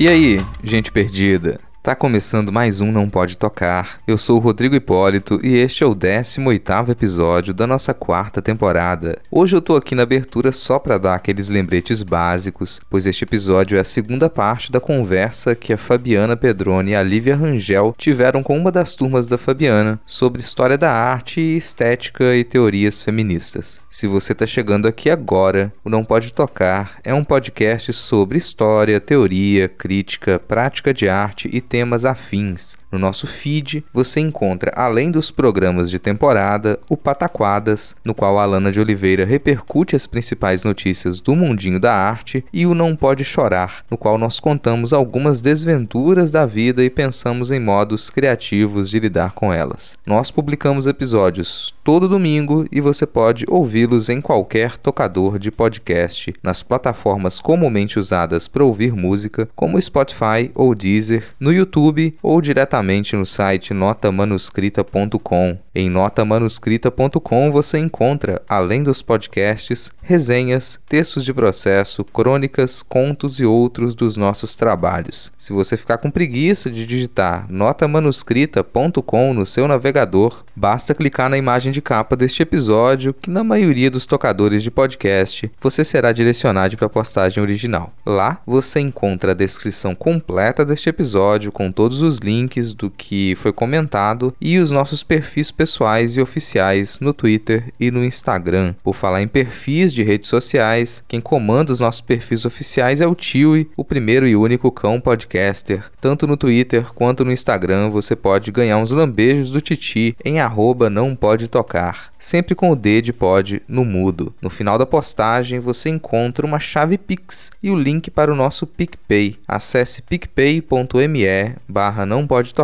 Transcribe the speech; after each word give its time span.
E 0.00 0.08
aí, 0.08 0.38
gente 0.64 0.90
perdida? 0.90 1.60
Tá 1.82 1.94
começando 1.94 2.52
mais 2.52 2.82
um 2.82 2.92
Não 2.92 3.08
Pode 3.08 3.38
Tocar. 3.38 4.00
Eu 4.06 4.18
sou 4.18 4.36
o 4.36 4.38
Rodrigo 4.38 4.74
Hipólito 4.74 5.40
e 5.42 5.56
este 5.56 5.82
é 5.82 5.86
o 5.86 5.94
18º 5.94 6.90
episódio 6.90 7.54
da 7.54 7.66
nossa 7.66 7.94
quarta 7.94 8.42
temporada. 8.42 9.18
Hoje 9.30 9.56
eu 9.56 9.62
tô 9.62 9.74
aqui 9.76 9.94
na 9.94 10.02
abertura 10.02 10.52
só 10.52 10.78
para 10.78 10.98
dar 10.98 11.14
aqueles 11.14 11.48
lembretes 11.48 12.02
básicos, 12.02 12.82
pois 12.90 13.06
este 13.06 13.24
episódio 13.24 13.78
é 13.78 13.80
a 13.80 13.84
segunda 13.84 14.28
parte 14.28 14.70
da 14.70 14.78
conversa 14.78 15.54
que 15.54 15.72
a 15.72 15.78
Fabiana 15.78 16.36
Pedroni 16.36 16.90
e 16.90 16.94
a 16.94 17.02
Lívia 17.02 17.34
Rangel 17.34 17.94
tiveram 17.96 18.42
com 18.42 18.58
uma 18.58 18.70
das 18.70 18.94
turmas 18.94 19.26
da 19.26 19.38
Fabiana 19.38 19.98
sobre 20.04 20.42
história 20.42 20.76
da 20.76 20.92
arte, 20.92 21.40
estética 21.40 22.36
e 22.36 22.44
teorias 22.44 23.00
feministas. 23.00 23.80
Se 23.88 24.06
você 24.06 24.34
tá 24.34 24.46
chegando 24.46 24.86
aqui 24.86 25.08
agora, 25.08 25.72
o 25.82 25.88
Não 25.88 26.04
Pode 26.04 26.34
Tocar 26.34 26.98
é 27.02 27.14
um 27.14 27.24
podcast 27.24 27.90
sobre 27.94 28.36
história, 28.36 29.00
teoria, 29.00 29.66
crítica, 29.66 30.38
prática 30.38 30.92
de 30.92 31.08
arte 31.08 31.48
e 31.50 31.69
temas 31.70 32.04
afins. 32.04 32.76
No 32.90 32.98
nosso 32.98 33.24
feed, 33.24 33.84
você 33.94 34.18
encontra, 34.18 34.72
além 34.74 35.12
dos 35.12 35.30
programas 35.30 35.88
de 35.88 36.00
temporada, 36.00 36.76
o 36.88 36.96
Pataquadas, 36.96 37.94
no 38.04 38.12
qual 38.12 38.36
a 38.36 38.42
Alana 38.42 38.72
de 38.72 38.80
Oliveira 38.80 39.24
repercute 39.24 39.94
as 39.94 40.08
principais 40.08 40.64
notícias 40.64 41.20
do 41.20 41.36
mundinho 41.36 41.78
da 41.78 41.94
arte, 41.94 42.44
e 42.52 42.66
o 42.66 42.74
Não 42.74 42.96
Pode 42.96 43.22
Chorar, 43.22 43.84
no 43.88 43.96
qual 43.96 44.18
nós 44.18 44.40
contamos 44.40 44.92
algumas 44.92 45.40
desventuras 45.40 46.32
da 46.32 46.44
vida 46.44 46.82
e 46.82 46.90
pensamos 46.90 47.52
em 47.52 47.60
modos 47.60 48.10
criativos 48.10 48.90
de 48.90 48.98
lidar 48.98 49.32
com 49.32 49.52
elas. 49.52 49.96
Nós 50.04 50.32
publicamos 50.32 50.88
episódios 50.88 51.72
todo 51.84 52.08
domingo 52.08 52.66
e 52.72 52.80
você 52.80 53.06
pode 53.06 53.44
ouvi-los 53.48 54.08
em 54.08 54.20
qualquer 54.20 54.76
tocador 54.76 55.38
de 55.38 55.52
podcast, 55.52 56.34
nas 56.42 56.62
plataformas 56.62 57.38
comumente 57.38 58.00
usadas 58.00 58.48
para 58.48 58.64
ouvir 58.64 58.92
música, 58.92 59.48
como 59.54 59.80
Spotify 59.80 60.50
ou 60.54 60.74
Deezer, 60.74 61.24
no 61.38 61.52
YouTube 61.52 62.14
ou 62.20 62.40
diretamente 62.40 62.79
diretamente 62.80 63.14
no 63.14 63.26
site 63.26 63.74
notamanuscrita.com. 63.74 65.58
Em 65.74 65.90
notamanuscrita.com 65.90 67.52
você 67.52 67.78
encontra, 67.78 68.42
além 68.48 68.82
dos 68.82 69.02
podcasts, 69.02 69.90
resenhas, 70.02 70.80
textos 70.88 71.24
de 71.24 71.32
processo, 71.32 72.02
crônicas, 72.04 72.82
contos 72.82 73.38
e 73.38 73.44
outros 73.44 73.94
dos 73.94 74.16
nossos 74.16 74.56
trabalhos. 74.56 75.32
Se 75.38 75.52
você 75.52 75.76
ficar 75.76 75.98
com 75.98 76.10
preguiça 76.10 76.70
de 76.70 76.86
digitar 76.86 77.46
notamanuscrita.com 77.48 79.34
no 79.34 79.46
seu 79.46 79.68
navegador, 79.68 80.44
basta 80.56 80.94
clicar 80.94 81.28
na 81.28 81.38
imagem 81.38 81.70
de 81.70 81.82
capa 81.82 82.16
deste 82.16 82.42
episódio, 82.42 83.14
que 83.14 83.30
na 83.30 83.44
maioria 83.44 83.90
dos 83.90 84.06
tocadores 84.06 84.62
de 84.62 84.70
podcast 84.70 85.50
você 85.60 85.84
será 85.84 86.12
direcionado 86.12 86.76
para 86.76 86.86
a 86.86 86.90
postagem 86.90 87.42
original. 87.42 87.92
Lá 88.04 88.40
você 88.46 88.80
encontra 88.80 89.32
a 89.32 89.34
descrição 89.34 89.94
completa 89.94 90.64
deste 90.64 90.88
episódio 90.88 91.52
com 91.52 91.70
todos 91.70 92.02
os 92.02 92.18
links 92.18 92.69
do 92.72 92.90
que 92.90 93.34
foi 93.36 93.52
comentado 93.52 94.34
e 94.40 94.58
os 94.58 94.70
nossos 94.70 95.02
perfis 95.02 95.50
pessoais 95.50 96.16
e 96.16 96.20
oficiais 96.20 96.98
no 97.00 97.12
Twitter 97.12 97.72
e 97.78 97.90
no 97.90 98.04
Instagram. 98.04 98.74
Por 98.82 98.94
falar 98.94 99.22
em 99.22 99.28
perfis 99.28 99.92
de 99.92 100.02
redes 100.02 100.28
sociais, 100.28 101.02
quem 101.08 101.20
comanda 101.20 101.72
os 101.72 101.80
nossos 101.80 102.00
perfis 102.00 102.44
oficiais 102.44 103.00
é 103.00 103.06
o 103.06 103.14
Tiwi, 103.14 103.70
o 103.76 103.84
primeiro 103.84 104.26
e 104.26 104.36
único 104.36 104.70
cão 104.70 105.00
podcaster. 105.00 105.84
Tanto 106.00 106.26
no 106.26 106.36
Twitter 106.36 106.92
quanto 106.94 107.24
no 107.24 107.32
Instagram 107.32 107.90
você 107.90 108.16
pode 108.16 108.50
ganhar 108.50 108.78
uns 108.78 108.90
lambejos 108.90 109.50
do 109.50 109.60
Titi 109.60 110.16
em 110.24 110.40
arroba 110.40 110.90
não 110.90 111.14
pode 111.14 111.48
tocar, 111.48 112.12
sempre 112.18 112.54
com 112.54 112.70
o 112.70 112.76
D 112.76 113.02
de 113.02 113.12
pod 113.12 113.62
no 113.68 113.84
mudo. 113.84 114.34
No 114.40 114.50
final 114.50 114.78
da 114.78 114.86
postagem 114.86 115.60
você 115.60 115.88
encontra 115.88 116.46
uma 116.46 116.58
chave 116.58 116.96
Pix 116.96 117.50
e 117.62 117.70
o 117.70 117.76
link 117.76 118.10
para 118.10 118.32
o 118.32 118.36
nosso 118.36 118.66
PicPay. 118.66 119.36
Acesse 119.46 120.02
picpay.me 120.02 121.20
barra 121.68 122.06
não 122.06 122.26
pode 122.26 122.54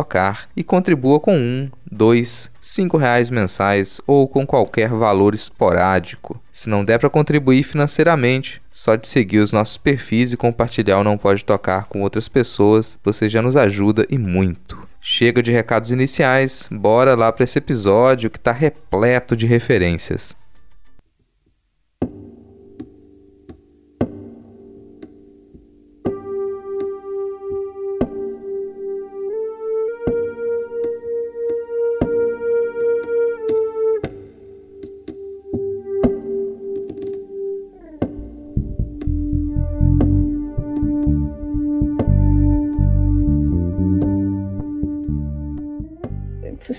e 0.55 0.63
contribua 0.63 1.19
com 1.19 1.37
um, 1.37 1.69
dois, 1.91 2.51
cinco 2.59 2.97
reais 2.97 3.29
mensais 3.29 4.01
ou 4.05 4.27
com 4.27 4.45
qualquer 4.45 4.89
valor 4.89 5.33
esporádico. 5.33 6.39
Se 6.51 6.69
não 6.69 6.83
der 6.83 6.99
para 6.99 7.09
contribuir 7.09 7.63
financeiramente, 7.63 8.61
só 8.71 8.95
de 8.95 9.07
seguir 9.07 9.39
os 9.39 9.51
nossos 9.51 9.77
perfis 9.77 10.33
e 10.33 10.37
compartilhar 10.37 10.99
o 10.99 11.03
Não 11.03 11.17
Pode 11.17 11.45
Tocar 11.45 11.85
com 11.85 12.01
outras 12.01 12.27
pessoas, 12.27 12.97
você 13.03 13.29
já 13.29 13.41
nos 13.41 13.55
ajuda 13.55 14.05
e 14.09 14.17
muito. 14.17 14.77
Chega 15.01 15.41
de 15.41 15.51
recados 15.51 15.91
iniciais, 15.91 16.67
bora 16.69 17.15
lá 17.15 17.31
para 17.31 17.43
esse 17.43 17.57
episódio 17.57 18.29
que 18.29 18.37
está 18.37 18.51
repleto 18.51 19.35
de 19.35 19.45
referências. 19.45 20.35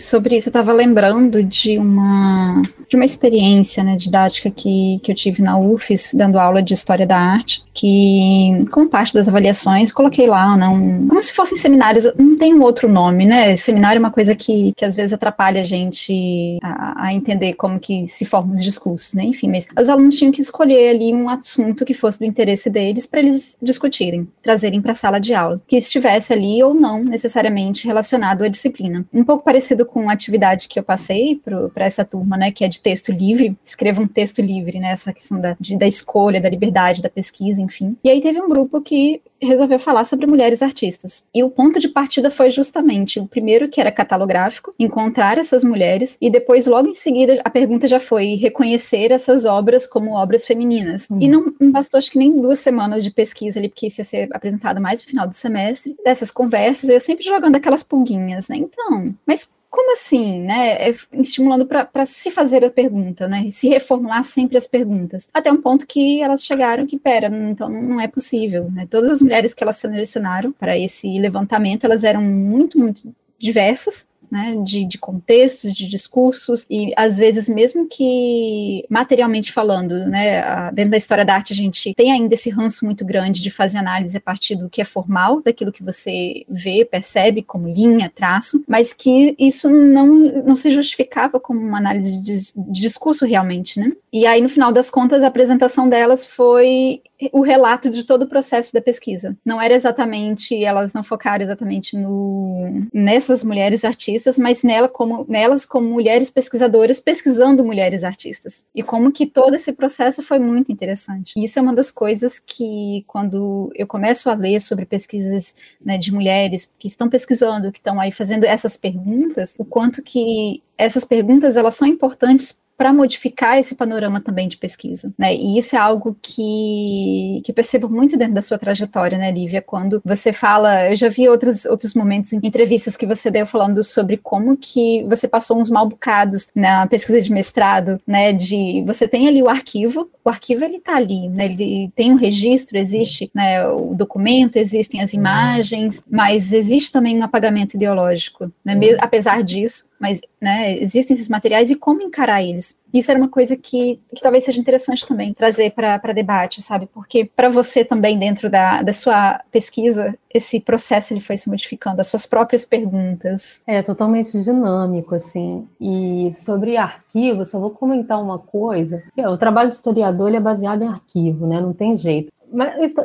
Sobre 0.00 0.36
isso, 0.36 0.48
eu 0.48 0.50
estava 0.50 0.72
lembrando 0.72 1.42
de 1.42 1.78
uma, 1.78 2.62
de 2.88 2.97
uma 2.97 3.04
experiência 3.04 3.82
né, 3.82 3.97
didática 3.97 4.50
que, 4.50 5.00
que 5.03 5.10
eu 5.10 5.14
tive 5.14 5.42
na 5.42 5.59
UFES, 5.59 6.12
dando 6.14 6.38
aula 6.38 6.62
de 6.62 6.75
História 6.75 7.06
da 7.06 7.19
Arte, 7.19 7.62
que, 7.78 8.66
como 8.72 8.88
parte 8.88 9.14
das 9.14 9.28
avaliações, 9.28 9.92
coloquei 9.92 10.26
lá, 10.26 10.56
não, 10.56 11.06
como 11.06 11.22
se 11.22 11.32
fossem 11.32 11.56
seminários, 11.56 12.12
não 12.19 12.36
tem 12.36 12.53
um 12.53 12.62
outro 12.62 12.88
nome, 12.88 13.25
né? 13.25 13.56
Seminário 13.56 13.98
é 13.98 14.00
uma 14.00 14.10
coisa 14.10 14.34
que, 14.34 14.72
que 14.76 14.84
às 14.84 14.94
vezes 14.97 15.12
atrapalha 15.12 15.60
a 15.60 15.64
gente 15.64 16.59
a, 16.62 17.06
a 17.06 17.12
entender 17.12 17.53
como 17.53 17.78
que 17.78 18.06
se 18.09 18.25
formam 18.25 18.56
os 18.56 18.65
discursos, 18.65 19.15
né? 19.15 19.25
Enfim, 19.25 19.48
mas 19.48 19.69
os 19.80 19.88
alunos 19.88 20.16
tinham 20.16 20.32
que 20.32 20.41
escolher 20.41 20.91
ali 20.91 21.15
um 21.15 21.28
assunto 21.28 21.84
que 21.84 21.94
fosse 21.94 22.19
do 22.19 22.25
interesse 22.25 22.69
deles 22.69 23.06
para 23.06 23.20
eles 23.20 23.56
discutirem, 23.62 24.26
trazerem 24.42 24.80
para 24.80 24.92
a 24.92 24.97
sala 24.97 25.20
de 25.20 25.32
aula, 25.34 25.60
que 25.66 25.76
estivesse 25.76 26.32
ali 26.32 26.62
ou 26.62 26.75
não 26.75 27.04
necessariamente 27.04 27.86
relacionado 27.86 28.42
à 28.42 28.48
disciplina. 28.48 29.04
Um 29.12 29.22
pouco 29.22 29.44
parecido 29.44 29.86
com 29.88 30.09
a 30.09 30.12
atividade 30.12 30.69
que 30.69 30.78
eu 30.78 30.82
passei 30.82 31.41
para 31.75 31.84
essa 31.84 32.04
turma, 32.04 32.37
né? 32.37 32.53
Que 32.53 32.65
é 32.65 32.69
de 32.69 32.81
texto 32.81 33.10
livre, 33.10 33.56
escreva 33.65 34.00
um 34.00 34.06
texto 34.06 34.41
livre, 34.41 34.78
né? 34.78 34.91
Essa 34.91 35.12
questão 35.12 35.41
da, 35.41 35.56
de, 35.59 35.76
da 35.76 35.87
escolha, 35.87 36.41
da 36.41 36.49
liberdade, 36.49 37.03
da 37.03 37.10
pesquisa, 37.10 37.60
enfim. 37.60 37.97
E 38.04 38.10
aí 38.10 38.21
teve 38.21 38.41
um 38.41 38.48
grupo 38.48 38.81
que 38.81 39.21
resolveu 39.41 39.78
falar 39.78 40.04
sobre 40.04 40.27
mulheres 40.27 40.62
artistas. 40.62 41.25
E 41.34 41.43
o 41.43 41.50
ponto 41.50 41.78
de 41.78 41.88
partida 41.88 42.31
foi 42.31 42.50
justamente 42.50 43.21
o 43.21 43.27
primeiro, 43.27 43.69
que 43.69 43.81
era 43.81 43.93
catalográfico, 43.93 44.75
encontrar 44.78 45.38
essas 45.38 45.62
mulheres, 45.62 46.16
e 46.21 46.31
depois, 46.31 46.66
logo 46.66 46.88
em 46.88 46.94
seguida, 46.94 47.41
a 47.44 47.50
pergunta 47.50 47.87
já 47.87 48.00
foi 48.00 48.34
reconhecer 48.34 49.12
essas 49.12 49.44
obras 49.44 49.87
como 49.87 50.12
obras 50.12 50.47
femininas. 50.47 51.09
Hum. 51.10 51.19
E 51.21 51.28
não, 51.28 51.53
não, 51.60 51.71
bastou, 51.71 51.98
acho 51.98 52.10
que 52.10 52.19
nem 52.19 52.41
duas 52.41 52.59
semanas 52.59 53.04
de 53.04 53.10
pesquisa 53.10 53.59
ali, 53.59 53.69
porque 53.69 53.87
isso 53.87 54.00
ia 54.00 54.04
ser 54.04 54.28
apresentado 54.32 54.81
mais 54.81 55.03
no 55.03 55.09
final 55.09 55.27
do 55.27 55.34
semestre, 55.34 55.97
dessas 56.04 56.31
conversas, 56.31 56.91
eu 56.91 57.01
sempre 57.01 57.24
jogando 57.24 57.57
aquelas 57.57 57.83
pulguinhas, 57.83 58.48
né? 58.48 58.57
Então, 58.57 59.15
mas 59.27 59.48
como 59.70 59.92
assim, 59.92 60.41
né? 60.41 60.72
É 60.88 60.94
estimulando 61.12 61.66
para 61.66 62.06
se 62.06 62.30
fazer 62.30 62.65
a 62.65 62.70
pergunta, 62.70 63.28
né? 63.28 63.48
Se 63.50 63.68
reformular 63.68 64.24
sempre 64.24 64.56
as 64.56 64.66
perguntas. 64.66 65.28
Até 65.32 65.53
um 65.53 65.60
ponto 65.60 65.86
que 65.86 66.22
elas 66.22 66.44
chegaram 66.44 66.86
que, 66.86 66.98
pera, 66.98 67.28
então 67.28 67.68
não 67.68 68.00
é 68.00 68.09
possível, 68.09 68.70
né? 68.70 68.86
Todas 68.88 69.10
as 69.10 69.22
mulheres 69.22 69.54
que 69.54 69.62
elas 69.62 69.76
selecionaram 69.76 70.53
para 70.53 70.78
esse 70.78 71.18
levantamento, 71.18 71.84
elas 71.84 72.04
eram 72.04 72.22
muito, 72.22 72.78
muito 72.78 73.15
diversas, 73.38 74.06
né, 74.30 74.57
de, 74.65 74.84
de, 74.84 74.98
contextos, 74.98 75.75
de 75.75 75.89
discursos, 75.89 76.66
e 76.71 76.92
às 76.97 77.16
vezes, 77.16 77.48
mesmo 77.48 77.86
que 77.86 78.84
materialmente 78.89 79.53
falando, 79.53 80.07
né, 80.07 80.71
dentro 80.72 80.92
da 80.92 80.97
história 80.97 81.25
da 81.25 81.34
arte, 81.34 81.53
a 81.53 81.57
gente 81.57 81.95
tem 81.95 82.13
ainda 82.13 82.34
esse 82.34 82.51
ranço 82.51 82.84
muito 82.84 83.04
grande 83.04 83.42
de 83.42 83.51
fazer 83.51 83.78
análise 83.78 84.16
a 84.16 84.21
partir 84.21 84.57
do 84.57 84.69
que 84.69 84.80
é 84.80 84.84
formal, 84.84 85.42
daquilo 85.42 85.72
que 85.72 85.83
você 85.83 86.45
vê, 86.48 86.84
percebe 86.84 87.42
como 87.42 87.69
linha, 87.69 88.10
traço, 88.15 88.63
mas 88.66 88.92
que 88.92 89.34
isso 89.39 89.69
não, 89.69 90.07
não 90.45 90.57
se 90.57 90.71
justificava 90.71 91.41
como 91.41 91.60
uma 91.60 91.78
análise 91.78 92.21
de, 92.21 92.53
de 92.54 92.81
discurso 92.81 93.24
realmente, 93.24 93.78
né? 93.78 93.92
E 94.13 94.27
aí, 94.27 94.41
no 94.41 94.48
final 94.48 94.72
das 94.72 94.91
contas, 94.91 95.22
a 95.22 95.27
apresentação 95.27 95.89
delas 95.89 96.27
foi 96.27 97.03
o 97.32 97.42
relato 97.42 97.91
de 97.91 98.04
todo 98.04 98.22
o 98.22 98.28
processo 98.28 98.72
da 98.72 98.80
pesquisa. 98.80 99.36
Não 99.44 99.60
era 99.60 99.74
exatamente, 99.74 100.65
elas 100.65 100.92
não 100.92 101.03
focaram 101.03 101.44
exatamente 101.44 101.97
no, 101.97 102.86
nessas 102.92 103.42
mulheres 103.42 103.84
artistas, 103.84 104.38
mas 104.38 104.62
nela 104.62 104.88
como, 104.88 105.26
nelas 105.28 105.65
como 105.65 105.88
mulheres 105.88 106.30
pesquisadoras 106.30 107.00
pesquisando 107.00 107.65
mulheres 107.65 108.04
artistas. 108.04 108.62
E 108.74 108.82
como 108.82 109.10
que 109.10 109.26
todo 109.26 109.54
esse 109.54 109.72
processo 109.72 110.22
foi 110.22 110.38
muito 110.38 110.70
interessante. 110.70 111.32
E 111.36 111.44
isso 111.44 111.59
é 111.59 111.62
uma 111.62 111.74
das 111.74 111.91
coisas 111.91 112.38
que, 112.38 113.04
quando 113.06 113.71
eu 113.74 113.86
começo 113.86 114.30
a 114.30 114.34
ler 114.34 114.60
sobre 114.60 114.86
pesquisas 114.86 115.54
né, 115.84 115.98
de 115.98 116.12
mulheres 116.12 116.71
que 116.78 116.86
estão 116.86 117.09
pesquisando, 117.09 117.72
que 117.72 117.78
estão 117.78 118.00
aí 118.00 118.12
fazendo 118.12 118.44
essas 118.44 118.76
perguntas, 118.76 119.54
o 119.59 119.64
quanto 119.64 120.03
que 120.03 120.62
essas 120.76 121.04
perguntas 121.04 121.56
elas 121.56 121.74
são 121.74 121.88
importantes 121.88 122.56
para 122.78 122.92
modificar 122.92 123.59
esse 123.59 123.75
panorama 123.75 124.21
também 124.21 124.47
de 124.47 124.57
pesquisa, 124.57 125.13
né? 125.19 125.34
E 125.34 125.59
isso 125.59 125.75
é 125.75 125.78
algo 125.80 126.16
que, 126.22 127.42
que 127.45 127.53
percebo 127.53 127.89
muito 127.89 128.16
dentro 128.16 128.34
da 128.34 128.41
sua 128.41 128.57
trajetória, 128.57 129.19
né, 129.19 129.33
Lívia? 129.33 129.60
Quando 129.60 130.01
você 130.04 130.33
fala, 130.33 130.89
eu 130.89 130.95
já 130.95 131.09
vi 131.09 131.28
outros, 131.28 131.65
outros 131.65 131.92
momentos 131.92 132.33
em 132.33 132.39
entrevistas 132.41 132.97
que 132.97 133.04
você 133.04 133.33
deu 133.33 133.45
falando 133.45 133.83
sobre 133.83 134.16
como 134.16 134.57
que 134.57 135.04
você 135.09 135.27
passou 135.27 135.59
uns 135.59 135.69
mal 135.69 135.89
bocados 135.89 136.51
na 136.54 136.86
pesquisa 136.86 137.21
de 137.21 137.33
mestrado, 137.33 138.01
né? 138.07 138.33
De 138.33 138.84
você 138.86 139.09
tem 139.09 139.27
ali 139.27 139.42
o 139.42 139.48
arquivo, 139.48 140.09
o 140.24 140.28
arquivo 140.28 140.65
ele 140.65 140.78
tá 140.78 140.95
ali, 140.95 141.28
né? 141.28 141.47
Ele 141.47 141.91
tem 141.97 142.13
um 142.13 142.16
registro, 142.16 142.78
existe 142.78 143.28
né, 143.34 143.66
o 143.66 143.92
documento, 143.92 144.57
existem 144.57 145.03
as 145.03 145.13
imagens, 145.13 146.04
mas 146.09 146.53
existe 146.53 146.92
também 146.92 147.19
um 147.19 147.24
apagamento 147.24 147.74
ideológico, 147.74 148.53
né? 148.65 148.78
Apesar 149.01 149.42
disso, 149.42 149.87
mas 149.98 150.21
né, 150.41 150.77
existem 150.78 151.15
esses 151.15 151.28
materiais 151.28 151.71
e 151.71 151.74
como 151.74 152.03
encarar 152.03 152.42
eles. 152.42 152.77
Isso 152.92 153.10
era 153.10 153.21
uma 153.21 153.28
coisa 153.28 153.56
que, 153.56 154.00
que 154.15 154.22
talvez 154.22 154.45
seja 154.45 154.60
interessante 154.60 155.06
também 155.06 155.34
trazer 155.34 155.72
para 155.72 156.12
debate, 156.15 156.62
sabe? 156.62 156.86
Porque 156.86 157.24
para 157.24 157.48
você 157.48 157.84
também, 157.84 158.18
dentro 158.18 158.48
da, 158.48 158.80
da 158.80 158.92
sua 158.92 159.41
pesquisa, 159.50 160.16
esse 160.33 160.59
processo 160.59 161.12
ele 161.12 161.21
foi 161.21 161.36
se 161.36 161.50
modificando, 161.50 162.00
as 162.00 162.06
suas 162.06 162.24
próprias 162.24 162.65
perguntas. 162.65 163.60
É 163.66 163.83
totalmente 163.83 164.41
dinâmico, 164.42 165.15
assim. 165.15 165.68
E 165.78 166.33
sobre 166.34 166.77
arquivo, 166.77 167.45
só 167.45 167.59
vou 167.59 167.71
comentar 167.71 168.22
uma 168.22 168.39
coisa. 168.39 169.03
O 169.16 169.36
trabalho 169.36 169.68
de 169.68 169.74
historiador 169.74 170.34
é 170.34 170.41
baseado 170.41 170.83
em 170.83 170.89
arquivo, 170.89 171.47
né? 171.47 171.60
Não 171.60 171.74
tem 171.74 171.98
jeito 171.98 172.33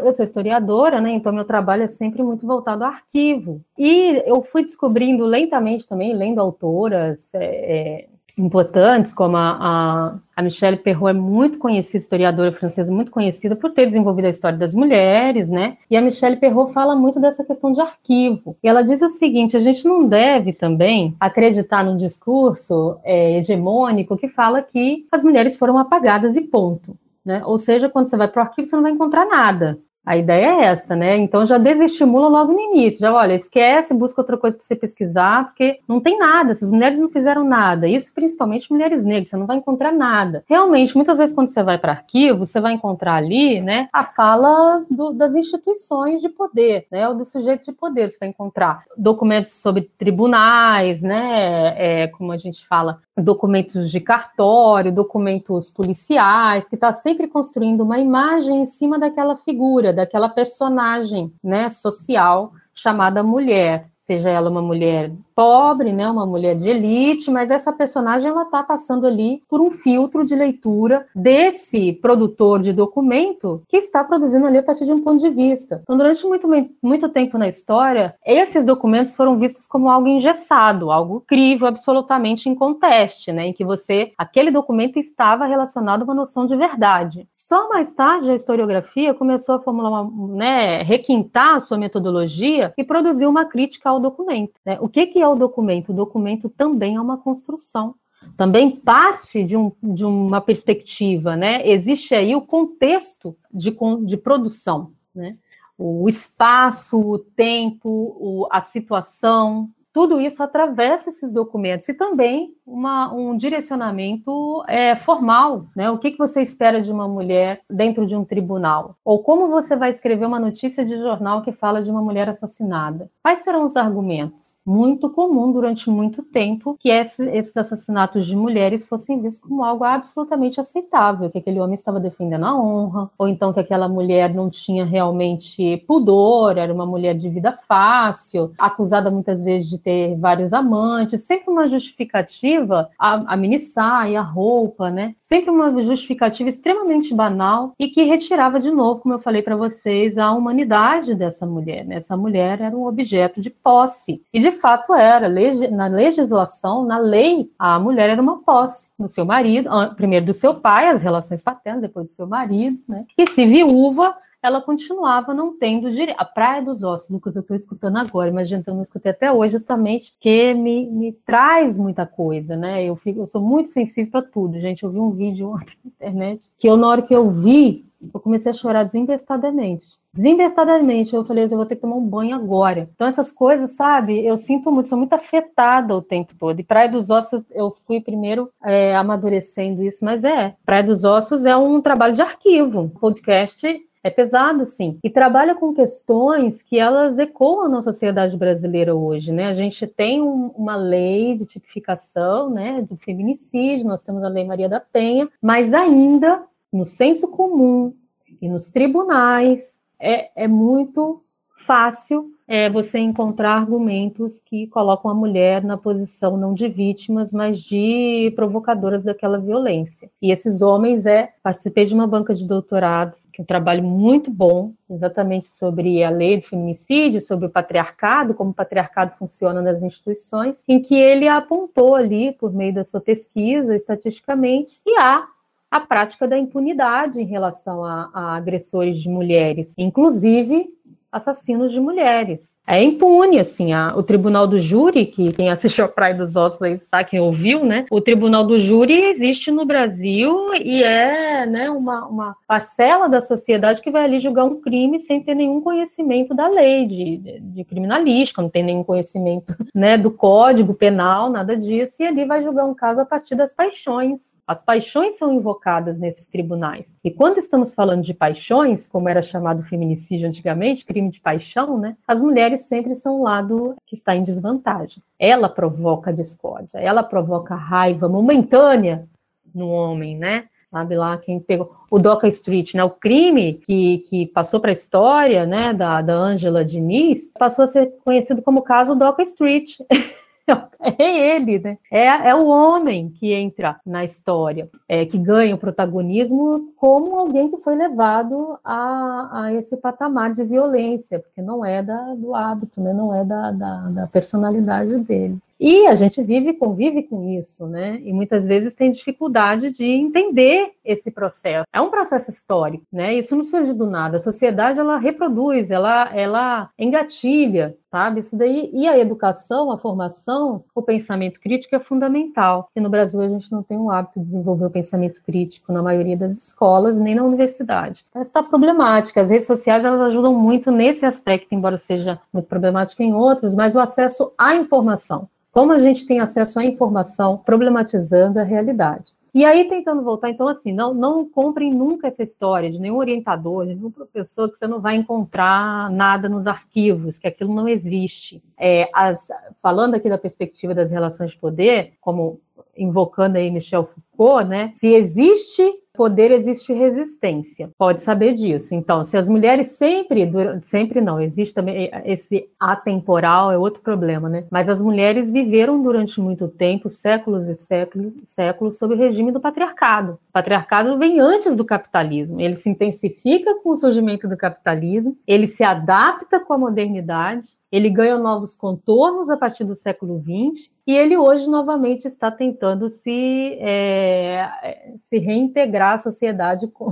eu 0.04 0.14
sou 0.14 0.24
historiadora, 0.24 1.02
né? 1.02 1.12
Então 1.14 1.34
meu 1.34 1.46
trabalho 1.46 1.84
é 1.84 1.88
sempre 1.88 2.24
muito 2.24 2.46
voltado 2.46 2.84
ao 2.84 2.92
arquivo. 2.92 3.62
E 3.78 4.22
eu 4.26 4.42
fui 4.44 4.64
descobrindo 4.64 5.26
lentamente 5.26 5.88
também, 5.88 6.16
lendo 6.16 6.40
autoras 6.40 7.34
é, 7.34 7.46
é, 7.46 8.08
importantes, 8.38 9.14
como 9.14 9.38
a, 9.38 9.58
a, 9.62 10.16
a 10.36 10.42
Michelle 10.42 10.78
Perrault 10.78 11.16
é 11.16 11.20
muito 11.20 11.60
conhecida, 11.60 11.98
historiadora 11.98 12.52
francesa 12.52 12.92
muito 12.92 13.12
conhecida 13.12 13.56
por 13.56 13.72
ter 13.72 13.86
desenvolvido 13.86 14.26
a 14.26 14.30
história 14.30 14.58
das 14.58 14.74
mulheres, 14.74 15.50
né? 15.50 15.78
E 15.90 15.96
a 15.96 16.02
Michelle 16.02 16.38
Perrault 16.38 16.74
fala 16.74 16.96
muito 16.96 17.20
dessa 17.20 17.44
questão 17.44 17.72
de 17.72 17.82
arquivo. 17.82 18.58
E 18.64 18.68
ela 18.68 18.82
diz 18.82 19.02
o 19.02 19.10
seguinte: 19.10 19.56
a 19.56 19.60
gente 19.60 19.86
não 19.86 20.08
deve 20.08 20.54
também 20.54 21.16
acreditar 21.20 21.84
num 21.84 21.98
discurso 21.98 22.98
é, 23.04 23.38
hegemônico 23.38 24.18
que 24.18 24.28
fala 24.28 24.62
que 24.62 25.06
as 25.12 25.24
mulheres 25.24 25.56
foram 25.56 25.78
apagadas 25.78 26.36
e 26.36 26.42
ponto. 26.42 26.98
Né? 27.26 27.42
Ou 27.46 27.58
seja, 27.58 27.90
quando 27.90 28.10
você 28.10 28.18
vai 28.18 28.28
para 28.28 28.44
o 28.44 28.46
arquivo, 28.46 28.68
você 28.68 28.76
não 28.76 28.84
vai 28.84 28.92
encontrar 28.92 29.26
nada. 29.26 29.80
A 30.06 30.18
ideia 30.18 30.48
é 30.48 30.66
essa, 30.66 30.96
né? 30.98 31.16
Então 31.18 31.46
já 31.46 31.58
desestimula 31.58 32.28
logo 32.28 32.52
no 32.52 32.60
início. 32.60 33.00
Já 33.00 33.14
olha, 33.14 33.34
esquece, 33.34 33.94
busca 33.94 34.20
outra 34.20 34.38
coisa 34.38 34.58
para 34.58 34.66
você 34.66 34.76
pesquisar, 34.76 35.46
porque 35.46 35.80
não 35.88 36.02
tem 36.02 36.20
nada, 36.20 36.52
essas 36.52 36.72
mulheres 36.72 37.00
não 37.00 37.10
fizeram 37.10 37.46
nada. 37.46 37.88
Isso 37.88 38.14
principalmente 38.14 38.72
mulheres 38.72 39.06
negras, 39.06 39.30
você 39.30 39.38
não 39.38 39.46
vai 39.46 39.58
encontrar 39.58 39.94
nada. 39.94 40.44
Realmente, 40.50 40.96
muitas 40.96 41.18
vezes 41.18 41.34
quando 41.34 41.54
você 41.54 41.64
vai 41.64 41.78
para 41.78 41.94
arquivo, 41.94 42.46
você 42.46 42.60
vai 42.60 42.74
encontrar 42.74 43.16
ali, 43.16 43.62
né, 43.62 43.88
a 43.94 44.04
fala 44.04 44.84
do, 44.90 45.14
das 45.14 45.36
instituições 45.36 46.22
de 46.22 46.28
poder, 46.28 46.86
né, 46.92 47.08
ou 47.08 47.16
do 47.16 47.24
sujeito 47.24 47.64
de 47.66 47.72
poder. 47.72 48.10
Você 48.10 48.18
vai 48.20 48.30
encontrar 48.30 48.84
documentos 48.98 49.54
sobre 49.54 49.90
tribunais, 49.98 51.02
né, 51.02 51.76
é, 51.78 52.08
como 52.08 52.34
a 52.34 52.38
gente 52.38 52.68
fala, 52.68 53.00
documentos 53.18 53.92
de 53.92 54.00
cartório, 54.00 54.92
documentos 54.92 55.70
policiais, 55.70 56.68
que 56.68 56.76
está 56.76 56.92
sempre 56.94 57.28
construindo 57.28 57.82
uma 57.82 58.00
imagem 58.00 58.62
em 58.62 58.66
cima 58.66 58.98
daquela 58.98 59.36
figura, 59.38 59.94
daquela 59.94 60.30
personagem 60.30 61.32
né, 61.44 61.70
social 61.70 62.52
chamada 62.74 63.22
mulher, 63.22 63.88
seja 64.02 64.30
ela 64.30 64.50
uma 64.50 64.62
mulher 64.62 65.12
pobre, 65.36 65.92
né, 65.92 66.10
uma 66.10 66.26
mulher 66.26 66.56
de 66.56 66.70
elite, 66.70 67.32
mas 67.32 67.52
essa 67.52 67.72
personagem 67.72 68.30
ela 68.30 68.44
está 68.44 68.64
passando 68.64 69.08
ali 69.08 69.42
por 69.50 69.62
um 69.62 69.72
filtro 69.72 70.26
de 70.26 70.36
leitura 70.36 71.06
desse 71.16 71.94
produtor 71.94 72.62
de 72.62 72.74
documento 72.74 73.62
que 73.68 73.78
está 73.78 74.04
produzindo 74.04 74.46
ali 74.46 74.58
a 74.58 74.64
partir 74.64 74.86
de 74.86 74.94
um 74.94 75.02
ponto 75.02 75.22
de 75.22 75.30
vista. 75.30 75.82
Então, 75.84 75.98
durante 75.98 76.26
muito, 76.26 76.48
muito 76.82 77.10
tempo 77.10 77.38
na 77.38 77.48
história, 77.48 78.16
esses 78.26 78.66
documentos 78.66 79.16
foram 79.16 79.38
vistos 79.38 79.68
como 79.68 79.90
algo 79.90 80.08
engessado, 80.08 80.92
algo 80.92 81.24
crível, 81.26 81.68
absolutamente 81.68 82.50
inconteste, 82.50 83.32
né, 83.32 83.48
em 83.48 83.54
que 83.54 83.66
você, 83.66 84.12
aquele 84.18 84.52
documento 84.52 85.00
estava 85.00 85.46
relacionado 85.46 86.02
a 86.02 86.06
uma 86.06 86.14
noção 86.14 86.46
de 86.46 86.56
verdade. 86.56 87.28
Só 87.36 87.70
mais 87.70 87.94
tarde 87.94 88.30
a 88.30 88.36
historiografia 88.36 89.14
começou 89.14 89.56
a 89.56 89.60
formular 89.60 90.08
né, 90.30 90.82
requintar 90.84 91.56
a 91.56 91.60
sua 91.60 91.78
metodologia 91.78 92.74
e 92.78 92.84
produziu 92.84 93.30
uma 93.30 93.46
crítica 93.46 93.90
ao 93.90 94.00
documento. 94.00 94.54
Né? 94.66 94.78
O 94.82 94.90
que 94.90 95.08
que 95.08 95.23
é 95.24 95.28
o 95.28 95.36
documento? 95.36 95.90
O 95.90 95.96
documento 95.96 96.50
também 96.50 96.96
é 96.96 97.02
uma 97.02 97.18
construção, 97.18 97.96
também 98.38 98.72
parte 98.72 99.44
de, 99.44 99.58
um, 99.58 99.72
de 99.82 100.06
uma 100.06 100.42
perspectiva, 100.42 101.36
né? 101.36 101.68
Existe 101.68 102.14
aí 102.16 102.36
o 102.36 102.42
contexto 102.42 103.36
de, 103.52 103.76
de 104.06 104.18
produção, 104.18 104.92
né? 105.14 105.38
O 105.78 106.08
espaço, 106.08 107.00
o 107.00 107.18
tempo, 107.18 107.90
o, 107.90 108.48
a 108.52 108.62
situação, 108.62 109.70
tudo 109.94 110.20
isso 110.20 110.42
atravessa 110.42 111.10
esses 111.10 111.32
documentos 111.32 111.88
e 111.88 111.94
também 111.94 112.54
uma, 112.66 113.14
um 113.14 113.38
direcionamento 113.38 114.64
é, 114.68 114.96
formal, 114.96 115.68
né? 115.76 115.92
O 115.92 115.98
que, 116.00 116.12
que 116.12 116.18
você 116.18 116.42
espera 116.42 116.82
de 116.82 116.92
uma 116.92 117.08
mulher 117.08 117.62
dentro 117.70 118.08
de 118.08 118.16
um 118.16 118.26
tribunal? 118.26 118.96
Ou 119.06 119.20
como 119.20 119.50
você 119.50 119.76
vai 119.76 119.92
escrever 119.92 120.26
uma 120.26 120.40
notícia 120.40 120.84
de 120.84 120.98
jornal 120.98 121.44
que 121.44 121.52
fala 121.52 121.84
de 121.84 121.92
uma 121.92 122.02
mulher 122.02 122.28
assassinada? 122.28 123.10
Quais 123.22 123.40
serão 123.44 123.66
os 123.66 123.76
argumentos? 123.76 124.58
Muito 124.66 125.10
comum 125.10 125.52
durante 125.52 125.90
muito 125.90 126.24
tempo 126.24 126.76
que 126.80 126.90
esse, 126.90 127.24
esses 127.30 127.56
assassinatos 127.56 128.26
de 128.26 128.36
mulheres 128.36 128.88
fossem 128.88 129.22
vistos 129.22 129.48
como 129.48 129.64
algo 129.64 129.84
absolutamente 129.84 130.60
aceitável, 130.60 131.30
que 131.30 131.38
aquele 131.38 131.60
homem 131.60 131.76
estava 131.76 132.00
defendendo 132.00 132.46
a 132.46 132.58
honra, 132.58 133.12
ou 133.18 133.28
então 133.28 133.54
que 133.54 133.60
aquela 133.60 133.88
mulher 133.88 134.34
não 134.34 134.50
tinha 134.50 134.86
realmente 134.86 135.78
pudor, 135.86 136.58
era 136.58 136.74
uma 136.74 136.86
mulher 136.86 137.16
de 137.16 137.30
vida 137.30 137.60
fácil, 137.68 138.54
acusada 138.58 139.12
muitas 139.12 139.44
vezes 139.44 139.70
de 139.70 139.83
ter 139.84 140.16
vários 140.18 140.54
amantes, 140.54 141.24
sempre 141.24 141.50
uma 141.52 141.68
justificativa 141.68 142.90
a, 142.98 143.34
a 143.34 143.38
mini 143.38 143.60
saia, 143.60 144.20
a 144.20 144.24
roupa, 144.24 144.90
né? 144.90 145.16
Sempre 145.22 145.50
uma 145.50 145.84
justificativa 145.84 146.50
extremamente 146.50 147.14
banal 147.14 147.74
e 147.78 147.88
que 147.88 148.04
retirava 148.04 148.60
de 148.60 148.72
novo, 148.72 149.02
como 149.02 149.16
eu 149.16 149.20
falei 149.20 149.42
para 149.42 149.56
vocês, 149.56 150.18
a 150.18 150.32
humanidade 150.32 151.16
dessa 151.16 151.46
mulher. 151.46 151.86
Né? 151.86 151.96
Essa 151.96 152.16
mulher 152.16 152.62
era 152.62 152.76
um 152.76 152.86
objeto 152.86 153.42
de 153.42 153.50
posse. 153.50 154.22
E 154.34 154.40
de 154.40 154.52
fato 154.52 154.94
era. 154.94 155.28
Na 155.72 155.88
legislação, 155.88 156.86
na 156.86 156.98
lei, 156.98 157.50
a 157.58 157.80
mulher 157.80 158.10
era 158.10 158.22
uma 158.22 158.40
posse 158.40 158.90
do 158.98 159.08
seu 159.08 159.26
marido, 159.26 159.70
primeiro 159.96 160.26
do 160.26 160.34
seu 160.34 160.56
pai, 160.56 160.88
as 160.88 161.02
relações 161.02 161.42
paternas, 161.42 161.82
depois 161.82 162.10
do 162.10 162.14
seu 162.14 162.28
marido, 162.28 162.80
né? 162.88 163.06
E 163.18 163.28
se 163.28 163.46
viúva, 163.46 164.16
ela 164.44 164.62
continuava 164.62 165.34
não 165.34 165.58
tendo 165.58 165.90
direito. 165.90 166.20
A 166.20 166.26
Praia 166.26 166.62
dos 166.62 166.84
Ossos, 166.84 167.10
Lucas, 167.10 167.36
eu 167.38 167.42
estou 167.42 167.56
escutando 167.56 167.98
agora, 167.98 168.30
mas 168.32 168.50
gente, 168.50 168.68
eu 168.68 168.76
não 168.76 168.82
escutei 168.82 169.12
até 169.12 169.32
hoje, 169.32 169.54
justamente 169.54 170.14
que 170.20 170.54
me, 170.54 170.86
me 170.86 171.14
traz 171.26 171.78
muita 171.78 172.06
coisa, 172.06 172.58
né? 172.58 172.84
Eu, 172.84 172.98
fico, 172.98 173.22
eu 173.22 173.28
sou 173.28 173.42
muito 173.42 173.70
sensível 173.70 174.12
para 174.12 174.22
tudo, 174.22 174.60
gente. 174.60 174.84
Eu 174.84 174.92
vi 174.92 175.00
um 175.00 175.12
vídeo 175.12 175.50
ontem 175.50 175.78
na 175.84 175.92
internet 175.92 176.52
que 176.58 176.68
eu, 176.68 176.76
na 176.76 176.90
hora 176.90 177.02
que 177.02 177.16
eu 177.16 177.32
vi, 177.32 177.86
eu 178.14 178.20
comecei 178.20 178.50
a 178.50 178.54
chorar 178.54 178.84
desembestadamente. 178.84 179.98
Desembestadamente, 180.14 181.16
eu 181.16 181.24
falei, 181.24 181.46
eu 181.46 181.50
vou 181.50 181.66
ter 181.66 181.76
que 181.76 181.82
tomar 181.82 181.96
um 181.96 182.06
banho 182.06 182.36
agora. 182.36 182.90
Então, 182.94 183.08
essas 183.08 183.32
coisas, 183.32 183.72
sabe, 183.72 184.24
eu 184.26 184.36
sinto 184.38 184.72
muito, 184.72 184.90
sou 184.90 184.98
muito 184.98 185.14
afetada 185.14 185.96
o 185.96 186.02
tempo 186.02 186.36
todo. 186.38 186.60
E 186.60 186.64
Praia 186.64 186.92
dos 186.92 187.10
Ossos, 187.10 187.42
eu 187.50 187.76
fui 187.88 188.02
primeiro 188.02 188.50
é, 188.64 188.96
amadurecendo 188.96 189.84
isso, 189.84 190.04
mas 190.04 190.24
é, 190.24 190.54
Praia 190.66 190.84
dos 190.84 191.04
Ossos 191.04 191.46
é 191.46 191.56
um 191.56 191.82
trabalho 191.82 192.14
de 192.14 192.22
arquivo. 192.22 192.92
podcast 193.00 193.66
é 194.04 194.10
pesado, 194.10 194.66
sim. 194.66 195.00
E 195.02 195.10
trabalha 195.10 195.56
com 195.56 195.74
questões 195.74 196.62
que 196.62 196.78
elas 196.78 197.18
ecoam 197.18 197.70
na 197.70 197.82
sociedade 197.82 198.36
brasileira 198.36 198.94
hoje, 198.94 199.32
né? 199.32 199.48
A 199.48 199.54
gente 199.54 199.88
tem 199.88 200.22
um, 200.22 200.48
uma 200.58 200.76
lei 200.76 201.38
de 201.38 201.46
tipificação, 201.46 202.50
né, 202.50 202.82
do 202.82 202.98
feminicídio, 202.98 203.88
nós 203.88 204.04
temos 204.04 204.24
a 204.24 204.28
Lei 204.28 204.46
Maria 204.46 204.68
da 204.68 204.80
Penha, 204.80 205.30
mas 205.42 205.74
ainda 205.74 206.44
no 206.72 206.86
senso 206.86 207.28
comum 207.30 207.94
e 208.42 208.50
nos 208.50 208.70
tribunais 208.70 209.80
é, 210.00 210.44
é 210.44 210.48
muito 210.48 211.24
fácil 211.66 212.30
é, 212.46 212.70
você 212.70 213.00
encontrar 213.00 213.56
argumentos 213.56 214.40
que 214.40 214.68
colocam 214.68 215.10
a 215.10 215.14
mulher 215.14 215.64
na 215.64 215.78
posição 215.78 216.36
não 216.36 216.54
de 216.54 216.68
vítimas, 216.68 217.32
mas 217.32 217.58
de 217.60 218.34
provocadoras 218.36 219.02
daquela 219.02 219.38
violência. 219.38 220.10
E 220.22 220.30
esses 220.30 220.62
homens 220.62 221.06
é, 221.06 221.32
participei 221.42 221.86
de 221.86 221.94
uma 221.94 222.06
banca 222.06 222.36
de 222.36 222.46
doutorado 222.46 223.16
que 223.34 223.42
é 223.42 223.44
um 223.44 223.46
trabalho 223.46 223.84
muito 223.84 224.30
bom, 224.30 224.74
exatamente 224.88 225.48
sobre 225.48 226.04
a 226.04 226.10
lei 226.12 226.40
do 226.40 226.48
feminicídio, 226.48 227.20
sobre 227.20 227.48
o 227.48 227.50
patriarcado, 227.50 228.36
como 228.36 228.52
o 228.52 228.54
patriarcado 228.54 229.18
funciona 229.18 229.60
nas 229.60 229.82
instituições, 229.82 230.64
em 230.68 230.80
que 230.80 230.94
ele 230.94 231.28
apontou 231.28 231.96
ali, 231.96 232.32
por 232.32 232.54
meio 232.54 232.74
da 232.74 232.84
sua 232.84 233.02
pesquisa, 233.02 233.76
estatisticamente, 233.76 234.80
que 234.84 234.96
há 234.98 235.28
a 235.72 235.80
prática 235.80 236.28
da 236.28 236.38
impunidade 236.38 237.20
em 237.20 237.26
relação 237.26 237.84
a, 237.84 238.12
a 238.14 238.36
agressores 238.36 239.00
de 239.00 239.10
mulheres, 239.10 239.74
inclusive 239.80 240.70
assassinos 241.12 241.72
de 241.72 241.80
mulheres. 241.80 242.56
É 242.66 242.82
impune, 242.82 243.40
assim, 243.40 243.74
a, 243.74 243.94
o 243.96 244.02
tribunal 244.02 244.48
do 244.48 244.58
júri, 244.58 245.06
que 245.06 245.34
quem 245.34 245.50
assistiu 245.50 245.84
a 245.84 245.88
Praia 245.90 246.16
dos 246.16 246.36
Ossos 246.36 246.62
aí 246.62 246.78
sabe, 246.78 247.10
quem 247.10 247.20
ouviu, 247.20 247.66
né? 247.66 247.86
O 247.92 248.00
tribunal 248.00 248.46
do 248.46 248.58
júri 248.60 249.04
existe 249.06 249.52
no 249.52 249.66
Brasil 249.66 250.54
e 250.56 250.82
é 250.82 251.46
né, 251.46 251.70
uma, 251.70 252.06
uma 252.06 252.36
parcela 252.48 253.10
da 253.10 253.20
sociedade 253.20 253.82
que 253.82 253.92
vai 253.92 254.06
ali 254.06 254.20
julgar 254.22 254.46
um 254.46 254.62
crime 254.62 254.98
sem 254.98 255.22
ter 255.22 255.36
nenhum 255.36 255.60
conhecimento 255.60 256.34
da 256.34 256.48
lei 256.48 256.88
de, 256.88 257.40
de, 257.42 257.64
criminalística, 257.66 258.42
não 258.42 258.50
tem 258.50 258.64
nenhum 258.64 258.84
conhecimento 258.84 259.54
né, 259.76 259.98
do 259.98 260.10
código 260.10 260.74
penal, 260.74 261.30
nada 261.30 261.58
disso, 261.58 262.02
e 262.02 262.06
ali 262.06 262.24
vai 262.24 262.42
julgar 262.42 262.66
um 262.66 262.74
caso 262.74 263.02
a 263.02 263.06
partir 263.06 263.36
das 263.36 263.54
paixões 263.54 264.34
as 264.46 264.62
paixões 264.62 265.18
são 265.18 265.34
invocadas 265.34 265.98
nesses 265.98 266.28
tribunais. 266.28 266.98
E 267.04 267.10
quando 267.10 267.38
estamos 267.38 267.74
falando 267.74 268.04
de 268.04 268.14
paixões, 268.14 268.86
como 268.86 269.08
era 269.08 269.22
chamado 269.22 269.64
feminicídio 269.64 270.28
antigamente, 270.28 270.86
crime 270.86 271.10
de 271.10 271.22
paixão, 271.22 271.78
né? 271.78 271.96
As 272.06 272.22
mulheres 272.22 272.53
sempre 272.58 272.96
são 272.96 273.20
o 273.20 273.24
lado 273.24 273.76
que 273.86 273.96
está 273.96 274.16
em 274.16 274.24
desvantagem. 274.24 275.02
Ela 275.20 275.50
provoca 275.50 276.12
discórdia, 276.14 276.78
ela 276.78 277.04
provoca 277.04 277.56
raiva 277.56 278.08
momentânea 278.08 279.08
no 279.54 279.70
homem, 279.70 280.18
né? 280.18 280.46
Sabe 280.66 280.96
lá 280.96 281.16
quem 281.18 281.40
pegou 281.40 281.72
o 281.92 282.00
Doca 282.00 282.28
Street, 282.28 282.74
né? 282.74 282.84
O 282.84 282.90
crime 282.90 283.54
que, 283.54 284.00
que 284.10 284.26
passou 284.26 284.60
para 284.60 284.72
a 284.72 284.74
história, 284.74 285.46
né, 285.46 285.72
da, 285.72 286.00
Angela 286.12 286.66
Diniz, 286.66 287.32
passou 287.38 287.66
a 287.66 287.68
ser 287.68 287.94
conhecido 288.04 288.42
como 288.42 288.64
caso 288.64 288.96
Doca 288.96 289.22
Street. 289.22 289.78
é 290.80 291.36
ele, 291.36 291.60
né? 291.60 291.78
É, 291.92 292.30
é 292.30 292.36
o 292.36 292.48
homem 292.48 293.10
que 293.10 293.32
entra 293.32 293.80
na 293.86 294.04
história, 294.04 294.70
é, 294.88 295.06
que 295.06 295.18
ganha 295.18 295.56
o 295.56 295.58
protagonismo 295.58 296.74
como 296.78 297.18
alguém 297.18 297.50
que 297.50 297.58
foi 297.58 297.76
levado 297.76 298.58
a, 298.64 299.44
a 299.44 299.54
esse 299.54 299.78
patamar 299.78 300.34
de 300.34 300.44
violência, 300.44 301.20
porque 301.20 301.42
não 301.42 301.64
é 301.64 301.82
da, 301.82 302.14
do 302.16 302.36
hábito, 302.36 302.82
né? 302.82 302.94
não 302.94 303.14
é 303.14 303.24
da, 303.24 303.52
da, 303.52 303.78
da 303.90 304.08
personalidade 304.08 304.98
dele. 305.00 305.38
E 305.60 305.88
a 305.88 305.96
gente 305.96 306.22
vive, 306.22 306.54
convive 306.54 307.04
com 307.04 307.24
isso, 307.24 307.68
né? 307.68 308.00
E 308.04 308.12
muitas 308.12 308.46
vezes 308.46 308.74
tem 308.74 308.92
dificuldade 308.92 309.72
de 309.72 309.86
entender 309.86 310.72
esse 310.84 311.12
processo. 311.12 311.66
É 311.72 311.80
um 311.80 311.90
processo 311.90 312.30
histórico, 312.30 312.84
né? 312.92 313.14
Isso 313.14 313.36
não 313.36 313.44
surge 313.44 313.74
do 313.74 313.86
nada. 313.86 314.18
A 314.18 314.20
sociedade 314.20 314.80
ela 314.80 314.98
reproduz, 314.98 315.72
ela, 315.72 316.14
ela 316.14 316.70
engatilha, 316.78 317.78
sabe? 317.90 318.20
Isso 318.20 318.36
daí 318.36 318.70
e 318.74 318.88
a 318.88 318.98
educação, 318.98 319.72
a 319.72 319.78
formação, 319.78 320.64
o 320.74 320.82
pensamento 320.82 321.40
crítico 321.40 321.76
é 321.76 321.80
fundamental. 321.80 322.68
E 322.76 322.82
no 322.82 322.90
Brasil 322.90 323.22
a 323.22 323.30
gente 323.30 323.52
não 323.52 323.64
tem 323.64 323.78
o 323.78 323.90
hábito 323.90 324.20
de 324.20 324.26
desenvolver 324.26 324.66
o 324.66 324.72
pensamento 324.72 325.22
crítico 325.24 325.72
na 325.72 325.82
maioria 325.82 326.18
das 326.18 326.34
escolas 326.34 327.00
nem 327.00 327.16
na 327.16 327.24
universidade. 327.24 328.04
Então, 328.10 328.22
está 328.22 328.42
problemática. 328.42 329.22
As 329.22 329.30
redes 329.30 329.48
sociais 329.48 329.86
elas 329.86 330.02
ajudam 330.02 330.34
muito 330.34 330.72
nesse 330.72 331.06
aspecto, 331.06 331.54
embora 331.54 331.78
seja 331.78 332.20
muito 332.34 332.48
problemático 332.48 333.04
em 333.04 333.14
outros, 333.14 333.56
mas 333.56 333.76
o 333.76 333.80
acesso 333.80 334.34
à 334.38 334.56
informação. 334.56 335.30
Como 335.54 335.72
a 335.72 335.78
gente 335.78 336.08
tem 336.08 336.20
acesso 336.20 336.60
à 336.60 336.66
informação 336.66 337.38
problematizando 337.38 338.40
a 338.40 338.44
realidade. 338.44 339.14
E 339.36 339.46
aí, 339.46 339.68
tentando 339.70 340.04
voltar, 340.04 340.32
então, 340.32 340.48
assim, 340.48 340.74
não, 340.74 340.96
não 340.96 341.28
comprem 341.28 341.72
nunca 341.72 342.08
essa 342.08 342.24
história 342.24 342.72
de 342.72 342.80
nenhum 342.80 342.98
orientador, 342.98 343.66
de 343.66 343.76
nenhum 343.76 343.92
professor, 343.92 344.52
que 344.52 344.58
você 344.58 344.68
não 344.68 344.80
vai 344.80 344.96
encontrar 344.96 345.92
nada 345.92 346.28
nos 346.28 346.48
arquivos, 346.48 347.20
que 347.20 347.28
aquilo 347.28 347.54
não 347.54 347.68
existe. 347.68 348.44
É, 348.58 348.90
as, 348.94 349.28
falando 349.62 349.94
aqui 349.94 350.10
da 350.10 350.18
perspectiva 350.18 350.74
das 350.74 350.90
relações 350.90 351.32
de 351.32 351.38
poder, 351.38 351.94
como 352.02 352.40
invocando 352.76 353.38
aí 353.38 353.52
Michel 353.52 353.90
Foucault, 354.16 354.50
né? 354.50 354.74
Se 354.76 354.88
existe 354.88 355.64
poder 355.94 356.32
existe 356.32 356.74
resistência. 356.74 357.70
Pode 357.78 358.02
saber 358.02 358.34
disso. 358.34 358.74
Então, 358.74 359.04
se 359.04 359.16
as 359.16 359.30
mulheres 359.30 359.70
sempre, 359.70 360.30
sempre 360.64 361.00
não, 361.00 361.22
existe 361.22 361.54
também 361.54 361.90
esse 362.04 362.50
atemporal, 362.60 363.52
é 363.52 363.58
outro 363.58 363.82
problema, 363.82 364.28
né? 364.28 364.46
Mas 364.50 364.68
as 364.68 364.82
mulheres 364.82 365.30
viveram 365.30 365.82
durante 365.82 366.20
muito 366.20 366.48
tempo, 366.48 366.90
séculos 366.90 367.48
e 367.48 367.56
séculos, 367.56 368.14
séculos 368.24 368.78
sob 368.78 368.96
o 368.96 368.98
regime 368.98 369.32
do 369.32 369.40
patriarcado. 369.40 370.18
Patriarcado 370.34 370.98
vem 370.98 371.20
antes 371.20 371.56
do 371.56 371.64
capitalismo. 371.64 372.42
Ele 372.42 372.56
se 372.56 372.68
intensifica 372.68 373.54
com 373.62 373.70
o 373.70 373.78
surgimento 373.78 374.28
do 374.28 374.36
capitalismo, 374.36 375.16
ele 375.28 375.46
se 375.46 375.64
adapta 375.64 376.40
com 376.40 376.54
a 376.54 376.58
modernidade, 376.58 377.50
ele 377.72 377.88
ganha 377.88 378.18
novos 378.18 378.56
contornos 378.56 379.30
a 379.30 379.38
partir 379.38 379.64
do 379.64 379.76
século 379.76 380.20
XX 380.20 380.72
e 380.88 380.98
ele 380.98 381.16
hoje 381.16 381.48
novamente 381.48 382.08
está 382.08 382.32
tentando 382.32 382.90
se, 382.90 383.60
é, 383.62 384.96
se 384.98 385.20
reintegrar 385.20 385.94
à 385.94 385.98
sociedade 386.00 386.68
com 386.68 386.92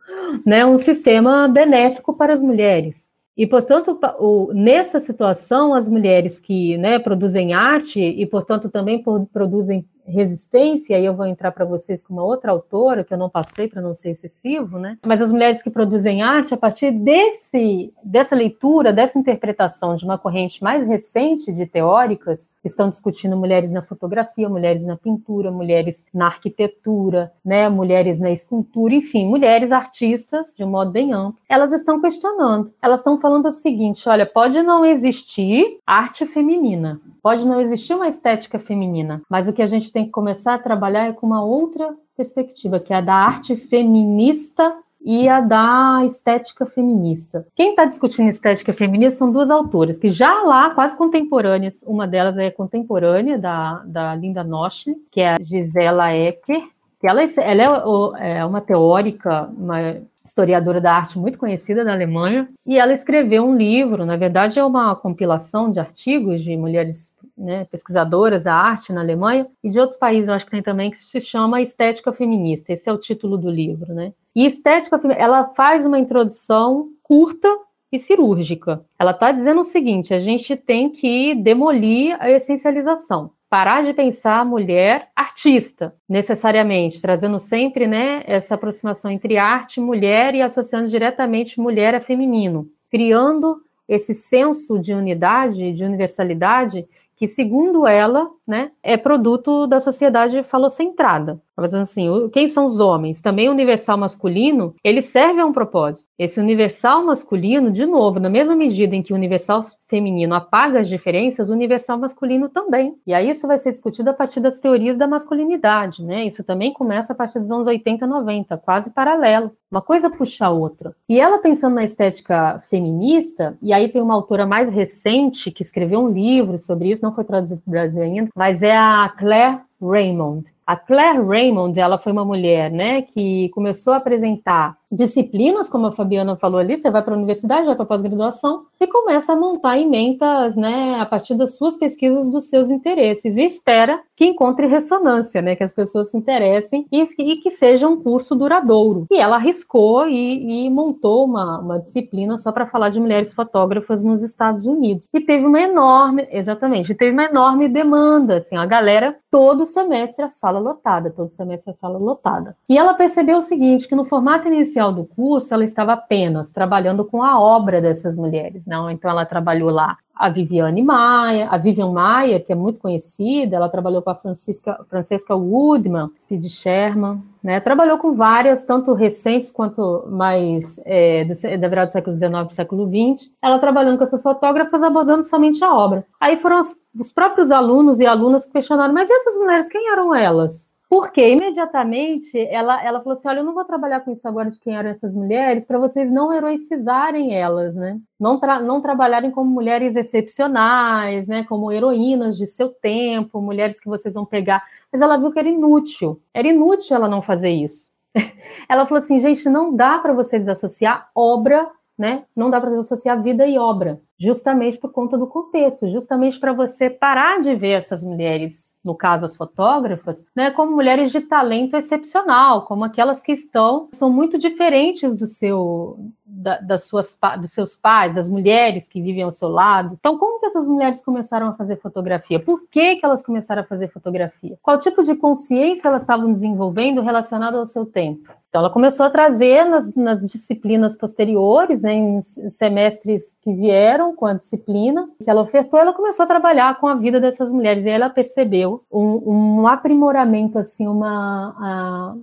né, 0.46 0.64
um 0.64 0.78
sistema 0.78 1.46
benéfico 1.46 2.14
para 2.14 2.32
as 2.32 2.40
mulheres. 2.40 3.10
E, 3.36 3.46
portanto, 3.46 3.98
o, 4.18 4.50
nessa 4.54 4.98
situação, 4.98 5.74
as 5.74 5.88
mulheres 5.88 6.40
que 6.40 6.78
né, 6.78 6.98
produzem 6.98 7.52
arte 7.52 8.00
e, 8.00 8.24
portanto, 8.24 8.70
também 8.70 9.04
produzem 9.30 9.86
resistência, 10.08 10.98
e 10.98 11.04
eu 11.04 11.14
vou 11.14 11.26
entrar 11.26 11.52
para 11.52 11.64
vocês 11.64 12.02
com 12.02 12.12
uma 12.12 12.24
outra 12.24 12.50
autora, 12.50 13.04
que 13.04 13.12
eu 13.12 13.18
não 13.18 13.28
passei 13.28 13.68
para 13.68 13.82
não 13.82 13.94
ser 13.94 14.10
excessivo, 14.10 14.78
né? 14.78 14.98
Mas 15.06 15.20
as 15.20 15.30
mulheres 15.30 15.62
que 15.62 15.70
produzem 15.70 16.22
arte, 16.22 16.54
a 16.54 16.56
partir 16.56 16.90
desse, 16.90 17.92
dessa 18.02 18.34
leitura, 18.34 18.92
dessa 18.92 19.18
interpretação 19.18 19.96
de 19.96 20.04
uma 20.04 20.18
corrente 20.18 20.62
mais 20.62 20.86
recente 20.86 21.52
de 21.52 21.66
teóricas, 21.66 22.50
estão 22.64 22.88
discutindo 22.88 23.36
mulheres 23.36 23.70
na 23.70 23.82
fotografia, 23.82 24.48
mulheres 24.48 24.84
na 24.84 24.96
pintura, 24.96 25.50
mulheres 25.50 26.04
na 26.12 26.26
arquitetura, 26.26 27.32
né? 27.44 27.68
Mulheres 27.68 28.18
na 28.18 28.30
escultura, 28.30 28.94
enfim, 28.94 29.26
mulheres 29.26 29.72
artistas, 29.72 30.54
de 30.56 30.64
um 30.64 30.70
modo 30.70 30.90
bem 30.90 31.12
amplo, 31.12 31.38
elas 31.48 31.72
estão 31.72 32.00
questionando. 32.00 32.72
Elas 32.82 33.00
estão 33.00 33.18
falando 33.18 33.46
o 33.46 33.52
seguinte: 33.52 34.08
olha, 34.08 34.26
pode 34.26 34.62
não 34.62 34.84
existir 34.84 35.78
arte 35.86 36.26
feminina, 36.26 37.00
pode 37.22 37.46
não 37.46 37.60
existir 37.60 37.94
uma 37.94 38.08
estética 38.08 38.58
feminina, 38.58 39.22
mas 39.28 39.48
o 39.48 39.52
que 39.52 39.62
a 39.62 39.66
gente 39.66 39.92
tem 39.92 39.97
tem 39.98 40.04
que 40.04 40.12
começar 40.12 40.54
a 40.54 40.58
trabalhar 40.58 41.08
é 41.08 41.12
com 41.12 41.26
uma 41.26 41.42
outra 41.42 41.92
perspectiva, 42.16 42.78
que 42.78 42.92
é 42.92 42.96
a 42.96 43.00
da 43.00 43.14
arte 43.14 43.56
feminista 43.56 44.76
e 45.04 45.28
a 45.28 45.40
da 45.40 46.02
estética 46.06 46.64
feminista. 46.66 47.44
Quem 47.56 47.70
está 47.70 47.84
discutindo 47.84 48.28
estética 48.28 48.72
feminista 48.72 49.18
são 49.18 49.32
duas 49.32 49.50
autoras, 49.50 49.98
que 49.98 50.10
já 50.12 50.42
lá, 50.44 50.70
quase 50.70 50.96
contemporâneas, 50.96 51.82
uma 51.84 52.06
delas 52.06 52.38
é 52.38 52.48
contemporânea, 52.48 53.36
da, 53.36 53.82
da 53.86 54.14
Linda 54.14 54.44
Noche, 54.44 54.94
que 55.10 55.20
é 55.20 55.34
a 55.34 55.38
Gisela 55.42 56.14
Ecker, 56.14 56.62
que 57.00 57.08
ela, 57.08 57.22
ela 57.24 58.14
é, 58.20 58.38
é 58.38 58.44
uma 58.44 58.60
teórica, 58.60 59.50
uma 59.56 59.96
historiadora 60.28 60.80
da 60.80 60.92
arte 60.92 61.18
muito 61.18 61.38
conhecida 61.38 61.84
da 61.84 61.92
Alemanha, 61.92 62.48
e 62.66 62.78
ela 62.78 62.92
escreveu 62.92 63.44
um 63.44 63.56
livro, 63.56 64.04
na 64.04 64.16
verdade 64.16 64.58
é 64.58 64.64
uma 64.64 64.94
compilação 64.94 65.70
de 65.70 65.80
artigos 65.80 66.42
de 66.42 66.56
mulheres 66.56 67.10
né, 67.36 67.64
pesquisadoras 67.70 68.44
da 68.44 68.54
arte 68.54 68.92
na 68.92 69.00
Alemanha 69.00 69.46
e 69.62 69.70
de 69.70 69.78
outros 69.78 69.98
países, 69.98 70.28
eu 70.28 70.34
acho 70.34 70.44
que 70.44 70.50
tem 70.50 70.62
também, 70.62 70.90
que 70.90 71.02
se 71.02 71.20
chama 71.20 71.62
Estética 71.62 72.12
Feminista. 72.12 72.72
Esse 72.72 72.88
é 72.88 72.92
o 72.92 72.98
título 72.98 73.38
do 73.38 73.50
livro, 73.50 73.94
né? 73.94 74.12
E 74.34 74.44
Estética 74.44 75.00
ela 75.16 75.44
faz 75.54 75.86
uma 75.86 75.98
introdução 75.98 76.88
curta 77.02 77.48
e 77.90 77.98
cirúrgica. 77.98 78.84
Ela 78.98 79.12
está 79.12 79.32
dizendo 79.32 79.60
o 79.60 79.64
seguinte: 79.64 80.12
a 80.12 80.18
gente 80.18 80.56
tem 80.56 80.90
que 80.90 81.34
demolir 81.34 82.16
a 82.20 82.30
essencialização. 82.30 83.30
Parar 83.50 83.82
de 83.82 83.94
pensar 83.94 84.40
a 84.40 84.44
mulher 84.44 85.08
artista, 85.16 85.94
necessariamente, 86.06 87.00
trazendo 87.00 87.40
sempre 87.40 87.86
né, 87.86 88.22
essa 88.26 88.56
aproximação 88.56 89.10
entre 89.10 89.38
arte 89.38 89.78
e 89.78 89.82
mulher 89.82 90.34
e 90.34 90.42
associando 90.42 90.88
diretamente 90.88 91.58
mulher 91.58 91.94
a 91.94 92.00
feminino, 92.00 92.68
criando 92.90 93.62
esse 93.88 94.14
senso 94.14 94.78
de 94.78 94.92
unidade, 94.92 95.72
de 95.72 95.82
universalidade, 95.82 96.86
que, 97.16 97.26
segundo 97.26 97.86
ela, 97.86 98.28
né, 98.46 98.70
é 98.82 98.98
produto 98.98 99.66
da 99.66 99.80
sociedade 99.80 100.42
falocentrada. 100.42 101.40
Mas 101.58 101.74
assim, 101.74 102.08
quem 102.32 102.46
são 102.46 102.66
os 102.66 102.78
homens? 102.78 103.20
Também 103.20 103.48
o 103.48 103.52
universal 103.52 103.98
masculino, 103.98 104.74
ele 104.84 105.02
serve 105.02 105.40
a 105.40 105.46
um 105.46 105.52
propósito. 105.52 106.08
Esse 106.18 106.38
universal 106.38 107.04
masculino, 107.04 107.72
de 107.72 107.84
novo, 107.84 108.20
na 108.20 108.30
mesma 108.30 108.54
medida 108.54 108.94
em 108.94 109.02
que 109.02 109.12
o 109.12 109.16
universal 109.16 109.62
feminino 109.88 110.34
apaga 110.34 110.80
as 110.80 110.88
diferenças, 110.88 111.48
o 111.48 111.52
universal 111.52 111.98
masculino 111.98 112.48
também. 112.48 112.94
E 113.06 113.12
aí 113.12 113.30
isso 113.30 113.46
vai 113.46 113.58
ser 113.58 113.72
discutido 113.72 114.10
a 114.10 114.12
partir 114.12 114.40
das 114.40 114.60
teorias 114.60 114.96
da 114.96 115.06
masculinidade, 115.06 116.04
né? 116.04 116.24
Isso 116.24 116.44
também 116.44 116.72
começa 116.72 117.12
a 117.12 117.16
partir 117.16 117.40
dos 117.40 117.50
anos 117.50 117.66
80, 117.66 118.06
90, 118.06 118.56
quase 118.58 118.90
paralelo. 118.90 119.50
Uma 119.70 119.82
coisa 119.82 120.10
puxa 120.10 120.46
a 120.46 120.50
outra. 120.50 120.94
E 121.08 121.18
ela 121.18 121.38
pensando 121.38 121.74
na 121.74 121.84
estética 121.84 122.60
feminista, 122.70 123.56
e 123.60 123.72
aí 123.72 123.88
tem 123.88 124.00
uma 124.00 124.14
autora 124.14 124.46
mais 124.46 124.70
recente 124.70 125.50
que 125.50 125.62
escreveu 125.62 126.00
um 126.00 126.08
livro 126.08 126.58
sobre 126.58 126.90
isso, 126.90 127.02
não 127.02 127.14
foi 127.14 127.24
traduzido 127.24 127.60
para 127.62 127.68
o 127.68 127.72
Brasil 127.72 128.02
ainda, 128.02 128.30
mas 128.34 128.62
é 128.62 128.76
a 128.76 129.12
Claire 129.18 129.60
Raymond. 129.80 130.44
A 130.68 130.76
Claire 130.76 131.22
Raymond, 131.22 131.80
ela 131.80 131.96
foi 131.96 132.12
uma 132.12 132.26
mulher, 132.26 132.70
né, 132.70 133.00
que 133.00 133.48
começou 133.54 133.94
a 133.94 133.96
apresentar 133.96 134.76
disciplinas, 134.90 135.68
como 135.68 135.86
a 135.86 135.92
Fabiana 135.92 136.36
falou 136.36 136.58
ali, 136.58 136.78
você 136.78 136.90
vai 136.90 137.02
para 137.02 137.14
a 137.14 137.16
universidade, 137.16 137.66
vai 137.66 137.74
para 137.74 137.84
a 137.84 137.88
pós-graduação 137.88 138.64
e 138.80 138.86
começa 138.86 139.32
a 139.32 139.36
montar 139.36 139.78
emendas, 139.78 140.56
né, 140.56 140.98
a 140.98 141.06
partir 141.06 141.34
das 141.34 141.56
suas 141.56 141.76
pesquisas, 141.76 142.30
dos 142.30 142.48
seus 142.48 142.70
interesses 142.70 143.36
e 143.36 143.42
espera 143.42 144.00
que 144.16 144.24
encontre 144.24 144.66
ressonância, 144.66 145.42
né, 145.42 145.54
que 145.54 145.62
as 145.62 145.72
pessoas 145.72 146.10
se 146.10 146.16
interessem 146.16 146.86
e, 146.90 147.02
e 147.18 147.36
que 147.36 147.50
seja 147.50 147.86
um 147.86 148.02
curso 148.02 148.34
duradouro. 148.34 149.06
E 149.10 149.16
ela 149.18 149.36
arriscou 149.36 150.08
e, 150.08 150.66
e 150.66 150.70
montou 150.70 151.24
uma, 151.24 151.60
uma 151.60 151.78
disciplina 151.78 152.36
só 152.38 152.50
para 152.50 152.66
falar 152.66 152.88
de 152.88 152.98
mulheres 152.98 153.32
fotógrafas 153.32 154.02
nos 154.02 154.22
Estados 154.22 154.66
Unidos. 154.66 155.06
E 155.12 155.20
teve 155.20 155.44
uma 155.44 155.60
enorme, 155.60 156.26
exatamente, 156.30 156.94
teve 156.94 157.12
uma 157.12 157.24
enorme 157.24 157.68
demanda, 157.68 158.38
assim, 158.38 158.56
a 158.56 158.66
galera 158.66 159.16
todo 159.30 159.66
semestre 159.66 160.24
a 160.24 160.28
sala 160.28 160.57
lotada, 160.58 161.10
todo 161.10 161.28
semestre 161.28 161.70
a 161.70 161.74
sala 161.74 161.98
lotada. 161.98 162.56
E 162.68 162.78
ela 162.78 162.94
percebeu 162.94 163.38
o 163.38 163.42
seguinte, 163.42 163.88
que 163.88 163.94
no 163.94 164.04
formato 164.04 164.46
inicial 164.46 164.68
inicial 164.68 164.92
do 164.92 165.04
curso, 165.04 165.52
ela 165.52 165.64
estava 165.64 165.94
apenas 165.94 166.50
trabalhando 166.50 167.04
com 167.04 167.22
a 167.22 167.40
obra 167.40 167.80
dessas 167.80 168.16
mulheres, 168.16 168.66
não? 168.66 168.90
Então 168.90 169.10
ela 169.10 169.24
trabalhou 169.24 169.70
lá 169.70 169.96
a 170.18 170.28
Viviane 170.28 170.82
Maia, 170.82 171.48
a 171.48 171.56
Vivian 171.56 171.92
Maia, 171.92 172.40
que 172.40 172.52
é 172.52 172.54
muito 172.54 172.80
conhecida, 172.80 173.54
ela 173.54 173.68
trabalhou 173.68 174.02
com 174.02 174.10
a 174.10 174.14
Francisca, 174.16 174.84
Francesca 174.90 175.34
Woodman, 175.34 176.10
Sid 176.26 176.48
Sherman, 176.48 177.22
né? 177.42 177.60
Trabalhou 177.60 177.98
com 177.98 178.14
várias, 178.14 178.64
tanto 178.64 178.92
recentes 178.94 179.50
quanto 179.50 180.06
mais 180.10 180.80
é, 180.84 181.24
do, 181.24 181.60
da 181.60 181.68
virada 181.68 181.86
do 181.86 181.92
século 181.92 182.18
XIX 182.18 182.30
para 182.32 182.46
o 182.46 182.54
século 182.54 182.86
XX. 182.88 183.30
Ela 183.40 183.60
trabalhando 183.60 183.96
com 183.96 184.04
essas 184.04 184.22
fotógrafas, 184.22 184.82
abordando 184.82 185.22
somente 185.22 185.62
a 185.62 185.72
obra. 185.72 186.04
Aí 186.20 186.36
foram 186.36 186.60
os, 186.60 186.74
os 186.98 187.12
próprios 187.12 187.52
alunos 187.52 188.00
e 188.00 188.06
alunas 188.06 188.44
que 188.44 188.52
questionaram, 188.52 188.92
mas 188.92 189.08
essas 189.08 189.36
mulheres, 189.36 189.68
quem 189.68 189.90
eram 189.92 190.12
elas? 190.12 190.68
Porque 190.88 191.28
imediatamente 191.28 192.38
ela, 192.48 192.82
ela 192.82 193.00
falou 193.00 193.12
assim: 193.12 193.28
olha, 193.28 193.40
eu 193.40 193.44
não 193.44 193.52
vou 193.52 193.64
trabalhar 193.64 194.00
com 194.00 194.10
isso 194.10 194.26
agora 194.26 194.50
de 194.50 194.58
quem 194.58 194.74
eram 194.74 194.88
essas 194.88 195.14
mulheres 195.14 195.66
para 195.66 195.78
vocês 195.78 196.10
não 196.10 196.32
heroicizarem 196.32 197.34
elas, 197.34 197.74
né? 197.74 198.00
Não, 198.18 198.40
tra 198.40 198.58
não 198.58 198.80
trabalharem 198.80 199.30
como 199.30 199.50
mulheres 199.50 199.96
excepcionais, 199.96 201.26
né? 201.26 201.44
Como 201.44 201.70
heroínas 201.70 202.38
de 202.38 202.46
seu 202.46 202.70
tempo, 202.70 203.42
mulheres 203.42 203.78
que 203.78 203.88
vocês 203.88 204.14
vão 204.14 204.24
pegar. 204.24 204.64
Mas 204.90 205.02
ela 205.02 205.18
viu 205.18 205.30
que 205.30 205.38
era 205.38 205.48
inútil. 205.48 206.22
Era 206.32 206.48
inútil 206.48 206.96
ela 206.96 207.08
não 207.08 207.20
fazer 207.20 207.50
isso. 207.50 207.86
ela 208.66 208.86
falou 208.86 208.98
assim: 208.98 209.20
gente, 209.20 209.46
não 209.50 209.74
dá 209.76 209.98
para 209.98 210.14
você 210.14 210.38
desassociar 210.38 211.10
obra 211.14 211.70
né? 211.98 212.22
Não 212.34 212.48
dá 212.48 212.60
para 212.60 212.70
desassociar 212.70 213.20
vida 213.20 213.44
e 213.44 213.58
obra, 213.58 214.00
justamente 214.16 214.78
por 214.78 214.92
conta 214.92 215.18
do 215.18 215.26
contexto, 215.26 215.88
justamente 215.90 216.38
para 216.38 216.52
você 216.52 216.88
parar 216.88 217.42
de 217.42 217.56
ver 217.56 217.72
essas 217.72 218.04
mulheres 218.04 218.67
no 218.88 218.94
caso 218.94 219.26
as 219.26 219.36
fotógrafas, 219.36 220.24
né, 220.34 220.50
como 220.50 220.74
mulheres 220.74 221.12
de 221.12 221.20
talento 221.20 221.76
excepcional, 221.76 222.62
como 222.62 222.84
aquelas 222.84 223.20
que 223.20 223.32
estão 223.32 223.88
são 223.92 224.10
muito 224.10 224.38
diferentes 224.38 225.14
do 225.14 225.26
seu 225.26 226.10
da, 226.30 226.58
das 226.58 226.84
suas 226.84 227.16
dos 227.40 227.52
seus 227.52 227.74
pais, 227.74 228.14
das 228.14 228.28
mulheres 228.28 228.86
que 228.86 229.00
vivem 229.00 229.22
ao 229.22 229.32
seu 229.32 229.48
lado. 229.48 229.96
Então, 229.98 230.18
como 230.18 230.38
que 230.38 230.46
essas 230.46 230.68
mulheres 230.68 231.00
começaram 231.00 231.48
a 231.48 231.54
fazer 231.54 231.76
fotografia? 231.76 232.38
Por 232.38 232.62
que 232.70 232.96
que 232.96 233.04
elas 233.04 233.22
começaram 233.22 233.62
a 233.62 233.64
fazer 233.64 233.88
fotografia? 233.88 234.58
Qual 234.62 234.78
tipo 234.78 235.02
de 235.02 235.14
consciência 235.14 235.88
elas 235.88 236.02
estavam 236.02 236.30
desenvolvendo 236.32 237.00
relacionada 237.00 237.56
ao 237.56 237.64
seu 237.64 237.86
tempo? 237.86 238.30
Então, 238.48 238.60
ela 238.60 238.70
começou 238.70 239.06
a 239.06 239.10
trazer 239.10 239.64
nas, 239.64 239.94
nas 239.94 240.20
disciplinas 240.22 240.96
posteriores, 240.96 241.82
né, 241.82 241.92
em 241.94 242.22
semestres 242.22 243.34
que 243.42 243.52
vieram 243.52 244.14
com 244.14 244.26
a 244.26 244.34
disciplina 244.34 245.08
que 245.22 245.28
ela 245.28 245.42
ofertou, 245.42 245.80
ela 245.80 245.92
começou 245.92 246.24
a 246.24 246.26
trabalhar 246.26 246.78
com 246.78 246.86
a 246.86 246.94
vida 246.94 247.20
dessas 247.20 247.50
mulheres 247.50 247.84
e 247.84 247.90
ela 247.90 248.08
percebeu 248.08 248.82
um, 248.90 249.60
um 249.60 249.68
aprimoramento, 249.68 250.58
assim, 250.58 250.86
uma, 250.86 252.16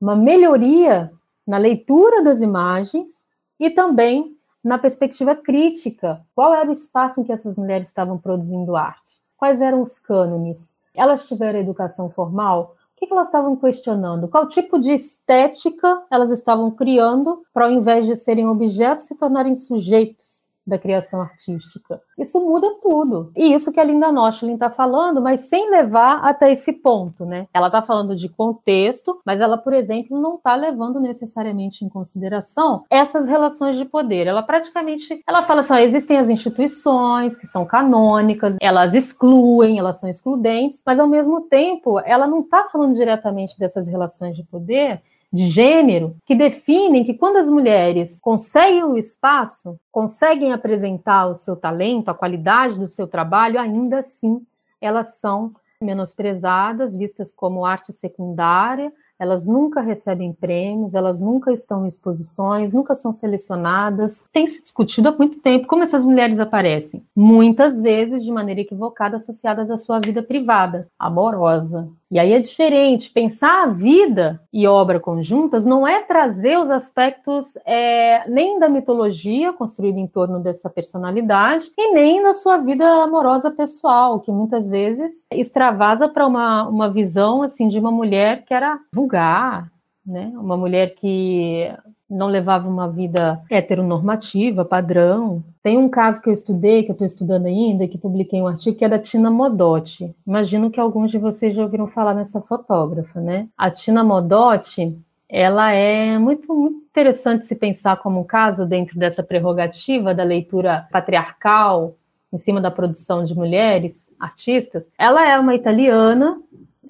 uma 0.00 0.16
melhoria 0.16 1.10
na 1.46 1.56
leitura 1.56 2.22
das 2.22 2.42
imagens 2.42 3.20
e 3.60 3.70
também 3.70 4.36
na 4.64 4.78
perspectiva 4.78 5.36
crítica. 5.36 6.20
Qual 6.34 6.52
era 6.52 6.68
o 6.68 6.72
espaço 6.72 7.20
em 7.20 7.24
que 7.24 7.32
essas 7.32 7.54
mulheres 7.54 7.86
estavam 7.86 8.18
produzindo 8.18 8.74
arte? 8.74 9.20
Quais 9.36 9.60
eram 9.60 9.82
os 9.82 9.98
cânones? 9.98 10.74
Elas 10.94 11.28
tiveram 11.28 11.60
educação 11.60 12.10
formal? 12.10 12.76
que, 13.00 13.06
que 13.06 13.12
elas 13.14 13.28
estavam 13.28 13.56
questionando? 13.56 14.28
Qual 14.28 14.46
tipo 14.46 14.78
de 14.78 14.92
estética 14.92 16.02
elas 16.10 16.30
estavam 16.30 16.70
criando 16.70 17.42
para, 17.52 17.64
ao 17.64 17.72
invés 17.72 18.06
de 18.06 18.14
serem 18.14 18.46
objetos, 18.46 19.06
se 19.06 19.14
tornarem 19.14 19.54
sujeitos 19.54 20.44
da 20.66 20.78
criação 20.78 21.20
artística. 21.20 22.00
Isso 22.18 22.38
muda 22.40 22.74
tudo. 22.82 23.32
E 23.36 23.52
isso 23.52 23.72
que 23.72 23.80
a 23.80 23.84
Linda 23.84 24.12
Nostlin 24.12 24.54
está 24.54 24.70
falando, 24.70 25.20
mas 25.20 25.40
sem 25.40 25.70
levar 25.70 26.20
até 26.22 26.52
esse 26.52 26.72
ponto, 26.72 27.24
né? 27.24 27.46
Ela 27.52 27.66
está 27.66 27.82
falando 27.82 28.14
de 28.14 28.28
contexto, 28.28 29.20
mas 29.24 29.40
ela, 29.40 29.56
por 29.58 29.72
exemplo, 29.72 30.20
não 30.20 30.36
está 30.36 30.54
levando 30.54 31.00
necessariamente 31.00 31.84
em 31.84 31.88
consideração 31.88 32.84
essas 32.90 33.26
relações 33.26 33.76
de 33.76 33.84
poder. 33.84 34.26
Ela 34.26 34.42
praticamente, 34.42 35.22
ela 35.26 35.42
fala 35.42 35.60
assim, 35.60 35.72
ó, 35.72 35.78
existem 35.78 36.18
as 36.18 36.28
instituições 36.28 37.36
que 37.36 37.46
são 37.46 37.64
canônicas, 37.64 38.56
elas 38.60 38.94
excluem, 38.94 39.78
elas 39.78 39.98
são 39.98 40.08
excludentes, 40.08 40.82
mas 40.84 41.00
ao 41.00 41.06
mesmo 41.06 41.42
tempo, 41.42 41.98
ela 42.00 42.26
não 42.26 42.40
está 42.40 42.68
falando 42.68 42.94
diretamente 42.94 43.58
dessas 43.58 43.88
relações 43.88 44.36
de 44.36 44.44
poder, 44.44 45.02
de 45.32 45.46
gênero 45.46 46.16
que 46.26 46.34
definem 46.34 47.04
que 47.04 47.14
quando 47.14 47.36
as 47.36 47.48
mulheres 47.48 48.20
conseguem 48.20 48.84
o 48.84 48.96
espaço, 48.96 49.78
conseguem 49.92 50.52
apresentar 50.52 51.26
o 51.26 51.34
seu 51.34 51.54
talento, 51.54 52.10
a 52.10 52.14
qualidade 52.14 52.78
do 52.78 52.88
seu 52.88 53.06
trabalho, 53.06 53.60
ainda 53.60 53.98
assim 53.98 54.44
elas 54.80 55.18
são 55.18 55.52
menosprezadas, 55.82 56.94
vistas 56.94 57.32
como 57.32 57.64
arte 57.64 57.92
secundária, 57.92 58.92
elas 59.18 59.46
nunca 59.46 59.82
recebem 59.82 60.32
prêmios, 60.32 60.94
elas 60.94 61.20
nunca 61.20 61.52
estão 61.52 61.84
em 61.84 61.88
exposições, 61.88 62.72
nunca 62.72 62.94
são 62.94 63.12
selecionadas. 63.12 64.24
Tem 64.32 64.46
se 64.46 64.62
discutido 64.62 65.08
há 65.08 65.12
muito 65.12 65.40
tempo 65.40 65.66
como 65.66 65.82
essas 65.82 66.04
mulheres 66.04 66.40
aparecem. 66.40 67.04
Muitas 67.14 67.80
vezes 67.80 68.22
de 68.22 68.32
maneira 68.32 68.62
equivocada, 68.62 69.16
associadas 69.16 69.70
à 69.70 69.76
sua 69.76 70.00
vida 70.00 70.22
privada, 70.22 70.88
amorosa, 70.98 71.86
e 72.10 72.18
aí 72.18 72.32
é 72.32 72.40
diferente. 72.40 73.10
Pensar 73.10 73.62
a 73.62 73.66
vida 73.66 74.42
e 74.52 74.66
obra 74.66 74.98
conjuntas 74.98 75.64
não 75.64 75.86
é 75.86 76.02
trazer 76.02 76.58
os 76.58 76.70
aspectos 76.70 77.56
é, 77.64 78.28
nem 78.28 78.58
da 78.58 78.68
mitologia 78.68 79.52
construída 79.52 79.98
em 79.98 80.06
torno 80.06 80.40
dessa 80.40 80.68
personalidade 80.68 81.70
e 81.78 81.92
nem 81.92 82.22
da 82.22 82.32
sua 82.32 82.56
vida 82.56 82.84
amorosa 83.04 83.50
pessoal, 83.50 84.20
que 84.20 84.32
muitas 84.32 84.68
vezes 84.68 85.24
extravasa 85.30 86.08
para 86.08 86.26
uma, 86.26 86.66
uma 86.68 86.90
visão 86.90 87.42
assim 87.42 87.68
de 87.68 87.78
uma 87.78 87.92
mulher 87.92 88.44
que 88.44 88.52
era 88.52 88.78
vulgar, 88.92 89.70
né? 90.10 90.32
Uma 90.34 90.56
mulher 90.56 90.94
que 90.96 91.72
não 92.08 92.26
levava 92.26 92.68
uma 92.68 92.88
vida 92.88 93.40
heteronormativa, 93.48 94.64
padrão. 94.64 95.44
Tem 95.62 95.78
um 95.78 95.88
caso 95.88 96.20
que 96.20 96.28
eu 96.28 96.32
estudei, 96.32 96.82
que 96.82 96.90
eu 96.90 96.94
estou 96.94 97.06
estudando 97.06 97.46
ainda, 97.46 97.86
que 97.86 97.96
publiquei 97.96 98.42
um 98.42 98.48
artigo, 98.48 98.76
que 98.76 98.84
é 98.84 98.88
da 98.88 98.98
Tina 98.98 99.30
Modotti. 99.30 100.12
Imagino 100.26 100.70
que 100.70 100.80
alguns 100.80 101.12
de 101.12 101.18
vocês 101.18 101.54
já 101.54 101.62
ouviram 101.62 101.86
falar 101.86 102.14
nessa 102.14 102.40
fotógrafa, 102.40 103.20
né? 103.20 103.48
A 103.56 103.70
Tina 103.70 104.02
Modotti, 104.02 104.98
ela 105.28 105.70
é 105.70 106.18
muito, 106.18 106.52
muito 106.52 106.78
interessante 106.90 107.46
se 107.46 107.54
pensar 107.54 107.98
como 107.98 108.20
um 108.20 108.24
caso 108.24 108.66
dentro 108.66 108.98
dessa 108.98 109.22
prerrogativa 109.22 110.12
da 110.12 110.24
leitura 110.24 110.88
patriarcal 110.90 111.94
em 112.32 112.38
cima 112.38 112.60
da 112.60 112.70
produção 112.70 113.22
de 113.22 113.34
mulheres 113.34 114.10
artistas. 114.18 114.90
Ela 114.98 115.28
é 115.28 115.38
uma 115.38 115.54
italiana 115.54 116.40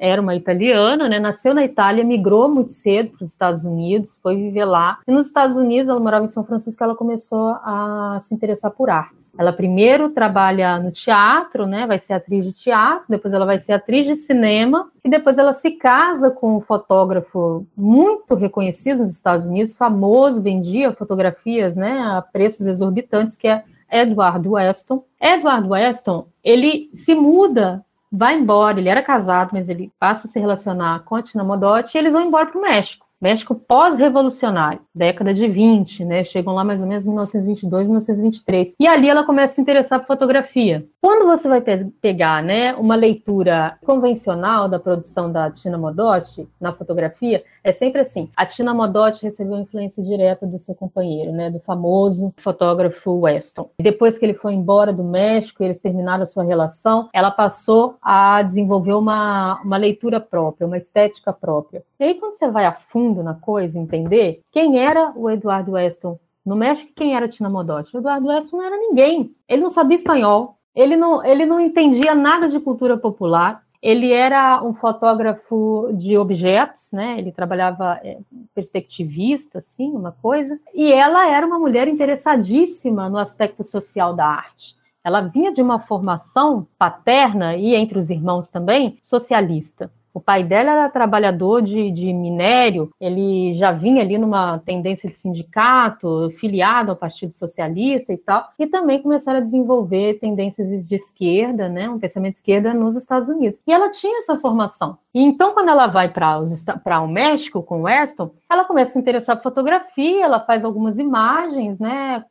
era 0.01 0.21
uma 0.21 0.35
italiana, 0.35 1.11
né? 1.11 1.19
Nasceu 1.19 1.53
na 1.53 1.63
Itália, 1.63 2.03
migrou 2.03 2.49
muito 2.49 2.71
cedo 2.71 3.11
para 3.11 3.25
os 3.25 3.31
Estados 3.31 3.67
Unidos, 3.67 4.17
foi 4.23 4.35
viver 4.35 4.65
lá. 4.65 4.99
E 5.07 5.13
nos 5.13 5.27
Estados 5.27 5.57
Unidos, 5.57 5.91
ela 5.91 6.01
morava 6.01 6.25
em 6.25 6.29
São 6.29 6.43
Francisco, 6.43 6.83
ela 6.83 6.97
começou 6.97 7.49
a 7.63 8.17
se 8.23 8.35
interessar 8.35 8.71
por 8.71 8.89
artes. 8.89 9.31
Ela 9.39 9.53
primeiro 9.53 10.09
trabalha 10.09 10.79
no 10.79 10.91
teatro, 10.91 11.67
né? 11.67 11.87
Vai 11.87 11.99
ser 11.99 12.15
atriz 12.15 12.47
de 12.47 12.53
teatro, 12.53 13.05
depois 13.11 13.35
ela 13.35 13.45
vai 13.45 13.59
ser 13.59 13.75
atriz 13.75 14.07
de 14.07 14.17
cinema 14.17 14.91
e 15.05 15.11
depois 15.11 15.37
ela 15.37 15.53
se 15.53 15.73
casa 15.73 16.31
com 16.31 16.57
um 16.57 16.61
fotógrafo 16.61 17.67
muito 17.77 18.35
reconhecido 18.35 19.01
nos 19.01 19.11
Estados 19.11 19.45
Unidos, 19.45 19.77
famoso, 19.77 20.41
vendia 20.41 20.93
fotografias, 20.93 21.77
né? 21.77 22.01
A 22.01 22.23
preços 22.23 22.67
exorbitantes, 22.67 23.37
que 23.37 23.47
é 23.47 23.65
Edward 23.93 24.49
Weston. 24.49 25.05
Edward 25.21 25.69
Weston, 25.69 26.27
ele 26.43 26.91
se 26.95 27.15
muda 27.15 27.85
vai 28.11 28.35
embora, 28.35 28.79
ele 28.79 28.89
era 28.89 29.03
casado, 29.03 29.51
mas 29.53 29.69
ele 29.69 29.93
passa 29.99 30.27
a 30.27 30.31
se 30.31 30.39
relacionar 30.39 31.01
com 31.05 31.17
a 31.17 31.23
Tina 31.23 31.45
Modotti 31.45 31.97
e 31.97 31.99
eles 31.99 32.13
vão 32.13 32.27
embora 32.27 32.47
para 32.47 32.59
o 32.59 32.63
México. 32.63 33.10
México 33.21 33.55
pós-revolucionário, 33.55 34.81
década 34.95 35.35
de 35.35 35.47
20, 35.47 36.07
né? 36.07 36.25
Chegam 36.25 36.55
lá 36.55 36.65
mais 36.65 36.81
ou 36.81 36.89
menos 36.89 37.05
em 37.05 37.09
1922, 37.11 37.87
1923. 37.87 38.75
E 38.81 38.87
ali 38.87 39.11
ela 39.11 39.25
começa 39.25 39.53
a 39.53 39.55
se 39.57 39.61
interessar 39.61 40.01
por 40.01 40.07
fotografia. 40.07 40.87
Quando 41.03 41.27
você 41.27 41.47
vai 41.47 41.61
pe 41.61 41.85
pegar, 42.01 42.43
né, 42.43 42.75
uma 42.75 42.95
leitura 42.95 43.79
convencional 43.85 44.69
da 44.69 44.79
produção 44.79 45.31
da 45.31 45.51
Tina 45.51 45.77
Modotti 45.77 46.49
na 46.59 46.73
fotografia, 46.73 47.45
é 47.63 47.73
sempre 47.73 48.01
assim. 48.01 48.31
A 48.35 48.47
Tina 48.47 48.73
Modotti 48.73 49.23
recebeu 49.23 49.59
influência 49.59 50.03
direta 50.03 50.47
do 50.47 50.59
seu 50.59 50.75
companheiro, 50.75 51.31
né, 51.31 51.51
do 51.51 51.61
famoso 51.61 52.33
fotógrafo 52.39 53.21
Weston. 53.21 53.69
Depois 53.79 54.19
que 54.19 54.25
ele 54.25 54.35
foi 54.35 54.55
embora 54.55 54.93
do 54.93 55.05
México, 55.05 55.63
eles 55.63 55.79
terminaram 55.79 56.23
a 56.23 56.27
sua 56.27 56.43
relação, 56.43 57.09
ela 57.13 57.31
passou 57.31 57.97
a 58.01 58.43
desenvolver 58.43 58.95
uma, 58.95 59.61
uma 59.63 59.77
leitura 59.77 60.21
própria, 60.21 60.67
uma 60.67 60.79
estética 60.79 61.33
própria. 61.33 61.83
E 61.99 62.05
aí, 62.05 62.15
quando 62.15 62.35
você 62.35 62.49
vai 62.49 62.65
a 62.65 62.73
fundo 62.73 63.10
na 63.23 63.35
coisa, 63.35 63.79
entender 63.79 64.41
quem 64.51 64.79
era 64.79 65.13
o 65.17 65.29
Eduardo 65.29 65.73
Weston 65.73 66.19
no 66.45 66.57
México, 66.57 66.93
quem 66.95 67.15
era 67.15 67.29
Tina 67.29 67.51
Modotti? 67.51 67.95
O 67.95 68.01
Eduardo 68.01 68.29
Weston 68.29 68.57
não 68.57 68.65
era 68.65 68.77
ninguém. 68.77 69.35
Ele 69.49 69.63
não 69.63 69.71
sabia 69.71 69.97
espanhol, 69.97 70.57
ele 70.75 70.97
não, 70.97 71.25
ele 71.25 71.45
não 71.45 71.61
entendia 71.61 72.15
nada 72.15 72.49
de 72.49 72.61
cultura 72.61 72.97
popular, 72.97 73.63
ele 73.83 74.13
era 74.13 74.63
um 74.63 74.75
fotógrafo 74.75 75.91
de 75.95 76.17
objetos, 76.19 76.91
né? 76.93 77.19
Ele 77.19 77.33
trabalhava 77.33 77.99
é, 78.05 78.19
perspectivista, 78.55 79.59
assim, 79.59 79.91
uma 79.91 80.13
coisa. 80.13 80.61
E 80.75 80.93
ela 80.93 81.29
era 81.31 81.47
uma 81.47 81.59
mulher 81.59 81.89
interessadíssima 81.89 83.09
no 83.09 83.17
aspecto 83.17 83.65
social 83.65 84.15
da 84.15 84.27
arte. 84.27 84.77
Ela 85.03 85.23
vinha 85.23 85.51
de 85.51 85.63
uma 85.63 85.81
formação 85.81 86.67
paterna 86.79 87.57
e 87.57 87.75
entre 87.75 87.99
os 87.99 88.11
irmãos 88.11 88.51
também 88.51 88.99
socialista. 89.03 89.91
O 90.13 90.21
pai 90.21 90.43
dela 90.43 90.73
era 90.73 90.89
trabalhador 90.89 91.63
de, 91.63 91.91
de, 91.91 92.13
minério, 92.13 92.91
ele 93.01 93.55
já 93.55 93.71
vinha 93.71 94.03
ali 94.03 94.19
numa 94.19 94.59
tendência 94.59 95.09
de 95.09 95.17
sindicato, 95.17 96.31
filiado 96.39 96.91
ao 96.91 96.97
Partido 96.97 97.33
Socialista 97.33 98.13
e 98.13 98.17
tal, 98.17 98.49
e 98.59 98.67
também 98.67 99.01
começaram 99.03 99.39
a 99.39 99.43
desenvolver 99.43 100.19
tendências 100.19 100.87
de 100.87 100.97
esquerda, 100.97 101.69
né, 101.69 101.89
um 101.89 101.99
pensamento 101.99 102.33
de 102.33 102.39
esquerda 102.39 102.75
nos 102.75 102.97
Estados 102.97 103.29
Unidos. 103.29 103.61
E 103.67 103.73
ela 103.73 103.91
tinha 103.91 104.19
essa 104.19 104.37
formação. 104.39 104.99
E 105.13 105.23
então, 105.23 105.53
quando 105.53 105.69
ela 105.69 105.87
vai 105.87 106.09
para 106.09 107.01
o 107.01 107.09
México 107.09 107.63
com 107.63 107.81
o 107.81 107.83
Weston, 107.83 108.31
ela 108.49 108.65
começa 108.65 108.91
a 108.91 108.93
se 108.95 108.99
interessar 108.99 109.37
por 109.37 109.45
fotografia, 109.45 110.25
ela 110.25 110.41
faz 110.41 110.65
algumas 110.65 110.99
imagens, 110.99 111.79
né, 111.79 112.25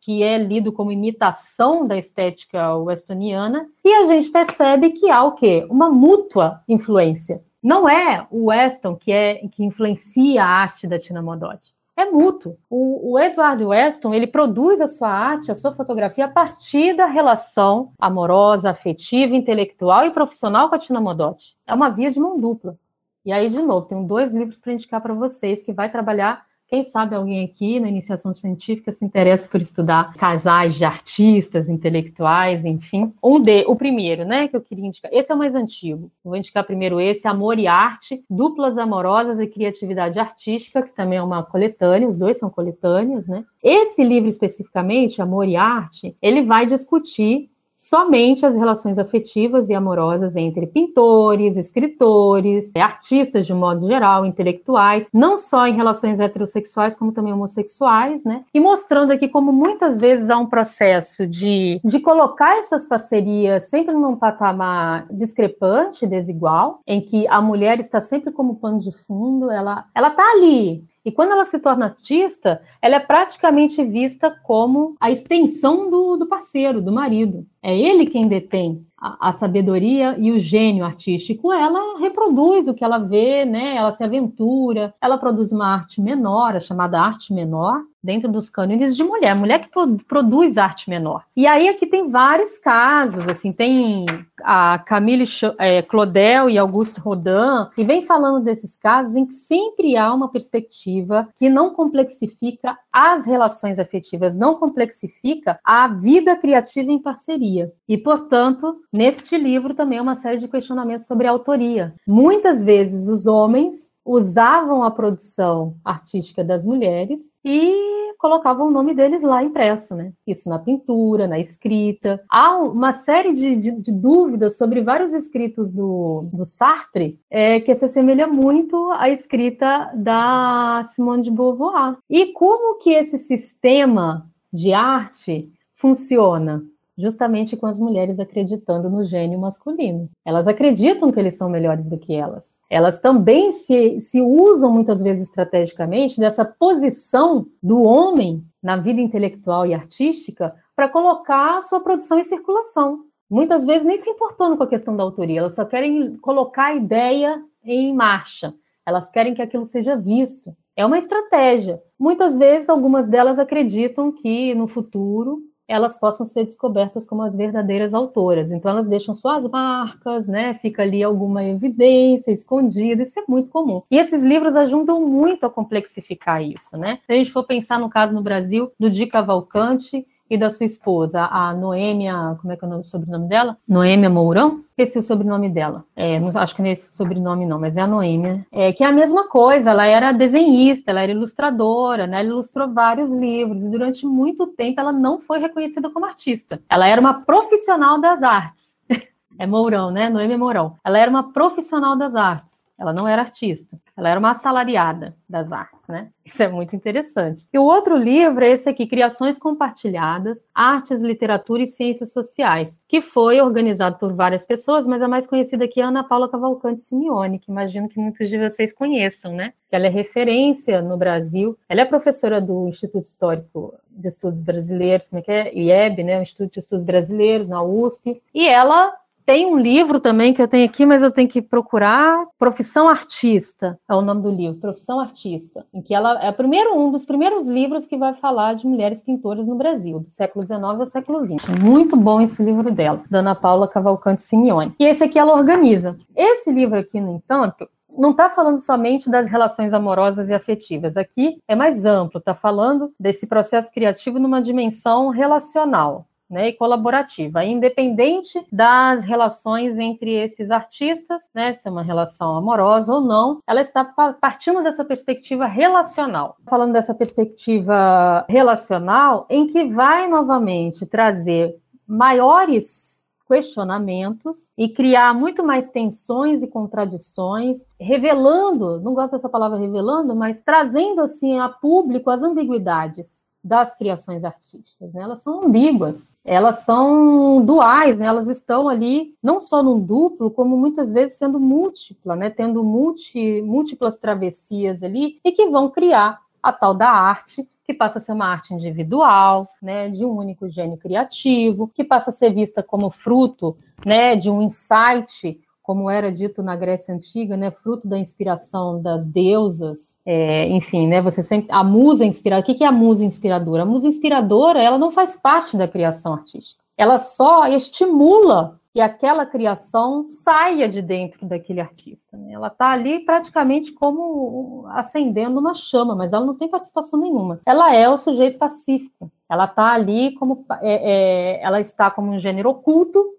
que 0.00 0.22
é 0.22 0.38
lido 0.38 0.72
como 0.72 0.92
imitação 0.92 1.86
da 1.86 1.96
estética 1.96 2.74
westoniana, 2.76 3.66
e 3.84 3.92
a 3.92 4.04
gente 4.04 4.30
percebe 4.30 4.90
que 4.90 5.10
há 5.10 5.22
o 5.24 5.32
quê? 5.32 5.66
Uma 5.70 5.88
mútua 5.88 6.60
influência. 6.68 7.27
Não 7.62 7.88
é 7.88 8.26
o 8.30 8.46
Weston 8.46 8.94
que 8.94 9.10
é 9.10 9.36
que 9.48 9.64
influencia 9.64 10.44
a 10.44 10.46
arte 10.46 10.86
da 10.86 10.98
Tina 10.98 11.20
Modotti. 11.20 11.74
É 11.96 12.04
mútuo. 12.04 12.56
O, 12.70 13.12
o 13.12 13.18
Edward 13.18 13.64
Weston 13.64 14.14
ele 14.14 14.28
produz 14.28 14.80
a 14.80 14.86
sua 14.86 15.08
arte, 15.08 15.50
a 15.50 15.54
sua 15.56 15.74
fotografia 15.74 16.26
a 16.26 16.28
partir 16.28 16.94
da 16.94 17.06
relação 17.06 17.90
amorosa, 17.98 18.70
afetiva, 18.70 19.34
intelectual 19.34 20.06
e 20.06 20.10
profissional 20.12 20.68
com 20.68 20.76
a 20.76 20.78
Tina 20.78 21.00
Modotti. 21.00 21.56
É 21.66 21.74
uma 21.74 21.90
via 21.90 22.10
de 22.10 22.20
mão 22.20 22.38
dupla. 22.38 22.78
E 23.24 23.32
aí, 23.32 23.50
de 23.50 23.60
novo, 23.60 23.86
tenho 23.86 24.04
dois 24.04 24.32
livros 24.32 24.60
para 24.60 24.72
indicar 24.72 25.00
para 25.00 25.12
vocês 25.12 25.60
que 25.60 25.72
vai 25.72 25.90
trabalhar 25.90 26.46
quem 26.68 26.84
sabe 26.84 27.16
alguém 27.16 27.44
aqui 27.44 27.80
na 27.80 27.88
iniciação 27.88 28.34
científica 28.34 28.92
se 28.92 29.04
interessa 29.04 29.48
por 29.48 29.60
estudar 29.60 30.12
casais 30.14 30.74
de 30.74 30.84
artistas, 30.84 31.68
intelectuais, 31.68 32.64
enfim. 32.64 33.12
Um 33.22 33.40
de, 33.40 33.64
o 33.66 33.74
primeiro, 33.74 34.24
né, 34.24 34.48
que 34.48 34.56
eu 34.56 34.60
queria 34.60 34.84
indicar. 34.84 35.10
Esse 35.12 35.32
é 35.32 35.34
o 35.34 35.38
mais 35.38 35.54
antigo. 35.54 36.10
Vou 36.22 36.36
indicar 36.36 36.64
primeiro 36.64 37.00
esse, 37.00 37.26
Amor 37.26 37.58
e 37.58 37.66
Arte, 37.66 38.22
Duplas 38.28 38.76
Amorosas 38.76 39.40
e 39.40 39.46
Criatividade 39.46 40.18
Artística, 40.18 40.82
que 40.82 40.94
também 40.94 41.18
é 41.18 41.22
uma 41.22 41.42
coletânea, 41.42 42.06
os 42.06 42.18
dois 42.18 42.38
são 42.38 42.50
coletâneos, 42.50 43.26
né? 43.26 43.44
Esse 43.62 44.04
livro 44.04 44.28
especificamente, 44.28 45.22
Amor 45.22 45.48
e 45.48 45.56
Arte, 45.56 46.14
ele 46.20 46.42
vai 46.42 46.66
discutir 46.66 47.50
somente 47.78 48.44
as 48.44 48.56
relações 48.56 48.98
afetivas 48.98 49.68
e 49.70 49.74
amorosas 49.74 50.34
entre 50.34 50.66
pintores, 50.66 51.56
escritores, 51.56 52.72
artistas 52.74 53.46
de 53.46 53.54
modo 53.54 53.86
geral, 53.86 54.26
intelectuais, 54.26 55.08
não 55.14 55.36
só 55.36 55.64
em 55.68 55.76
relações 55.76 56.18
heterossexuais, 56.18 56.96
como 56.96 57.12
também 57.12 57.32
homossexuais, 57.32 58.24
né? 58.24 58.42
E 58.52 58.58
mostrando 58.58 59.12
aqui 59.12 59.28
como 59.28 59.52
muitas 59.52 60.00
vezes 60.00 60.28
há 60.28 60.36
um 60.36 60.46
processo 60.46 61.24
de, 61.24 61.80
de 61.84 62.00
colocar 62.00 62.58
essas 62.58 62.84
parcerias 62.84 63.70
sempre 63.70 63.94
num 63.94 64.16
patamar 64.16 65.06
discrepante, 65.12 66.04
desigual, 66.04 66.80
em 66.84 67.00
que 67.00 67.28
a 67.28 67.40
mulher 67.40 67.78
está 67.78 68.00
sempre 68.00 68.32
como 68.32 68.56
pano 68.56 68.80
de 68.80 68.90
fundo, 69.06 69.52
ela, 69.52 69.84
ela 69.94 70.10
tá 70.10 70.24
ali, 70.32 70.82
e 71.04 71.12
quando 71.12 71.32
ela 71.32 71.44
se 71.44 71.58
torna 71.58 71.86
artista, 71.86 72.62
ela 72.82 72.96
é 72.96 73.00
praticamente 73.00 73.84
vista 73.84 74.30
como 74.42 74.96
a 75.00 75.10
extensão 75.10 75.88
do, 75.90 76.16
do 76.16 76.26
parceiro, 76.26 76.82
do 76.82 76.92
marido. 76.92 77.46
É 77.62 77.76
ele 77.76 78.06
quem 78.06 78.26
detém 78.28 78.87
a, 79.00 79.32
sabedoria 79.32 80.16
e 80.18 80.32
o 80.32 80.38
gênio 80.38 80.84
artístico. 80.84 81.52
Ela 81.52 81.98
reproduz 81.98 82.68
o 82.68 82.74
que 82.74 82.84
ela 82.84 82.98
vê, 82.98 83.44
né? 83.44 83.76
Ela 83.76 83.92
se 83.92 84.02
aventura, 84.02 84.94
ela 85.00 85.18
produz 85.18 85.52
uma 85.52 85.66
arte 85.66 86.00
menor, 86.00 86.56
a 86.56 86.60
chamada 86.60 87.00
arte 87.00 87.32
menor, 87.32 87.82
dentro 88.02 88.30
dos 88.30 88.48
cânones 88.48 88.96
de 88.96 89.02
mulher, 89.02 89.34
mulher 89.34 89.60
que 89.60 89.70
pro, 89.70 89.96
produz 90.06 90.56
arte 90.56 90.88
menor. 90.88 91.24
E 91.36 91.46
aí 91.46 91.68
aqui 91.68 91.86
tem 91.86 92.08
vários 92.08 92.58
casos, 92.58 93.28
assim, 93.28 93.52
tem 93.52 94.06
a 94.42 94.78
Camille 94.78 95.24
é, 95.58 95.82
Claudel 95.82 96.48
e 96.48 96.56
Auguste 96.56 97.00
Rodin, 97.00 97.68
e 97.76 97.84
vem 97.84 98.02
falando 98.02 98.42
desses 98.44 98.76
casos 98.76 99.16
em 99.16 99.26
que 99.26 99.34
sempre 99.34 99.96
há 99.96 100.12
uma 100.14 100.28
perspectiva 100.28 101.28
que 101.36 101.48
não 101.48 101.70
complexifica 101.70 102.78
as 102.92 103.26
relações 103.26 103.78
afetivas, 103.78 104.36
não 104.36 104.54
complexifica 104.54 105.58
a 105.64 105.88
vida 105.88 106.36
criativa 106.36 106.90
em 106.90 106.98
parceria. 106.98 107.72
E, 107.88 107.98
portanto, 107.98 108.80
neste 108.92 109.36
livro 109.36 109.74
também 109.74 109.98
é 109.98 110.02
uma 110.02 110.16
série 110.16 110.38
de 110.38 110.48
questionamentos 110.48 111.06
sobre 111.06 111.26
autoria. 111.26 111.94
Muitas 112.06 112.64
vezes 112.64 113.08
os 113.08 113.26
homens 113.26 113.90
usavam 114.04 114.82
a 114.82 114.90
produção 114.90 115.76
artística 115.84 116.42
das 116.42 116.64
mulheres 116.64 117.30
e 117.44 117.98
colocavam 118.18 118.66
o 118.66 118.70
nome 118.70 118.94
deles 118.94 119.22
lá 119.22 119.42
impresso, 119.42 119.94
né? 119.94 120.12
Isso 120.26 120.48
na 120.48 120.58
pintura, 120.58 121.28
na 121.28 121.38
escrita. 121.38 122.20
Há 122.28 122.56
uma 122.56 122.92
série 122.92 123.32
de, 123.32 123.56
de, 123.56 123.70
de 123.70 123.92
dúvidas 123.92 124.58
sobre 124.58 124.82
vários 124.82 125.12
escritos 125.12 125.72
do, 125.72 126.28
do 126.32 126.44
Sartre 126.44 127.18
é, 127.30 127.60
que 127.60 127.74
se 127.74 127.84
assemelha 127.84 128.26
muito 128.26 128.90
à 128.92 129.08
escrita 129.08 129.92
da 129.94 130.82
Simone 130.94 131.22
de 131.22 131.30
Beauvoir. 131.30 131.96
E 132.10 132.32
como 132.32 132.78
que 132.78 132.90
esse 132.90 133.18
sistema 133.18 134.28
de 134.52 134.72
arte 134.72 135.52
funciona? 135.76 136.64
Justamente 136.98 137.56
com 137.56 137.66
as 137.66 137.78
mulheres 137.78 138.18
acreditando 138.18 138.90
no 138.90 139.04
gênio 139.04 139.38
masculino. 139.38 140.10
Elas 140.26 140.48
acreditam 140.48 141.12
que 141.12 141.20
eles 141.20 141.36
são 141.36 141.48
melhores 141.48 141.86
do 141.86 141.96
que 141.96 142.12
elas. 142.12 142.58
Elas 142.68 142.98
também 142.98 143.52
se, 143.52 144.00
se 144.00 144.20
usam 144.20 144.72
muitas 144.72 145.00
vezes 145.00 145.28
estrategicamente 145.28 146.18
dessa 146.18 146.44
posição 146.44 147.46
do 147.62 147.82
homem 147.82 148.44
na 148.60 148.76
vida 148.76 149.00
intelectual 149.00 149.64
e 149.64 149.72
artística 149.72 150.52
para 150.74 150.88
colocar 150.88 151.56
a 151.56 151.60
sua 151.60 151.80
produção 151.80 152.18
em 152.18 152.24
circulação. 152.24 153.04
Muitas 153.30 153.64
vezes 153.64 153.86
nem 153.86 153.98
se 153.98 154.10
importando 154.10 154.56
com 154.56 154.64
a 154.64 154.68
questão 154.68 154.96
da 154.96 155.02
autoria, 155.02 155.40
elas 155.40 155.54
só 155.54 155.64
querem 155.64 156.16
colocar 156.16 156.66
a 156.66 156.74
ideia 156.74 157.40
em 157.62 157.94
marcha. 157.94 158.52
Elas 158.86 159.10
querem 159.10 159.34
que 159.34 159.42
aquilo 159.42 159.66
seja 159.66 159.96
visto. 159.96 160.56
É 160.74 160.86
uma 160.86 160.98
estratégia. 160.98 161.82
Muitas 161.98 162.38
vezes, 162.38 162.68
algumas 162.68 163.06
delas 163.06 163.38
acreditam 163.38 164.10
que 164.10 164.54
no 164.54 164.66
futuro 164.66 165.40
elas 165.68 165.98
possam 165.98 166.24
ser 166.24 166.44
descobertas 166.44 167.04
como 167.04 167.22
as 167.22 167.36
verdadeiras 167.36 167.92
autoras. 167.92 168.50
Então 168.50 168.70
elas 168.70 168.88
deixam 168.88 169.14
suas 169.14 169.46
marcas, 169.46 170.26
né? 170.26 170.54
Fica 170.54 170.82
ali 170.82 171.02
alguma 171.02 171.44
evidência 171.44 172.32
escondida, 172.32 173.02
isso 173.02 173.20
é 173.20 173.24
muito 173.28 173.50
comum. 173.50 173.82
E 173.90 173.98
esses 173.98 174.22
livros 174.24 174.56
ajudam 174.56 175.06
muito 175.06 175.44
a 175.44 175.50
complexificar 175.50 176.42
isso, 176.42 176.76
né? 176.76 176.98
Se 177.06 177.12
a 177.12 177.16
gente 177.16 177.30
for 177.30 177.44
pensar 177.44 177.78
no 177.78 177.90
caso 177.90 178.14
no 178.14 178.22
Brasil 178.22 178.72
do 178.80 178.90
Di 178.90 179.06
Cavalcante, 179.06 180.06
e 180.30 180.36
da 180.36 180.50
sua 180.50 180.66
esposa, 180.66 181.26
a 181.26 181.54
Noêmia, 181.54 182.36
como 182.40 182.52
é 182.52 182.56
que 182.56 182.64
é 182.64 182.68
o 182.68 182.82
sobrenome 182.82 183.28
dela? 183.28 183.56
Noêmia 183.66 184.10
Mourão? 184.10 184.62
É 184.76 184.84
o 184.84 185.02
sobrenome 185.02 185.48
dela. 185.48 185.84
É, 185.96 186.20
não 186.20 186.30
acho 186.34 186.54
que 186.54 186.62
não 186.62 186.68
é 186.68 186.72
esse 186.72 186.94
sobrenome 186.94 187.44
não, 187.44 187.58
mas 187.58 187.76
é 187.76 187.80
a 187.80 187.86
Noêmia. 187.86 188.46
É, 188.52 188.72
que 188.72 188.84
é 188.84 188.86
a 188.86 188.92
mesma 188.92 189.28
coisa, 189.28 189.70
ela 189.70 189.86
era 189.86 190.12
desenhista, 190.12 190.90
ela 190.90 191.00
era 191.00 191.12
ilustradora, 191.12 192.06
né? 192.06 192.20
Ela 192.20 192.28
ilustrou 192.28 192.68
vários 192.72 193.12
livros 193.12 193.64
e 193.64 193.70
durante 193.70 194.06
muito 194.06 194.46
tempo 194.46 194.80
ela 194.80 194.92
não 194.92 195.18
foi 195.18 195.38
reconhecida 195.38 195.90
como 195.90 196.06
artista. 196.06 196.60
Ela 196.68 196.86
era 196.86 197.00
uma 197.00 197.22
profissional 197.22 198.00
das 198.00 198.22
artes. 198.22 198.64
é 199.38 199.46
Mourão, 199.46 199.90
né? 199.90 200.08
Noêmia 200.08 200.38
Mourão. 200.38 200.76
Ela 200.84 200.98
era 200.98 201.10
uma 201.10 201.32
profissional 201.32 201.96
das 201.96 202.14
artes. 202.14 202.58
Ela 202.78 202.92
não 202.92 203.08
era 203.08 203.22
artista. 203.22 203.76
Ela 203.98 204.10
era 204.10 204.20
uma 204.20 204.30
assalariada 204.30 205.16
das 205.28 205.50
artes, 205.50 205.84
né? 205.88 206.10
Isso 206.24 206.40
é 206.40 206.46
muito 206.46 206.76
interessante. 206.76 207.44
E 207.52 207.58
o 207.58 207.64
outro 207.64 207.96
livro 207.96 208.44
é 208.44 208.52
esse 208.52 208.68
aqui, 208.68 208.86
Criações 208.86 209.38
Compartilhadas, 209.38 210.46
Artes, 210.54 211.02
Literatura 211.02 211.64
e 211.64 211.66
Ciências 211.66 212.12
Sociais, 212.12 212.78
que 212.86 213.02
foi 213.02 213.40
organizado 213.40 213.98
por 213.98 214.12
várias 214.12 214.46
pessoas, 214.46 214.86
mas 214.86 215.02
a 215.02 215.08
mais 215.08 215.26
conhecida 215.26 215.64
aqui 215.64 215.80
é 215.80 215.84
Ana 215.84 216.04
Paula 216.04 216.30
Cavalcante 216.30 216.80
Simeone, 216.80 217.40
que 217.40 217.50
imagino 217.50 217.88
que 217.88 217.98
muitos 217.98 218.28
de 218.28 218.38
vocês 218.38 218.72
conheçam, 218.72 219.32
né? 219.32 219.52
Ela 219.68 219.86
é 219.86 219.90
referência 219.90 220.80
no 220.80 220.96
Brasil. 220.96 221.58
Ela 221.68 221.80
é 221.80 221.84
professora 221.84 222.40
do 222.40 222.68
Instituto 222.68 223.02
Histórico 223.02 223.74
de 223.90 224.06
Estudos 224.06 224.44
Brasileiros, 224.44 225.08
como 225.08 225.18
é 225.18 225.22
que 225.22 225.32
é? 225.32 225.52
IEB, 225.52 226.04
né? 226.04 226.20
O 226.20 226.22
Instituto 226.22 226.52
de 226.52 226.60
Estudos 226.60 226.84
Brasileiros, 226.84 227.48
na 227.48 227.64
USP. 227.64 228.22
E 228.32 228.46
ela 228.46 228.94
tem 229.28 229.44
um 229.44 229.58
livro 229.58 230.00
também 230.00 230.32
que 230.32 230.40
eu 230.40 230.48
tenho 230.48 230.64
aqui, 230.64 230.86
mas 230.86 231.02
eu 231.02 231.10
tenho 231.10 231.28
que 231.28 231.42
procurar. 231.42 232.24
Profissão 232.38 232.88
Artista 232.88 233.78
é 233.86 233.94
o 233.94 234.00
nome 234.00 234.22
do 234.22 234.30
livro, 234.30 234.58
Profissão 234.58 234.98
Artista, 234.98 235.66
em 235.74 235.82
que 235.82 235.94
ela 235.94 236.18
é 236.24 236.32
primeiro, 236.32 236.74
um 236.74 236.90
dos 236.90 237.04
primeiros 237.04 237.46
livros 237.46 237.84
que 237.84 237.98
vai 237.98 238.14
falar 238.14 238.54
de 238.54 238.66
mulheres 238.66 239.02
pintoras 239.02 239.46
no 239.46 239.54
Brasil, 239.54 240.00
do 240.00 240.08
século 240.08 240.46
XIX 240.46 240.62
ao 240.62 240.86
século 240.86 241.26
XX. 241.26 241.46
Muito 241.60 241.94
bom 241.94 242.22
esse 242.22 242.42
livro 242.42 242.72
dela, 242.72 243.02
da 243.10 243.18
Ana 243.18 243.34
Paula 243.34 243.68
Cavalcante 243.68 244.22
Simeone. 244.22 244.74
E 244.80 244.86
esse 244.86 245.04
aqui 245.04 245.18
ela 245.18 245.34
organiza. 245.34 245.98
Esse 246.16 246.50
livro 246.50 246.78
aqui, 246.78 246.98
no 246.98 247.16
entanto, 247.16 247.68
não 247.98 248.12
está 248.12 248.30
falando 248.30 248.56
somente 248.56 249.10
das 249.10 249.28
relações 249.28 249.74
amorosas 249.74 250.30
e 250.30 250.32
afetivas. 250.32 250.96
Aqui 250.96 251.38
é 251.46 251.54
mais 251.54 251.84
amplo, 251.84 252.18
está 252.18 252.34
falando 252.34 252.94
desse 252.98 253.26
processo 253.26 253.70
criativo 253.70 254.18
numa 254.18 254.40
dimensão 254.40 255.10
relacional 255.10 256.06
né, 256.28 256.48
e 256.48 256.52
colaborativa, 256.52 257.44
independente 257.44 258.44
das 258.52 259.02
relações 259.02 259.78
entre 259.78 260.12
esses 260.12 260.50
artistas, 260.50 261.22
né, 261.34 261.54
se 261.54 261.66
é 261.66 261.70
uma 261.70 261.82
relação 261.82 262.36
amorosa 262.36 262.94
ou 262.94 263.00
não, 263.00 263.40
ela 263.46 263.60
está 263.60 263.84
partindo 264.20 264.62
dessa 264.62 264.84
perspectiva 264.84 265.46
relacional. 265.46 266.36
Falando 266.48 266.72
dessa 266.72 266.94
perspectiva 266.94 268.24
relacional, 268.28 269.26
em 269.30 269.46
que 269.46 269.64
vai 269.64 270.08
novamente 270.08 270.84
trazer 270.86 271.56
maiores 271.86 272.98
questionamentos 273.26 274.48
e 274.56 274.70
criar 274.70 275.12
muito 275.14 275.44
mais 275.44 275.68
tensões 275.68 276.42
e 276.42 276.48
contradições, 276.48 277.66
revelando, 277.78 278.80
não 278.80 278.94
gosto 278.94 279.12
dessa 279.12 279.28
palavra 279.28 279.58
revelando, 279.58 280.16
mas 280.16 280.40
trazendo 280.40 281.02
assim 281.02 281.38
a 281.38 281.48
público 281.48 282.10
as 282.10 282.22
ambiguidades 282.22 283.27
das 283.48 283.74
criações 283.74 284.22
artísticas. 284.22 284.92
Né? 284.92 285.02
Elas 285.02 285.22
são 285.22 285.44
ambíguas, 285.44 286.08
elas 286.24 286.60
são 286.60 287.44
duais, 287.44 287.98
né? 287.98 288.06
elas 288.06 288.28
estão 288.28 288.68
ali 288.68 289.14
não 289.22 289.40
só 289.40 289.62
num 289.62 289.80
duplo, 289.80 290.30
como 290.30 290.56
muitas 290.56 290.92
vezes 290.92 291.16
sendo 291.16 291.40
múltipla, 291.40 292.14
né? 292.14 292.28
tendo 292.28 292.62
multi, 292.62 293.40
múltiplas 293.42 293.98
travessias 293.98 294.82
ali, 294.82 295.18
e 295.24 295.32
que 295.32 295.48
vão 295.48 295.70
criar 295.70 296.20
a 296.42 296.52
tal 296.52 296.74
da 296.74 296.90
arte, 296.90 297.48
que 297.64 297.74
passa 297.74 297.98
a 297.98 298.00
ser 298.00 298.12
uma 298.12 298.26
arte 298.26 298.54
individual, 298.54 299.46
né, 299.60 299.90
de 299.90 300.02
um 300.02 300.16
único 300.16 300.48
gênio 300.48 300.78
criativo, 300.78 301.68
que 301.68 301.84
passa 301.84 302.08
a 302.08 302.12
ser 302.12 302.32
vista 302.32 302.62
como 302.62 302.90
fruto 302.90 303.58
né, 303.84 304.16
de 304.16 304.30
um 304.30 304.40
insight 304.40 305.38
como 305.68 305.90
era 305.90 306.10
dito 306.10 306.42
na 306.42 306.56
Grécia 306.56 306.94
Antiga, 306.94 307.36
né, 307.36 307.50
fruto 307.50 307.86
da 307.86 307.98
inspiração 307.98 308.80
das 308.80 309.04
deusas, 309.04 309.98
é, 310.06 310.48
enfim, 310.48 310.88
né, 310.88 311.02
você 311.02 311.22
sempre, 311.22 311.52
a 311.52 311.62
musa 311.62 312.06
inspiradora, 312.06 312.50
o 312.50 312.56
que 312.56 312.64
é 312.64 312.66
a 312.66 312.72
musa 312.72 313.04
inspiradora? 313.04 313.64
A 313.64 313.66
musa 313.66 313.86
inspiradora, 313.86 314.62
ela 314.62 314.78
não 314.78 314.90
faz 314.90 315.14
parte 315.14 315.58
da 315.58 315.68
criação 315.68 316.14
artística, 316.14 316.64
ela 316.74 316.98
só 316.98 317.46
estimula 317.48 318.58
que 318.72 318.80
aquela 318.80 319.26
criação 319.26 320.06
saia 320.06 320.66
de 320.66 320.80
dentro 320.80 321.26
daquele 321.26 321.60
artista. 321.60 322.16
Né? 322.16 322.32
Ela 322.32 322.46
está 322.46 322.70
ali 322.70 323.00
praticamente 323.00 323.70
como 323.70 324.64
acendendo 324.68 325.38
uma 325.38 325.52
chama, 325.52 325.94
mas 325.94 326.14
ela 326.14 326.24
não 326.24 326.34
tem 326.34 326.48
participação 326.48 326.98
nenhuma. 326.98 327.40
Ela 327.44 327.74
é 327.74 327.86
o 327.90 327.98
sujeito 327.98 328.38
pacífico. 328.38 329.10
Ela 329.28 329.44
está 329.44 329.72
ali 329.72 330.14
como 330.14 330.46
é, 330.62 331.38
é, 331.38 331.42
ela 331.42 331.60
está 331.60 331.90
como 331.90 332.12
um 332.12 332.18
gênero 332.18 332.48
oculto 332.48 333.17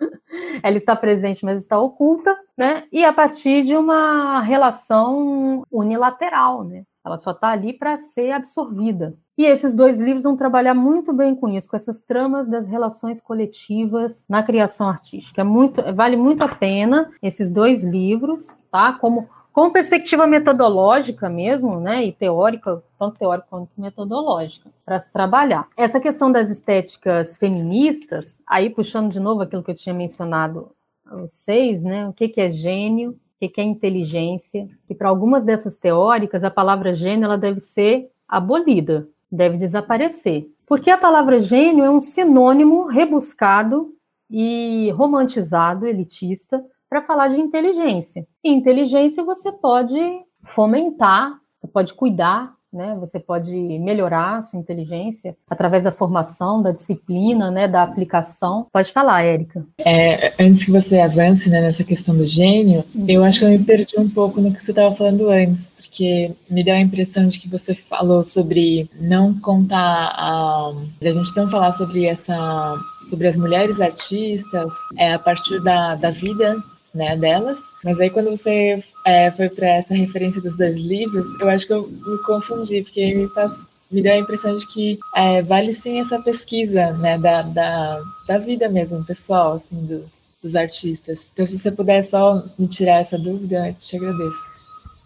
ela 0.62 0.76
está 0.76 0.96
presente, 0.96 1.44
mas 1.44 1.60
está 1.60 1.78
oculta, 1.78 2.36
né? 2.56 2.84
E 2.92 3.04
a 3.04 3.12
partir 3.12 3.64
de 3.64 3.76
uma 3.76 4.40
relação 4.40 5.64
unilateral, 5.70 6.64
né? 6.64 6.84
Ela 7.04 7.16
só 7.16 7.30
está 7.30 7.48
ali 7.48 7.72
para 7.72 7.96
ser 7.96 8.30
absorvida. 8.30 9.16
E 9.36 9.46
esses 9.46 9.72
dois 9.74 9.98
livros 9.98 10.24
vão 10.24 10.36
trabalhar 10.36 10.74
muito 10.74 11.14
bem 11.14 11.34
com 11.34 11.48
isso, 11.48 11.68
com 11.68 11.76
essas 11.76 12.02
tramas 12.02 12.46
das 12.46 12.66
relações 12.66 13.22
coletivas 13.22 14.22
na 14.28 14.42
criação 14.42 14.86
artística. 14.86 15.40
É 15.40 15.44
muito, 15.44 15.82
vale 15.94 16.14
muito 16.14 16.42
a 16.42 16.48
pena 16.48 17.10
esses 17.22 17.50
dois 17.50 17.82
livros, 17.82 18.48
tá? 18.70 18.92
Como 18.92 19.26
com 19.52 19.70
perspectiva 19.70 20.26
metodológica 20.26 21.28
mesmo, 21.28 21.80
né, 21.80 22.04
e 22.04 22.12
teórica, 22.12 22.82
tanto 22.98 23.18
teórica 23.18 23.46
quanto 23.50 23.70
metodológica, 23.76 24.70
para 24.84 25.00
se 25.00 25.12
trabalhar. 25.12 25.68
Essa 25.76 26.00
questão 26.00 26.30
das 26.30 26.50
estéticas 26.50 27.36
feministas, 27.36 28.40
aí 28.46 28.70
puxando 28.70 29.10
de 29.10 29.20
novo 29.20 29.42
aquilo 29.42 29.62
que 29.62 29.70
eu 29.70 29.76
tinha 29.76 29.94
mencionado 29.94 30.70
a 31.04 31.16
vocês, 31.16 31.82
né, 31.82 32.06
o 32.06 32.12
que, 32.12 32.28
que 32.28 32.40
é 32.40 32.50
gênio, 32.50 33.10
o 33.10 33.16
que, 33.40 33.48
que 33.48 33.60
é 33.60 33.64
inteligência, 33.64 34.68
e 34.88 34.94
para 34.94 35.08
algumas 35.08 35.44
dessas 35.44 35.78
teóricas, 35.78 36.44
a 36.44 36.50
palavra 36.50 36.94
gênio 36.94 37.24
ela 37.24 37.38
deve 37.38 37.60
ser 37.60 38.10
abolida, 38.28 39.08
deve 39.30 39.56
desaparecer, 39.56 40.48
porque 40.66 40.90
a 40.90 40.98
palavra 40.98 41.40
gênio 41.40 41.84
é 41.84 41.90
um 41.90 42.00
sinônimo 42.00 42.86
rebuscado 42.86 43.92
e 44.30 44.90
romantizado, 44.92 45.86
elitista, 45.86 46.64
para 46.90 47.02
falar 47.02 47.28
de 47.28 47.40
inteligência. 47.40 48.26
E 48.42 48.50
inteligência 48.50 49.22
você 49.22 49.52
pode 49.52 49.96
fomentar, 50.44 51.38
você 51.56 51.68
pode 51.68 51.94
cuidar, 51.94 52.52
né? 52.72 52.96
Você 53.00 53.18
pode 53.18 53.52
melhorar 53.52 54.38
a 54.38 54.42
sua 54.42 54.58
inteligência 54.58 55.36
através 55.48 55.84
da 55.84 55.92
formação, 55.92 56.62
da 56.62 56.72
disciplina, 56.72 57.50
né? 57.50 57.68
Da 57.68 57.82
aplicação. 57.82 58.66
Pode 58.72 58.92
falar, 58.92 59.22
Érica. 59.22 59.64
É, 59.78 60.32
antes 60.42 60.64
que 60.64 60.70
você 60.70 61.00
avance 61.00 61.48
né, 61.48 61.60
nessa 61.60 61.84
questão 61.84 62.16
do 62.16 62.26
gênio, 62.26 62.84
uhum. 62.94 63.06
eu 63.08 63.24
acho 63.24 63.40
que 63.40 63.44
eu 63.44 63.50
me 63.50 63.58
perdi 63.58 63.98
um 63.98 64.08
pouco 64.08 64.40
no 64.40 64.52
que 64.52 64.62
você 64.62 64.70
estava 64.70 64.94
falando 64.94 65.28
antes, 65.28 65.68
porque 65.76 66.32
me 66.48 66.64
deu 66.64 66.74
a 66.74 66.80
impressão 66.80 67.26
de 67.26 67.38
que 67.38 67.48
você 67.48 67.74
falou 67.74 68.22
sobre 68.22 68.88
não 69.00 69.38
contar 69.40 70.12
a, 70.16 70.72
a 71.00 71.08
gente 71.08 71.36
não 71.36 71.50
falar 71.50 71.72
sobre 71.72 72.06
essa 72.06 72.76
sobre 73.08 73.26
as 73.26 73.36
mulheres 73.36 73.80
artistas 73.80 74.72
é, 74.96 75.14
a 75.14 75.18
partir 75.18 75.60
da, 75.64 75.96
da 75.96 76.12
vida 76.12 76.56
né, 76.94 77.16
delas. 77.16 77.58
Mas 77.84 78.00
aí 78.00 78.10
quando 78.10 78.30
você 78.30 78.82
é, 79.06 79.30
foi 79.32 79.48
para 79.48 79.68
essa 79.68 79.94
referência 79.94 80.40
dos 80.40 80.56
dois 80.56 80.76
livros, 80.76 81.26
eu 81.40 81.48
acho 81.48 81.66
que 81.66 81.72
eu 81.72 81.88
me 81.88 82.18
confundi, 82.24 82.82
porque 82.82 83.14
me, 83.14 83.28
faz, 83.28 83.68
me 83.90 84.02
deu 84.02 84.12
a 84.12 84.18
impressão 84.18 84.56
de 84.56 84.66
que 84.66 84.98
é, 85.14 85.42
vale 85.42 85.72
sim 85.72 86.00
essa 86.00 86.20
pesquisa 86.20 86.92
né, 86.92 87.18
da, 87.18 87.42
da, 87.42 88.02
da 88.26 88.38
vida 88.38 88.68
mesmo, 88.68 89.04
pessoal, 89.04 89.54
assim, 89.54 89.86
dos, 89.86 90.30
dos 90.42 90.56
artistas. 90.56 91.28
Então, 91.32 91.46
se 91.46 91.58
você 91.58 91.70
puder 91.70 92.02
só 92.02 92.44
me 92.58 92.66
tirar 92.66 93.00
essa 93.00 93.18
dúvida, 93.18 93.68
eu 93.68 93.74
te 93.74 93.96
agradeço. 93.96 94.50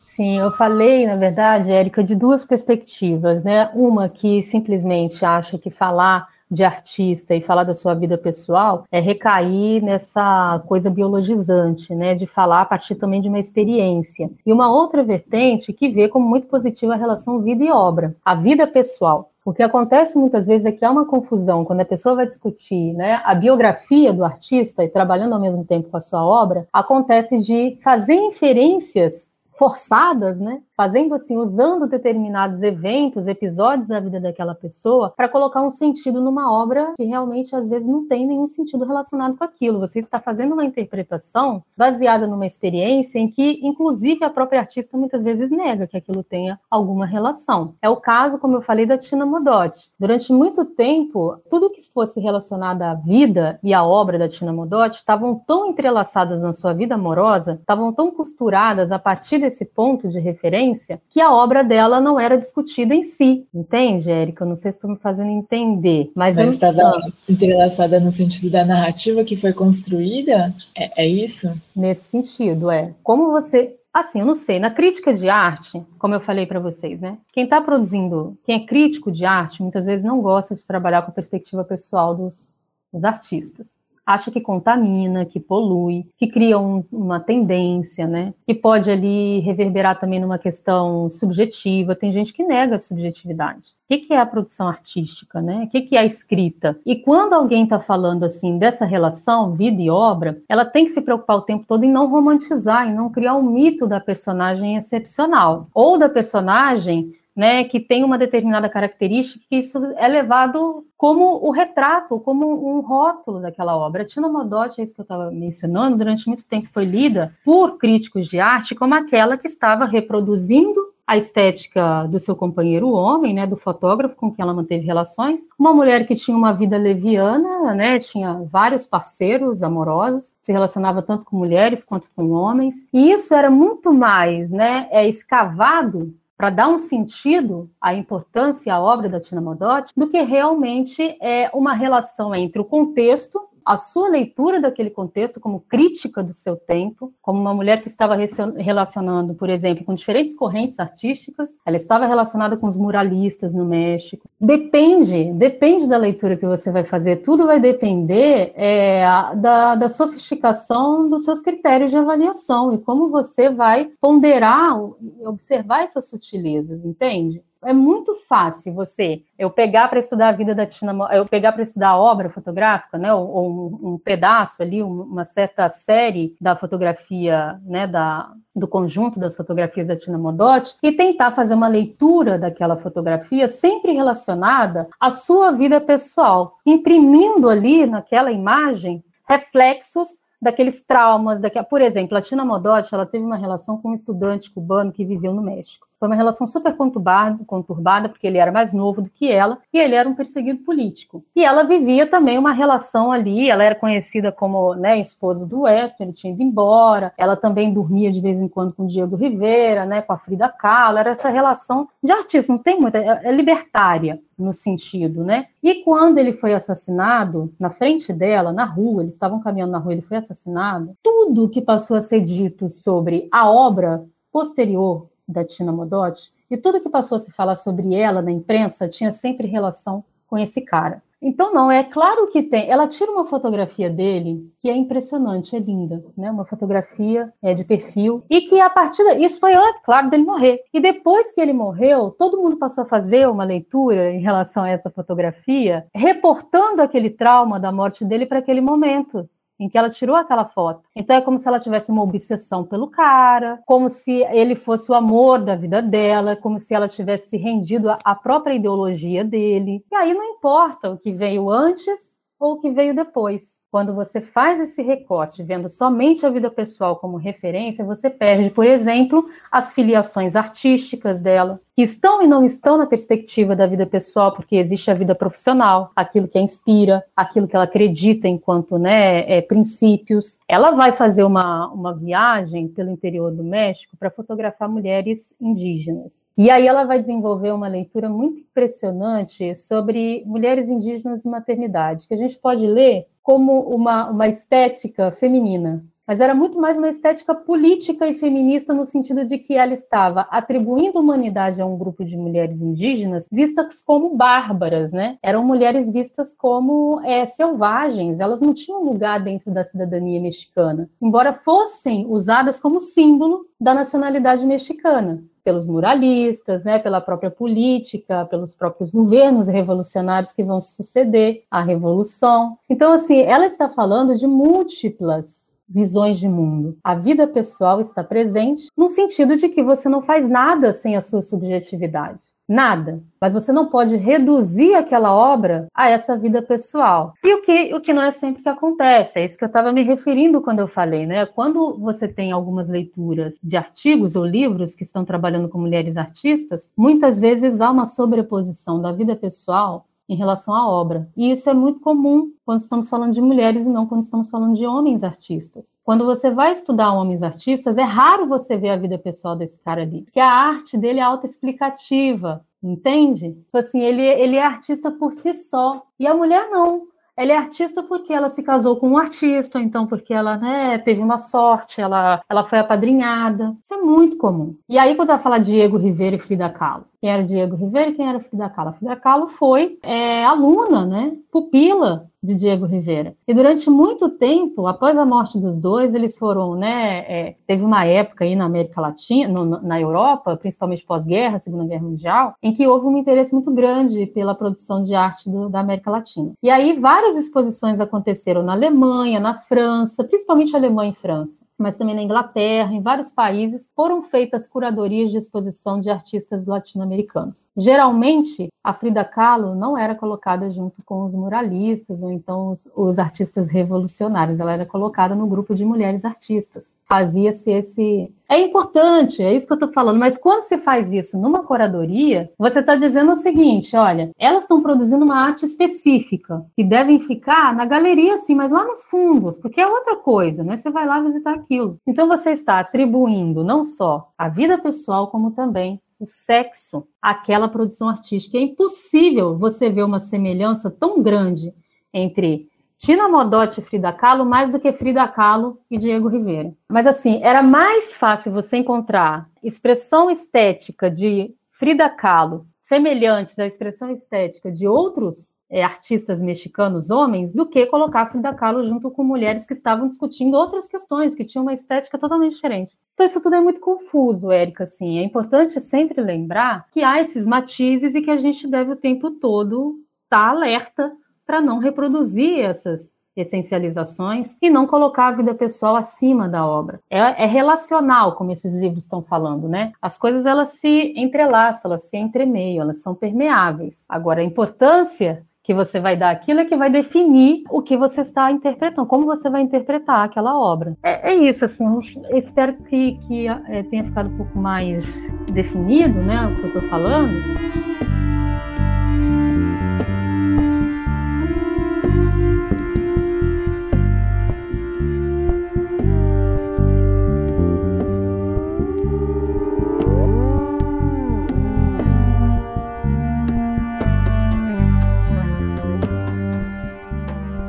Sim, 0.04 0.38
eu 0.38 0.52
falei, 0.52 1.06
na 1.06 1.16
verdade, 1.16 1.72
Érica, 1.72 2.04
de 2.04 2.14
duas 2.14 2.44
perspectivas, 2.44 3.42
né? 3.42 3.68
Uma 3.74 4.08
que 4.08 4.40
simplesmente 4.42 5.24
acha 5.24 5.58
que 5.58 5.70
falar 5.70 6.28
de 6.50 6.62
artista 6.62 7.34
e 7.34 7.40
falar 7.40 7.64
da 7.64 7.74
sua 7.74 7.94
vida 7.94 8.16
pessoal 8.18 8.84
é 8.90 9.00
recair 9.00 9.82
nessa 9.82 10.62
coisa 10.66 10.90
biologizante, 10.90 11.94
né, 11.94 12.14
de 12.14 12.26
falar 12.26 12.62
a 12.62 12.66
partir 12.66 12.94
também 12.94 13.20
de 13.20 13.28
uma 13.28 13.38
experiência. 13.38 14.30
E 14.44 14.52
uma 14.52 14.70
outra 14.70 15.02
vertente 15.02 15.72
que 15.72 15.88
vê 15.88 16.08
como 16.08 16.28
muito 16.28 16.46
positiva 16.46 16.94
a 16.94 16.98
relação 16.98 17.40
vida 17.40 17.64
e 17.64 17.70
obra, 17.70 18.14
a 18.24 18.34
vida 18.34 18.66
pessoal. 18.66 19.30
O 19.44 19.52
que 19.52 19.62
acontece 19.62 20.16
muitas 20.16 20.46
vezes 20.46 20.64
é 20.64 20.72
que 20.72 20.84
há 20.84 20.90
uma 20.90 21.04
confusão 21.04 21.66
quando 21.66 21.80
a 21.80 21.84
pessoa 21.84 22.14
vai 22.14 22.26
discutir 22.26 22.94
né, 22.94 23.20
a 23.24 23.34
biografia 23.34 24.10
do 24.10 24.24
artista 24.24 24.82
e 24.82 24.88
trabalhando 24.88 25.34
ao 25.34 25.40
mesmo 25.40 25.64
tempo 25.64 25.90
com 25.90 25.96
a 25.98 26.00
sua 26.00 26.24
obra, 26.24 26.66
acontece 26.72 27.38
de 27.42 27.78
fazer 27.82 28.14
inferências 28.14 29.30
forçadas, 29.52 30.40
né? 30.40 30.60
Fazendo 30.76 31.14
assim, 31.14 31.36
usando 31.36 31.86
determinados 31.86 32.60
eventos, 32.64 33.28
episódios 33.28 33.86
da 33.86 34.00
vida 34.00 34.18
daquela 34.18 34.56
pessoa 34.56 35.14
para 35.16 35.28
colocar 35.28 35.62
um 35.62 35.70
sentido 35.70 36.20
numa 36.20 36.52
obra 36.52 36.94
que 36.96 37.04
realmente 37.04 37.54
às 37.54 37.68
vezes 37.68 37.86
não 37.86 38.08
tem 38.08 38.26
nenhum 38.26 38.48
sentido 38.48 38.84
relacionado 38.84 39.36
com 39.36 39.44
aquilo. 39.44 39.78
Você 39.78 40.00
está 40.00 40.18
fazendo 40.18 40.52
uma 40.52 40.64
interpretação 40.64 41.62
baseada 41.76 42.26
numa 42.26 42.44
experiência 42.44 43.20
em 43.20 43.30
que, 43.30 43.60
inclusive, 43.62 44.24
a 44.24 44.30
própria 44.30 44.58
artista 44.58 44.96
muitas 44.96 45.22
vezes 45.22 45.48
nega 45.48 45.86
que 45.86 45.96
aquilo 45.96 46.24
tenha 46.24 46.58
alguma 46.68 47.06
relação. 47.06 47.74
É 47.80 47.88
o 47.88 47.96
caso, 47.96 48.40
como 48.40 48.56
eu 48.56 48.62
falei, 48.62 48.84
da 48.84 48.98
Tina 48.98 49.24
Modotti. 49.24 49.92
Durante 49.96 50.32
muito 50.32 50.64
tempo, 50.64 51.38
tudo 51.48 51.70
que 51.70 51.82
fosse 51.92 52.18
relacionado 52.18 52.82
à 52.82 52.94
vida 52.94 53.60
e 53.62 53.72
à 53.72 53.84
obra 53.84 54.18
da 54.18 54.28
Tina 54.28 54.52
Modotti 54.52 54.96
estavam 54.96 55.40
tão 55.46 55.68
entrelaçadas 55.68 56.42
na 56.42 56.52
sua 56.52 56.72
vida 56.72 56.96
amorosa, 56.96 57.58
estavam 57.60 57.92
tão 57.92 58.10
costuradas 58.10 58.90
a 58.90 58.98
partir 58.98 59.38
desse 59.38 59.64
ponto 59.64 60.08
de 60.08 60.18
referência 60.18 60.63
que 61.08 61.20
a 61.20 61.32
obra 61.32 61.62
dela 61.62 62.00
não 62.00 62.18
era 62.18 62.38
discutida 62.38 62.94
em 62.94 63.04
si, 63.04 63.46
entende, 63.54 64.10
Érica? 64.10 64.44
Eu 64.44 64.48
não 64.48 64.56
sei 64.56 64.72
se 64.72 64.78
estou 64.78 64.90
me 64.90 64.96
fazendo 64.96 65.30
entender, 65.30 66.10
mas, 66.14 66.36
mas 66.36 66.54
estava 66.54 67.00
entrelaçada 67.28 68.00
no 68.00 68.10
sentido 68.10 68.50
da 68.50 68.64
narrativa 68.64 69.24
que 69.24 69.36
foi 69.36 69.52
construída, 69.52 70.54
é, 70.76 71.04
é 71.04 71.08
isso? 71.08 71.48
Nesse 71.74 72.04
sentido, 72.04 72.70
é. 72.70 72.94
Como 73.02 73.30
você 73.30 73.76
Assim, 73.94 74.18
eu 74.18 74.26
não 74.26 74.34
sei, 74.34 74.58
na 74.58 74.72
crítica 74.72 75.14
de 75.14 75.28
arte, 75.28 75.80
como 76.00 76.16
eu 76.16 76.20
falei 76.20 76.46
para 76.46 76.58
vocês, 76.58 77.00
né? 77.00 77.16
Quem 77.32 77.44
está 77.44 77.60
produzindo, 77.60 78.36
quem 78.44 78.56
é 78.56 78.66
crítico 78.66 79.12
de 79.12 79.24
arte, 79.24 79.62
muitas 79.62 79.86
vezes 79.86 80.04
não 80.04 80.20
gosta 80.20 80.56
de 80.56 80.66
trabalhar 80.66 81.02
com 81.02 81.12
a 81.12 81.14
perspectiva 81.14 81.62
pessoal 81.62 82.12
dos, 82.12 82.58
dos 82.92 83.04
artistas 83.04 83.72
acha 84.06 84.30
que 84.30 84.40
contamina, 84.40 85.24
que 85.24 85.40
polui, 85.40 86.06
que 86.16 86.26
cria 86.26 86.58
um, 86.58 86.84
uma 86.92 87.20
tendência, 87.20 88.06
né? 88.06 88.34
Que 88.46 88.54
pode 88.54 88.90
ali 88.90 89.40
reverberar 89.40 89.98
também 89.98 90.20
numa 90.20 90.38
questão 90.38 91.08
subjetiva. 91.10 91.94
Tem 91.94 92.12
gente 92.12 92.32
que 92.32 92.44
nega 92.44 92.76
a 92.76 92.78
subjetividade. 92.78 93.74
O 93.84 93.96
que 93.96 94.12
é 94.12 94.18
a 94.18 94.26
produção 94.26 94.68
artística, 94.68 95.40
né? 95.40 95.64
O 95.64 95.68
que 95.68 95.96
é 95.96 96.00
a 96.00 96.04
escrita? 96.04 96.78
E 96.84 96.96
quando 96.96 97.34
alguém 97.34 97.64
está 97.64 97.78
falando 97.78 98.24
assim 98.24 98.58
dessa 98.58 98.84
relação 98.84 99.54
vida 99.54 99.80
e 99.80 99.90
obra, 99.90 100.38
ela 100.48 100.64
tem 100.64 100.86
que 100.86 100.92
se 100.92 101.00
preocupar 101.00 101.36
o 101.36 101.42
tempo 101.42 101.64
todo 101.66 101.84
em 101.84 101.90
não 101.90 102.08
romantizar, 102.08 102.88
em 102.88 102.94
não 102.94 103.10
criar 103.10 103.34
um 103.34 103.42
mito 103.42 103.86
da 103.86 104.00
personagem 104.00 104.76
excepcional 104.76 105.68
ou 105.74 105.98
da 105.98 106.08
personagem 106.08 107.12
né, 107.36 107.64
que 107.64 107.80
tem 107.80 108.04
uma 108.04 108.16
determinada 108.16 108.68
característica, 108.68 109.44
que 109.48 109.56
isso 109.56 109.78
é 109.96 110.06
levado 110.06 110.84
como 111.04 111.46
o 111.46 111.50
retrato, 111.50 112.18
como 112.18 112.46
um 112.74 112.80
rótulo 112.80 113.38
daquela 113.38 113.76
obra. 113.76 114.04
A 114.04 114.06
Tina 114.06 114.26
Modotti, 114.26 114.80
é 114.80 114.84
isso 114.84 114.94
que 114.94 115.02
eu 115.02 115.04
estava 115.04 115.30
mencionando, 115.30 115.98
durante 115.98 116.26
muito 116.26 116.44
tempo 116.44 116.70
foi 116.72 116.86
lida 116.86 117.34
por 117.44 117.76
críticos 117.76 118.26
de 118.26 118.40
arte 118.40 118.74
como 118.74 118.94
aquela 118.94 119.36
que 119.36 119.46
estava 119.46 119.84
reproduzindo 119.84 120.80
a 121.06 121.18
estética 121.18 122.06
do 122.06 122.18
seu 122.18 122.34
companheiro 122.34 122.88
homem, 122.88 123.34
né, 123.34 123.46
do 123.46 123.54
fotógrafo 123.54 124.16
com 124.16 124.32
quem 124.32 124.42
ela 124.42 124.54
manteve 124.54 124.86
relações, 124.86 125.42
uma 125.58 125.74
mulher 125.74 126.06
que 126.06 126.14
tinha 126.14 126.34
uma 126.34 126.54
vida 126.54 126.78
leviana, 126.78 127.74
né, 127.74 127.98
tinha 127.98 128.42
vários 128.50 128.86
parceiros 128.86 129.62
amorosos, 129.62 130.34
se 130.40 130.52
relacionava 130.52 131.02
tanto 131.02 131.26
com 131.26 131.36
mulheres 131.36 131.84
quanto 131.84 132.08
com 132.16 132.30
homens, 132.30 132.76
e 132.90 133.12
isso 133.12 133.34
era 133.34 133.50
muito 133.50 133.92
mais, 133.92 134.50
né, 134.50 134.88
é 134.90 135.06
escavado 135.06 136.14
para 136.36 136.50
dar 136.50 136.68
um 136.68 136.78
sentido 136.78 137.70
à 137.80 137.94
importância 137.94 138.74
à 138.74 138.80
obra 138.80 139.08
da 139.08 139.20
Tina 139.20 139.40
Modotti 139.40 139.92
do 139.96 140.08
que 140.08 140.20
realmente 140.22 141.16
é 141.20 141.50
uma 141.54 141.74
relação 141.74 142.34
entre 142.34 142.60
o 142.60 142.64
contexto 142.64 143.40
a 143.64 143.78
sua 143.78 144.08
leitura 144.08 144.60
daquele 144.60 144.90
contexto 144.90 145.40
como 145.40 145.60
crítica 145.60 146.22
do 146.22 146.34
seu 146.34 146.56
tempo, 146.56 147.12
como 147.22 147.40
uma 147.40 147.54
mulher 147.54 147.82
que 147.82 147.88
estava 147.88 148.16
relacionando, 148.56 149.34
por 149.34 149.48
exemplo, 149.48 149.84
com 149.84 149.94
diferentes 149.94 150.36
correntes 150.36 150.78
artísticas, 150.78 151.56
ela 151.64 151.76
estava 151.76 152.06
relacionada 152.06 152.56
com 152.56 152.66
os 152.66 152.76
muralistas 152.76 153.54
no 153.54 153.64
México. 153.64 154.28
Depende, 154.40 155.32
depende 155.32 155.88
da 155.88 155.96
leitura 155.96 156.36
que 156.36 156.46
você 156.46 156.70
vai 156.70 156.84
fazer, 156.84 157.22
tudo 157.22 157.46
vai 157.46 157.60
depender 157.60 158.52
é, 158.54 159.04
da, 159.36 159.74
da 159.74 159.88
sofisticação 159.88 161.08
dos 161.08 161.24
seus 161.24 161.40
critérios 161.40 161.90
de 161.90 161.96
avaliação 161.96 162.72
e 162.72 162.78
como 162.78 163.08
você 163.08 163.48
vai 163.48 163.90
ponderar, 164.00 164.78
observar 165.24 165.84
essas 165.84 166.08
sutilezas, 166.08 166.84
entende? 166.84 167.42
É 167.64 167.72
muito 167.72 168.14
fácil 168.28 168.72
você 168.72 169.22
eu 169.38 169.50
pegar 169.50 169.88
para 169.88 169.98
estudar 169.98 170.28
a 170.28 170.32
vida 170.32 170.54
da 170.54 170.66
Tina, 170.66 170.92
eu 171.12 171.26
pegar 171.26 171.52
para 171.52 171.62
estudar 171.62 171.90
a 171.90 171.98
obra 171.98 172.30
fotográfica, 172.30 172.98
né, 172.98 173.12
ou, 173.12 173.80
um, 173.82 173.94
um, 173.94 173.98
pedaço 173.98 174.62
ali, 174.62 174.82
uma 174.82 175.24
certa 175.24 175.68
série 175.68 176.36
da 176.40 176.54
fotografia, 176.56 177.60
né, 177.64 177.86
da, 177.86 178.30
do 178.54 178.68
conjunto 178.68 179.18
das 179.18 179.36
fotografias 179.36 179.88
da 179.88 179.96
Tina 179.96 180.18
Modotti 180.18 180.76
e 180.82 180.92
tentar 180.92 181.32
fazer 181.32 181.54
uma 181.54 181.68
leitura 181.68 182.38
daquela 182.38 182.76
fotografia 182.76 183.48
sempre 183.48 183.92
relacionada 183.92 184.88
à 185.00 185.10
sua 185.10 185.50
vida 185.50 185.80
pessoal, 185.80 186.58
imprimindo 186.64 187.48
ali 187.48 187.86
naquela 187.86 188.30
imagem 188.30 189.02
reflexos 189.28 190.18
daqueles 190.44 190.82
traumas, 190.82 191.40
daquela, 191.40 191.64
por 191.64 191.80
exemplo, 191.80 192.16
a 192.16 192.20
Tina 192.20 192.44
Modotti, 192.44 192.94
ela 192.94 193.06
teve 193.06 193.24
uma 193.24 193.36
relação 193.36 193.78
com 193.78 193.88
um 193.88 193.94
estudante 193.94 194.50
cubano 194.50 194.92
que 194.92 195.04
viveu 195.04 195.32
no 195.32 195.42
México. 195.42 195.86
Foi 196.04 196.08
uma 196.10 196.16
relação 196.16 196.46
super 196.46 196.76
conturbada, 196.76 197.42
conturbada, 197.46 198.10
porque 198.10 198.26
ele 198.26 198.36
era 198.36 198.52
mais 198.52 198.74
novo 198.74 199.00
do 199.00 199.08
que 199.08 199.32
ela, 199.32 199.58
e 199.72 199.78
ele 199.78 199.94
era 199.94 200.06
um 200.06 200.14
perseguido 200.14 200.62
político. 200.62 201.24
E 201.34 201.42
ela 201.42 201.62
vivia 201.62 202.06
também 202.06 202.36
uma 202.36 202.52
relação 202.52 203.10
ali, 203.10 203.48
ela 203.48 203.64
era 203.64 203.74
conhecida 203.74 204.30
como 204.30 204.74
né, 204.74 205.00
esposa 205.00 205.46
do 205.46 205.62
Weston, 205.62 206.04
ele 206.04 206.12
tinha 206.12 206.34
ido 206.34 206.42
embora, 206.42 207.14
ela 207.16 207.36
também 207.36 207.72
dormia 207.72 208.12
de 208.12 208.20
vez 208.20 208.38
em 208.38 208.48
quando 208.48 208.74
com 208.74 208.84
o 208.84 208.86
Diego 208.86 209.16
Rivera, 209.16 209.86
né, 209.86 210.02
com 210.02 210.12
a 210.12 210.18
Frida 210.18 210.46
Kahlo, 210.46 210.98
era 210.98 211.12
essa 211.12 211.30
relação 211.30 211.88
de 212.02 212.12
artista, 212.12 212.52
não 212.52 212.58
tem 212.58 212.78
muita, 212.78 212.98
é, 212.98 213.22
é 213.24 213.32
libertária 213.32 214.20
no 214.38 214.52
sentido, 214.52 215.24
né? 215.24 215.46
E 215.62 215.76
quando 215.76 216.18
ele 216.18 216.34
foi 216.34 216.52
assassinado, 216.52 217.50
na 217.58 217.70
frente 217.70 218.12
dela, 218.12 218.52
na 218.52 218.66
rua, 218.66 219.02
eles 219.02 219.14
estavam 219.14 219.40
caminhando 219.40 219.72
na 219.72 219.78
rua, 219.78 219.94
ele 219.94 220.02
foi 220.02 220.18
assassinado, 220.18 220.94
tudo 221.02 221.48
que 221.48 221.62
passou 221.62 221.96
a 221.96 222.02
ser 222.02 222.20
dito 222.20 222.68
sobre 222.68 223.26
a 223.32 223.50
obra 223.50 224.04
posterior 224.30 225.08
da 225.26 225.44
Tina 225.44 225.72
Modotti, 225.72 226.32
e 226.50 226.56
tudo 226.56 226.80
que 226.80 226.88
passou 226.88 227.16
a 227.16 227.18
se 227.18 227.32
falar 227.32 227.54
sobre 227.54 227.94
ela 227.94 228.22
na 228.22 228.30
imprensa 228.30 228.88
tinha 228.88 229.10
sempre 229.10 229.46
relação 229.46 230.04
com 230.26 230.38
esse 230.38 230.60
cara. 230.60 231.02
Então, 231.26 231.54
não, 231.54 231.72
é 231.72 231.82
claro 231.82 232.26
que 232.26 232.42
tem. 232.42 232.68
Ela 232.68 232.86
tira 232.86 233.10
uma 233.10 233.24
fotografia 233.24 233.88
dele 233.88 234.46
que 234.60 234.68
é 234.68 234.76
impressionante, 234.76 235.56
é 235.56 235.58
linda, 235.58 236.04
né? 236.14 236.30
Uma 236.30 236.44
fotografia 236.44 237.32
é, 237.42 237.54
de 237.54 237.64
perfil. 237.64 238.22
E 238.28 238.42
que 238.42 238.60
a 238.60 238.68
partir. 238.68 239.02
Da, 239.04 239.14
isso 239.14 239.40
foi, 239.40 239.52
claro, 239.82 240.10
dele 240.10 240.22
morrer. 240.22 240.62
E 240.70 240.80
depois 240.80 241.32
que 241.32 241.40
ele 241.40 241.54
morreu, 241.54 242.10
todo 242.10 242.42
mundo 242.42 242.58
passou 242.58 242.84
a 242.84 242.86
fazer 242.86 243.26
uma 243.26 243.42
leitura 243.42 244.12
em 244.12 244.20
relação 244.20 244.64
a 244.64 244.68
essa 244.68 244.90
fotografia, 244.90 245.86
reportando 245.94 246.82
aquele 246.82 247.08
trauma 247.08 247.58
da 247.58 247.72
morte 247.72 248.04
dele 248.04 248.26
para 248.26 248.40
aquele 248.40 248.60
momento 248.60 249.26
em 249.64 249.68
que 249.68 249.78
ela 249.78 249.88
tirou 249.88 250.14
aquela 250.14 250.44
foto. 250.44 250.82
Então 250.94 251.16
é 251.16 251.22
como 251.22 251.38
se 251.38 251.48
ela 251.48 251.58
tivesse 251.58 251.90
uma 251.90 252.02
obsessão 252.02 252.62
pelo 252.64 252.88
cara, 252.88 253.60
como 253.64 253.88
se 253.88 254.22
ele 254.24 254.54
fosse 254.54 254.90
o 254.90 254.94
amor 254.94 255.42
da 255.42 255.56
vida 255.56 255.80
dela, 255.80 256.36
como 256.36 256.60
se 256.60 256.74
ela 256.74 256.86
tivesse 256.86 257.30
se 257.30 257.36
rendido 257.38 257.88
à 257.90 258.14
própria 258.14 258.54
ideologia 258.54 259.24
dele. 259.24 259.82
E 259.90 259.94
aí 259.94 260.12
não 260.12 260.22
importa 260.22 260.90
o 260.90 260.98
que 260.98 261.12
veio 261.12 261.48
antes 261.48 262.14
ou 262.38 262.52
o 262.52 262.60
que 262.60 262.70
veio 262.70 262.94
depois. 262.94 263.56
Quando 263.74 263.92
você 263.92 264.20
faz 264.20 264.60
esse 264.60 264.80
recorte 264.82 265.42
vendo 265.42 265.68
somente 265.68 266.24
a 266.24 266.30
vida 266.30 266.48
pessoal 266.48 266.94
como 266.94 267.16
referência, 267.16 267.84
você 267.84 268.08
perde, 268.08 268.48
por 268.48 268.64
exemplo, 268.64 269.28
as 269.50 269.72
filiações 269.72 270.36
artísticas 270.36 271.18
dela, 271.18 271.60
que 271.74 271.82
estão 271.82 272.22
e 272.22 272.28
não 272.28 272.44
estão 272.44 272.78
na 272.78 272.86
perspectiva 272.86 273.56
da 273.56 273.66
vida 273.66 273.84
pessoal, 273.84 274.32
porque 274.32 274.54
existe 274.54 274.92
a 274.92 274.94
vida 274.94 275.12
profissional, 275.12 275.90
aquilo 275.96 276.28
que 276.28 276.38
a 276.38 276.40
inspira, 276.40 277.04
aquilo 277.16 277.48
que 277.48 277.56
ela 277.56 277.64
acredita 277.64 278.28
enquanto 278.28 278.78
né, 278.78 279.28
é, 279.28 279.42
princípios. 279.42 280.38
Ela 280.48 280.70
vai 280.70 280.92
fazer 280.92 281.24
uma, 281.24 281.66
uma 281.66 281.92
viagem 281.92 282.68
pelo 282.68 282.92
interior 282.92 283.32
do 283.32 283.42
México 283.42 283.96
para 283.96 284.08
fotografar 284.08 284.68
mulheres 284.68 285.34
indígenas. 285.40 286.28
E 286.38 286.48
aí 286.48 286.64
ela 286.64 286.84
vai 286.84 287.00
desenvolver 287.00 287.50
uma 287.50 287.66
leitura 287.66 288.08
muito 288.08 288.38
impressionante 288.38 289.52
sobre 289.56 290.22
mulheres 290.26 290.68
indígenas 290.68 291.24
e 291.24 291.28
maternidade, 291.28 292.06
que 292.06 292.14
a 292.14 292.16
gente 292.16 292.38
pode 292.38 292.64
ler 292.64 293.08
como 293.24 293.60
uma, 293.62 294.10
uma 294.10 294.28
estética 294.28 295.10
feminina, 295.10 295.82
mas 296.06 296.20
era 296.20 296.34
muito 296.34 296.60
mais 296.60 296.76
uma 296.76 296.90
estética 296.90 297.34
política 297.34 298.06
e 298.06 298.16
feminista 298.16 298.74
no 298.74 298.84
sentido 298.84 299.24
de 299.24 299.38
que 299.38 299.54
ela 299.54 299.72
estava 299.72 300.26
atribuindo 300.30 301.00
humanidade 301.00 301.62
a 301.62 301.64
um 301.64 301.78
grupo 301.78 302.04
de 302.04 302.18
mulheres 302.18 302.60
indígenas 302.60 303.26
vistas 303.32 303.80
como 303.80 304.14
bárbaras, 304.14 304.92
né? 304.92 305.16
Eram 305.22 305.42
mulheres 305.42 305.90
vistas 305.90 306.34
como 306.34 307.00
é, 307.02 307.24
selvagens, 307.24 308.20
elas 308.20 308.42
não 308.42 308.52
tinham 308.52 308.84
lugar 308.84 309.18
dentro 309.24 309.50
da 309.50 309.64
cidadania 309.64 310.20
mexicana, 310.20 310.90
embora 311.00 311.32
fossem 311.32 312.06
usadas 312.06 312.60
como 312.60 312.78
símbolo 312.78 313.46
da 313.58 313.72
nacionalidade 313.72 314.44
mexicana 314.44 315.24
pelos 315.44 315.66
muralistas, 315.66 316.64
né, 316.64 316.78
pela 316.78 317.00
própria 317.00 317.30
política, 317.30 318.24
pelos 318.24 318.54
próprios 318.54 318.90
governos 318.90 319.46
revolucionários 319.46 320.32
que 320.32 320.42
vão 320.42 320.60
suceder 320.60 321.44
à 321.50 321.62
revolução. 321.62 322.56
Então, 322.68 322.94
assim, 322.94 323.20
ela 323.20 323.46
está 323.46 323.68
falando 323.68 324.16
de 324.16 324.26
múltiplas 324.26 325.44
visões 325.68 326.18
de 326.18 326.28
mundo. 326.28 326.76
A 326.82 326.94
vida 326.94 327.26
pessoal 327.26 327.80
está 327.80 328.02
presente 328.04 328.68
no 328.76 328.88
sentido 328.88 329.36
de 329.36 329.48
que 329.48 329.62
você 329.62 329.88
não 329.88 330.02
faz 330.02 330.28
nada 330.28 330.72
sem 330.72 330.96
a 330.96 331.00
sua 331.00 331.20
subjetividade. 331.20 332.22
Nada. 332.46 333.02
Mas 333.18 333.32
você 333.32 333.50
não 333.52 333.70
pode 333.70 333.96
reduzir 333.96 334.74
aquela 334.74 335.14
obra 335.14 335.66
a 335.74 335.88
essa 335.88 336.16
vida 336.16 336.42
pessoal. 336.42 337.14
E 337.24 337.34
o 337.34 337.40
que, 337.40 337.74
o 337.74 337.80
que 337.80 337.94
não 337.94 338.02
é 338.02 338.10
sempre 338.10 338.42
que 338.42 338.48
acontece. 338.48 339.18
É 339.18 339.24
isso 339.24 339.38
que 339.38 339.44
eu 339.44 339.48
estava 339.48 339.72
me 339.72 339.82
referindo 339.82 340.42
quando 340.42 340.58
eu 340.58 340.68
falei, 340.68 341.06
né? 341.06 341.24
Quando 341.24 341.78
você 341.78 342.06
tem 342.06 342.32
algumas 342.32 342.68
leituras 342.68 343.38
de 343.42 343.56
artigos 343.56 344.14
ou 344.14 344.26
livros 344.26 344.74
que 344.74 344.84
estão 344.84 345.04
trabalhando 345.04 345.48
com 345.48 345.58
mulheres 345.58 345.96
artistas, 345.96 346.70
muitas 346.76 347.18
vezes 347.18 347.62
há 347.62 347.70
uma 347.70 347.86
sobreposição 347.86 348.80
da 348.80 348.92
vida 348.92 349.16
pessoal 349.16 349.86
em 350.08 350.16
relação 350.16 350.54
à 350.54 350.68
obra. 350.68 351.08
E 351.16 351.30
isso 351.30 351.48
é 351.48 351.54
muito 351.54 351.80
comum 351.80 352.30
quando 352.44 352.60
estamos 352.60 352.88
falando 352.88 353.12
de 353.12 353.20
mulheres 353.20 353.66
e 353.66 353.70
não 353.70 353.86
quando 353.86 354.02
estamos 354.02 354.28
falando 354.30 354.54
de 354.56 354.66
homens 354.66 355.02
artistas. 355.02 355.76
Quando 355.82 356.04
você 356.04 356.30
vai 356.30 356.52
estudar 356.52 356.92
homens 356.92 357.22
artistas, 357.22 357.78
é 357.78 357.82
raro 357.82 358.26
você 358.26 358.56
ver 358.56 358.70
a 358.70 358.76
vida 358.76 358.98
pessoal 358.98 359.36
desse 359.36 359.58
cara 359.60 359.82
ali, 359.82 360.02
porque 360.02 360.20
a 360.20 360.30
arte 360.30 360.76
dele 360.76 361.00
é 361.00 361.02
autoexplicativa, 361.02 362.44
entende? 362.62 363.32
Tipo 363.32 363.58
assim, 363.58 363.80
ele, 363.80 364.02
ele 364.02 364.36
é 364.36 364.44
artista 364.44 364.90
por 364.90 365.12
si 365.14 365.34
só. 365.34 365.82
E 365.98 366.06
a 366.06 366.14
mulher 366.14 366.48
não. 366.50 366.82
ela 367.16 367.32
é 367.32 367.36
artista 367.36 367.82
porque 367.82 368.12
ela 368.12 368.28
se 368.28 368.42
casou 368.42 368.76
com 368.76 368.90
um 368.90 368.98
artista, 368.98 369.58
ou 369.58 369.64
então 369.64 369.86
porque 369.86 370.12
ela 370.12 370.36
né, 370.36 370.78
teve 370.78 371.00
uma 371.00 371.18
sorte, 371.18 371.80
ela, 371.80 372.22
ela 372.28 372.44
foi 372.44 372.58
apadrinhada. 372.58 373.56
Isso 373.62 373.74
é 373.74 373.78
muito 373.78 374.16
comum. 374.16 374.56
E 374.68 374.78
aí, 374.78 374.94
quando 374.96 375.08
vai 375.08 375.18
falar 375.18 375.38
Diego 375.38 375.76
Rivera 375.78 376.16
e 376.16 376.18
Frida 376.18 376.50
Kahlo, 376.50 376.86
quem 377.04 377.10
era 377.10 377.22
Diego 377.22 377.54
Rivera 377.54 377.90
e 377.90 377.92
quem 377.92 378.08
era 378.08 378.18
Frida 378.18 378.48
Kahlo? 378.48 378.70
A 378.70 378.72
Frida 378.72 378.96
Kahlo 378.96 379.28
foi 379.28 379.78
é, 379.82 380.24
aluna, 380.24 380.86
né, 380.86 381.12
pupila 381.30 382.08
de 382.22 382.34
Diego 382.34 382.64
Rivera. 382.64 383.14
E 383.28 383.34
durante 383.34 383.68
muito 383.68 384.08
tempo, 384.08 384.66
após 384.66 384.96
a 384.96 385.04
morte 385.04 385.38
dos 385.38 385.58
dois, 385.58 385.94
eles 385.94 386.16
foram, 386.16 386.54
né, 386.54 387.00
é, 387.00 387.36
teve 387.46 387.62
uma 387.62 387.84
época 387.84 388.24
aí 388.24 388.34
na 388.34 388.46
América 388.46 388.80
Latina, 388.80 389.28
no, 389.30 389.60
na 389.60 389.78
Europa, 389.78 390.34
principalmente 390.38 390.86
pós-guerra, 390.86 391.38
Segunda 391.38 391.66
Guerra 391.66 391.82
Mundial, 391.82 392.34
em 392.42 392.54
que 392.54 392.66
houve 392.66 392.86
um 392.86 392.96
interesse 392.96 393.34
muito 393.34 393.52
grande 393.52 394.06
pela 394.06 394.34
produção 394.34 394.82
de 394.82 394.94
arte 394.94 395.28
do, 395.28 395.50
da 395.50 395.60
América 395.60 395.90
Latina. 395.90 396.32
E 396.42 396.48
aí 396.48 396.80
várias 396.80 397.16
exposições 397.16 397.80
aconteceram 397.80 398.42
na 398.42 398.54
Alemanha, 398.54 399.20
na 399.20 399.34
França, 399.40 400.02
principalmente 400.04 400.56
Alemanha 400.56 400.92
e 400.92 401.02
França 401.02 401.44
mas 401.58 401.76
também 401.76 401.94
na 401.94 402.02
Inglaterra, 402.02 402.72
em 402.72 402.82
vários 402.82 403.10
países, 403.10 403.68
foram 403.74 404.02
feitas 404.02 404.46
curadorias 404.46 405.10
de 405.10 405.18
exposição 405.18 405.80
de 405.80 405.90
artistas 405.90 406.46
latino-americanos. 406.46 407.50
Geralmente, 407.56 408.48
a 408.64 408.72
Frida 408.72 409.04
Kahlo 409.04 409.54
não 409.54 409.76
era 409.76 409.94
colocada 409.94 410.48
junto 410.48 410.82
com 410.86 411.04
os 411.04 411.14
muralistas 411.14 412.02
ou 412.02 412.10
então 412.10 412.52
os, 412.52 412.66
os 412.74 412.98
artistas 412.98 413.50
revolucionários, 413.50 414.40
ela 414.40 414.54
era 414.54 414.64
colocada 414.64 415.14
no 415.14 415.26
grupo 415.26 415.54
de 415.54 415.66
mulheres 415.66 416.02
artistas. 416.02 416.72
Fazia-se 416.88 417.50
esse. 417.50 418.10
É 418.26 418.40
importante, 418.40 419.22
é 419.22 419.34
isso 419.34 419.46
que 419.46 419.52
eu 419.52 419.56
estou 419.56 419.70
falando, 419.70 419.98
mas 419.98 420.16
quando 420.16 420.44
você 420.44 420.56
faz 420.56 420.94
isso 420.94 421.18
numa 421.18 421.44
curadoria, 421.44 422.30
você 422.38 422.60
está 422.60 422.74
dizendo 422.74 423.12
o 423.12 423.16
seguinte: 423.16 423.76
olha, 423.76 424.10
elas 424.18 424.44
estão 424.44 424.62
produzindo 424.62 425.04
uma 425.04 425.18
arte 425.18 425.44
específica 425.44 426.42
e 426.56 426.64
devem 426.64 427.00
ficar 427.00 427.54
na 427.54 427.66
galeria, 427.66 428.16
sim, 428.16 428.34
mas 428.34 428.50
lá 428.50 428.64
nos 428.64 428.84
fundos, 428.84 429.38
porque 429.38 429.60
é 429.60 429.68
outra 429.68 429.96
coisa, 429.96 430.42
né? 430.42 430.56
Você 430.56 430.70
vai 430.70 430.86
lá 430.86 431.00
visitar 431.00 431.34
aquilo. 431.34 431.76
Então 431.86 432.08
você 432.08 432.30
está 432.30 432.60
atribuindo 432.60 433.44
não 433.44 433.62
só 433.62 434.10
a 434.16 434.28
vida 434.28 434.56
pessoal, 434.56 435.08
como 435.08 435.32
também 435.32 435.80
o 436.04 436.06
sexo 436.06 436.86
àquela 437.02 437.48
produção 437.48 437.88
artística. 437.88 438.38
É 438.38 438.40
impossível 438.40 439.36
você 439.36 439.68
ver 439.68 439.82
uma 439.82 439.98
semelhança 439.98 440.70
tão 440.70 441.02
grande 441.02 441.52
entre 441.92 442.48
Tina 442.78 443.08
Modotti 443.08 443.60
e 443.60 443.64
Frida 443.64 443.92
Kahlo 443.92 444.24
mais 444.24 444.50
do 444.50 444.60
que 444.60 444.72
Frida 444.72 445.06
Kahlo 445.08 445.58
e 445.70 445.78
Diego 445.78 446.08
Rivera. 446.08 446.52
Mas 446.68 446.86
assim, 446.86 447.22
era 447.22 447.42
mais 447.42 447.96
fácil 447.96 448.32
você 448.32 448.58
encontrar 448.58 449.28
expressão 449.42 450.10
estética 450.10 450.90
de 450.90 451.34
Frida 451.52 451.88
Kahlo 451.88 452.46
semelhantes 452.60 453.38
à 453.38 453.46
expressão 453.46 453.90
estética 453.90 454.50
de 454.50 454.66
outros 454.66 455.34
é, 455.50 455.62
artistas 455.62 456.20
mexicanos 456.20 456.90
homens 456.90 457.34
do 457.34 457.46
que 457.46 457.66
colocar 457.66 458.06
Frida 458.06 458.32
Kahlo 458.34 458.64
junto 458.64 458.90
com 458.90 459.04
mulheres 459.04 459.46
que 459.46 459.52
estavam 459.52 459.86
discutindo 459.86 460.34
outras 460.34 460.66
questões, 460.66 461.14
que 461.14 461.24
tinham 461.24 461.42
uma 461.44 461.52
estética 461.52 461.98
totalmente 461.98 462.34
diferente. 462.34 462.76
Então 462.94 463.04
isso 463.04 463.20
tudo 463.20 463.34
é 463.34 463.40
muito 463.40 463.60
confuso, 463.60 464.30
Érica, 464.30 464.64
assim. 464.64 464.98
É 464.98 465.02
importante 465.02 465.60
sempre 465.60 466.00
lembrar 466.00 466.66
que 466.72 466.82
há 466.82 467.00
esses 467.00 467.26
matizes 467.26 467.94
e 467.94 468.00
que 468.00 468.10
a 468.10 468.16
gente 468.16 468.46
deve 468.46 468.72
o 468.72 468.76
tempo 468.76 469.10
todo 469.10 469.80
estar 470.04 470.26
tá 470.26 470.30
alerta 470.30 470.92
para 471.26 471.40
não 471.40 471.58
reproduzir 471.58 472.38
essas 472.40 472.94
essencializações 473.16 474.36
e 474.42 474.50
não 474.50 474.66
colocar 474.66 475.08
a 475.08 475.12
vida 475.12 475.34
pessoal 475.34 475.76
acima 475.76 476.28
da 476.28 476.46
obra. 476.46 476.80
É, 476.90 476.98
é, 476.98 477.26
relacional, 477.26 478.16
como 478.16 478.32
esses 478.32 478.52
livros 478.52 478.84
estão 478.84 479.02
falando, 479.02 479.48
né? 479.48 479.72
As 479.80 479.96
coisas 479.96 480.26
elas 480.26 480.50
se 480.50 480.92
entrelaçam, 480.96 481.70
elas 481.70 481.84
se 481.84 481.96
entremeiam, 481.96 482.62
elas 482.62 482.82
são 482.82 482.94
permeáveis. 482.94 483.84
Agora, 483.88 484.20
a 484.20 484.24
importância 484.24 485.24
que 485.44 485.52
você 485.52 485.78
vai 485.78 485.94
dar 485.94 486.10
aquilo 486.10 486.40
é 486.40 486.46
que 486.46 486.56
vai 486.56 486.70
definir 486.70 487.44
o 487.50 487.60
que 487.60 487.76
você 487.76 488.00
está 488.00 488.32
interpretando, 488.32 488.88
como 488.88 489.04
você 489.04 489.28
vai 489.28 489.42
interpretar 489.42 490.06
aquela 490.06 490.38
obra. 490.38 490.74
É, 490.82 491.12
é 491.12 491.14
isso, 491.14 491.44
assim, 491.44 491.64
eu 492.10 492.16
espero 492.16 492.54
que, 492.64 492.98
que 493.06 493.28
é, 493.28 493.62
tenha 493.64 493.84
ficado 493.84 494.08
um 494.08 494.16
pouco 494.16 494.38
mais 494.38 495.12
definido, 495.30 496.00
né, 496.00 496.26
o 496.26 496.34
que 496.36 496.44
eu 496.44 496.46
estou 496.46 496.62
falando. 496.70 497.12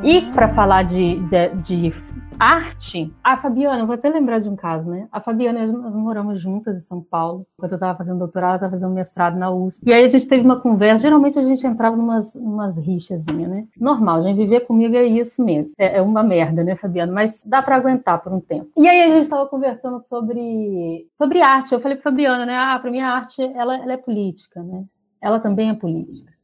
E 0.06 0.22
para 0.30 0.46
falar 0.46 0.84
de, 0.84 1.18
de, 1.18 1.48
de, 1.64 1.94
arte, 2.38 3.12
a 3.24 3.36
Fabiana, 3.36 3.84
vou 3.84 3.96
até 3.96 4.08
lembrar 4.08 4.38
de 4.38 4.48
um 4.48 4.54
caso, 4.54 4.88
né? 4.88 5.08
A 5.10 5.20
Fabiana, 5.20 5.66
nós 5.66 5.96
moramos 5.96 6.40
juntas 6.40 6.78
em 6.78 6.82
São 6.82 7.02
Paulo. 7.02 7.44
Quando 7.58 7.72
eu 7.72 7.76
estava 7.76 7.98
fazendo 7.98 8.20
doutorado, 8.20 8.54
estava 8.54 8.70
fazendo 8.70 8.94
mestrado 8.94 9.36
na 9.36 9.50
USP. 9.50 9.82
E 9.84 9.92
aí 9.92 10.04
a 10.04 10.06
gente 10.06 10.28
teve 10.28 10.44
uma 10.44 10.60
conversa. 10.60 11.02
Geralmente 11.02 11.36
a 11.40 11.42
gente 11.42 11.66
entrava 11.66 11.96
numas, 11.96 12.36
numas 12.36 12.78
rixazinhas, 12.78 13.50
né? 13.50 13.66
Normal, 13.80 14.22
gente 14.22 14.36
viver 14.36 14.60
comigo 14.60 14.94
é 14.94 15.02
isso 15.02 15.44
mesmo. 15.44 15.74
É, 15.76 15.96
é 15.96 16.02
uma 16.02 16.22
merda, 16.22 16.62
né, 16.62 16.76
Fabiana? 16.76 17.10
Mas 17.10 17.42
dá 17.44 17.60
para 17.60 17.74
aguentar 17.74 18.22
por 18.22 18.32
um 18.32 18.38
tempo. 18.38 18.70
E 18.76 18.88
aí 18.88 19.02
a 19.02 19.08
gente 19.08 19.24
estava 19.24 19.44
conversando 19.48 19.98
sobre, 19.98 21.08
sobre 21.18 21.42
arte. 21.42 21.74
Eu 21.74 21.80
falei 21.80 21.96
para 21.96 22.12
Fabiana, 22.12 22.46
né? 22.46 22.56
Ah, 22.56 22.78
para 22.78 22.92
mim 22.92 23.00
a 23.00 23.10
arte 23.10 23.42
ela, 23.42 23.76
ela 23.76 23.94
é 23.94 23.96
política, 23.96 24.62
né? 24.62 24.84
Ela 25.20 25.40
também 25.40 25.68
é 25.68 25.74
política. 25.74 26.35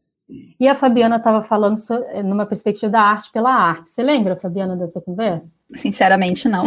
E 0.58 0.66
a 0.66 0.74
Fabiana 0.74 1.16
estava 1.16 1.42
falando 1.42 1.76
eh, 2.10 2.22
numa 2.22 2.46
perspectiva 2.46 2.90
da 2.90 3.02
arte 3.02 3.30
pela 3.30 3.52
arte. 3.52 3.88
Você 3.88 4.02
lembra, 4.02 4.36
Fabiana, 4.36 4.76
dessa 4.76 5.00
conversa? 5.00 5.50
Sinceramente, 5.74 6.48
não. 6.48 6.64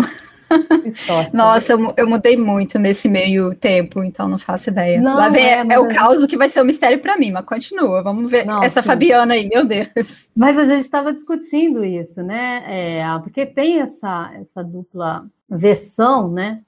Sorte, 0.92 1.36
Nossa, 1.36 1.74
eu, 1.74 1.94
eu, 1.98 2.08
mudei 2.08 2.38
muito 2.38 2.78
nesse 2.78 3.10
meio 3.10 3.56
tempo, 3.56 4.04
então 4.04 4.28
não 4.28 4.38
faço 4.38 4.70
ideia. 4.70 5.02
Não, 5.02 5.16
Lá 5.16 5.30
vem, 5.30 5.44
é, 5.44 5.66
é, 5.68 5.80
o 5.80 5.88
caos 5.88 6.24
que 6.26 6.38
vai 6.38 6.48
ser 6.50 6.62
um 6.62 6.66
mistério 6.66 7.00
para 7.00 7.18
mim, 7.18 7.32
mas 7.32 7.46
continua. 7.46 8.04
Vamos 8.04 8.30
ver 8.30 8.46
não, 8.46 8.64
essa 8.64 8.82
sim. 8.82 8.88
Fabiana 8.88 9.34
aí, 9.34 9.50
meu 9.50 9.66
Deus. 9.66 10.30
Mas 10.36 10.58
a 10.58 10.66
gente 10.66 10.86
estava 10.86 11.12
discutindo 11.12 11.84
isso, 11.84 12.22
né? 12.22 12.64
É, 12.68 13.20
porque 13.24 13.46
tem 13.46 13.80
essa, 13.80 14.32
essa 14.40 14.64
dupla 14.64 15.26
versão, 15.50 16.32
né? 16.32 16.62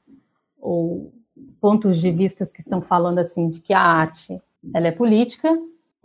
Ou 0.60 1.14
pontos 1.62 2.00
de 2.00 2.12
vista 2.12 2.46
que 2.46 2.62
estão 2.62 2.82
falando 2.82 3.20
assim 3.20 3.50
de 3.50 3.60
que 3.60 3.74
a 3.74 3.82
arte 3.82 4.42
ela 4.74 4.88
é 4.88 4.92
política 4.92 5.50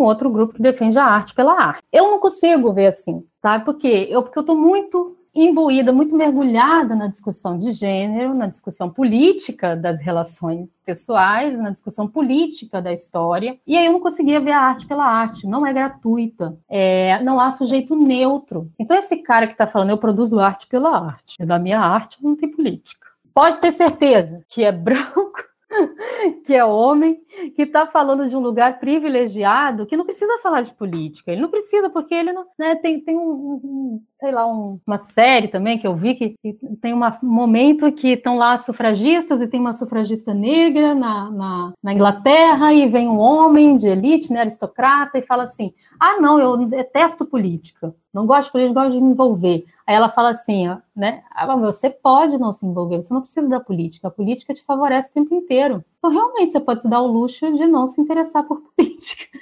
outro 0.03 0.31
grupo 0.31 0.55
que 0.55 0.63
defende 0.63 0.99
a 0.99 1.05
arte 1.05 1.35
pela 1.35 1.53
arte. 1.53 1.83
Eu 1.93 2.11
não 2.11 2.19
consigo 2.19 2.73
ver 2.73 2.87
assim, 2.87 3.25
sabe? 3.41 3.65
Por 3.65 3.77
quê? 3.77 4.09
Eu, 4.11 4.23
porque 4.23 4.39
eu 4.39 4.43
estou 4.43 4.57
muito 4.57 5.17
imbuída, 5.35 5.93
muito 5.93 6.15
mergulhada 6.15 6.95
na 6.95 7.07
discussão 7.07 7.57
de 7.57 7.73
gênero, 7.73 8.35
na 8.35 8.47
discussão 8.47 8.91
política 8.91 9.75
das 9.75 10.01
relações 10.01 10.69
pessoais, 10.85 11.59
na 11.59 11.71
discussão 11.71 12.07
política 12.07 12.83
da 12.83 12.93
história, 12.93 13.59
e 13.67 13.77
aí 13.77 13.87
eu 13.87 13.93
não 13.93 14.01
conseguia 14.01 14.41
ver 14.41 14.53
a 14.53 14.61
arte 14.61 14.87
pela 14.87 15.07
arte, 15.07 15.47
não 15.47 15.67
é 15.67 15.73
gratuita, 15.73 16.57
é, 16.69 17.23
não 17.23 17.41
há 17.41 17.51
sujeito 17.51 17.97
neutro. 17.97 18.71
Então 18.79 18.97
esse 18.97 19.17
cara 19.19 19.47
que 19.47 19.53
está 19.53 19.67
falando, 19.67 19.91
eu 19.91 19.99
produzo 19.99 20.39
arte 20.39 20.67
pela 20.67 20.99
arte, 20.99 21.45
da 21.45 21.59
minha 21.59 21.81
arte 21.81 22.23
não 22.23 22.37
tem 22.37 22.51
política. 22.51 23.07
Pode 23.35 23.59
ter 23.61 23.73
certeza 23.73 24.45
que 24.51 24.63
é 24.63 24.71
branco, 24.73 25.52
que 26.45 26.55
é 26.55 26.65
homem, 26.65 27.21
que 27.57 27.63
está 27.63 27.87
falando 27.87 28.29
de 28.29 28.37
um 28.37 28.41
lugar 28.41 28.79
privilegiado, 28.79 29.87
que 29.87 29.97
não 29.97 30.05
precisa 30.05 30.39
falar 30.43 30.63
de 30.63 30.73
política. 30.75 31.33
Ele 31.33 31.41
não 31.41 31.51
precisa, 31.51 31.89
porque 31.91 32.15
ele 32.15 32.33
não. 32.33 32.45
Né, 32.59 32.77
tem, 32.77 33.01
tem 33.01 33.17
um, 33.17 33.61
um 33.65 34.03
sei 34.15 34.31
lá, 34.31 34.47
um, 34.47 34.79
uma 34.87 34.99
série 34.99 35.49
também 35.49 35.79
que 35.79 35.87
eu 35.87 35.97
vi 35.97 36.15
que, 36.15 36.37
que 36.41 36.57
tem 36.81 36.95
um 36.95 37.01
momento 37.23 37.91
que 37.91 38.09
estão 38.09 38.37
lá 38.37 38.57
sufragistas 38.57 39.41
e 39.41 39.49
tem 39.49 39.59
uma 39.59 39.73
sufragista 39.73 40.33
negra 40.33 40.95
na, 40.95 41.31
na, 41.31 41.73
na, 41.83 41.93
Inglaterra 41.93 42.73
e 42.73 42.87
vem 42.87 43.09
um 43.09 43.19
homem 43.19 43.77
de 43.77 43.89
elite, 43.89 44.33
né, 44.33 44.41
aristocrata, 44.41 45.19
e 45.19 45.23
fala 45.23 45.45
assim: 45.45 45.73
ah, 45.99 46.21
não, 46.21 46.39
eu 46.39 46.57
detesto 46.57 47.25
política, 47.25 47.95
não 48.13 48.27
gosto 48.27 48.47
de 48.47 48.53
política, 48.53 48.81
gosto 48.81 48.93
de 48.93 49.01
me 49.01 49.11
envolver. 49.11 49.65
Aí 49.93 49.97
ela 49.97 50.09
fala 50.09 50.31
assim, 50.31 50.69
ó, 50.69 50.79
né? 50.97 51.23
Ah, 51.31 51.55
você 51.55 51.91
pode 51.91 52.39
não 52.39 52.51
se 52.51 52.65
envolver, 52.65 53.03
você 53.03 53.13
não 53.13 53.21
precisa 53.21 53.47
da 53.47 53.61
política, 53.61 54.09
a 54.09 54.11
política 54.11 54.55
te 54.55 54.65
favorece 54.65 55.11
o 55.11 55.13
tempo 55.13 55.35
inteiro. 55.35 55.85
Então, 55.99 56.11
realmente, 56.11 56.51
você 56.51 56.61
pode 56.61 56.81
se 56.81 56.89
dar 56.89 57.03
o 57.03 57.07
luxo 57.07 57.53
de 57.53 57.67
não 57.67 57.87
se 57.87 58.01
interessar 58.01 58.43
por 58.45 58.63
política. 58.75 59.39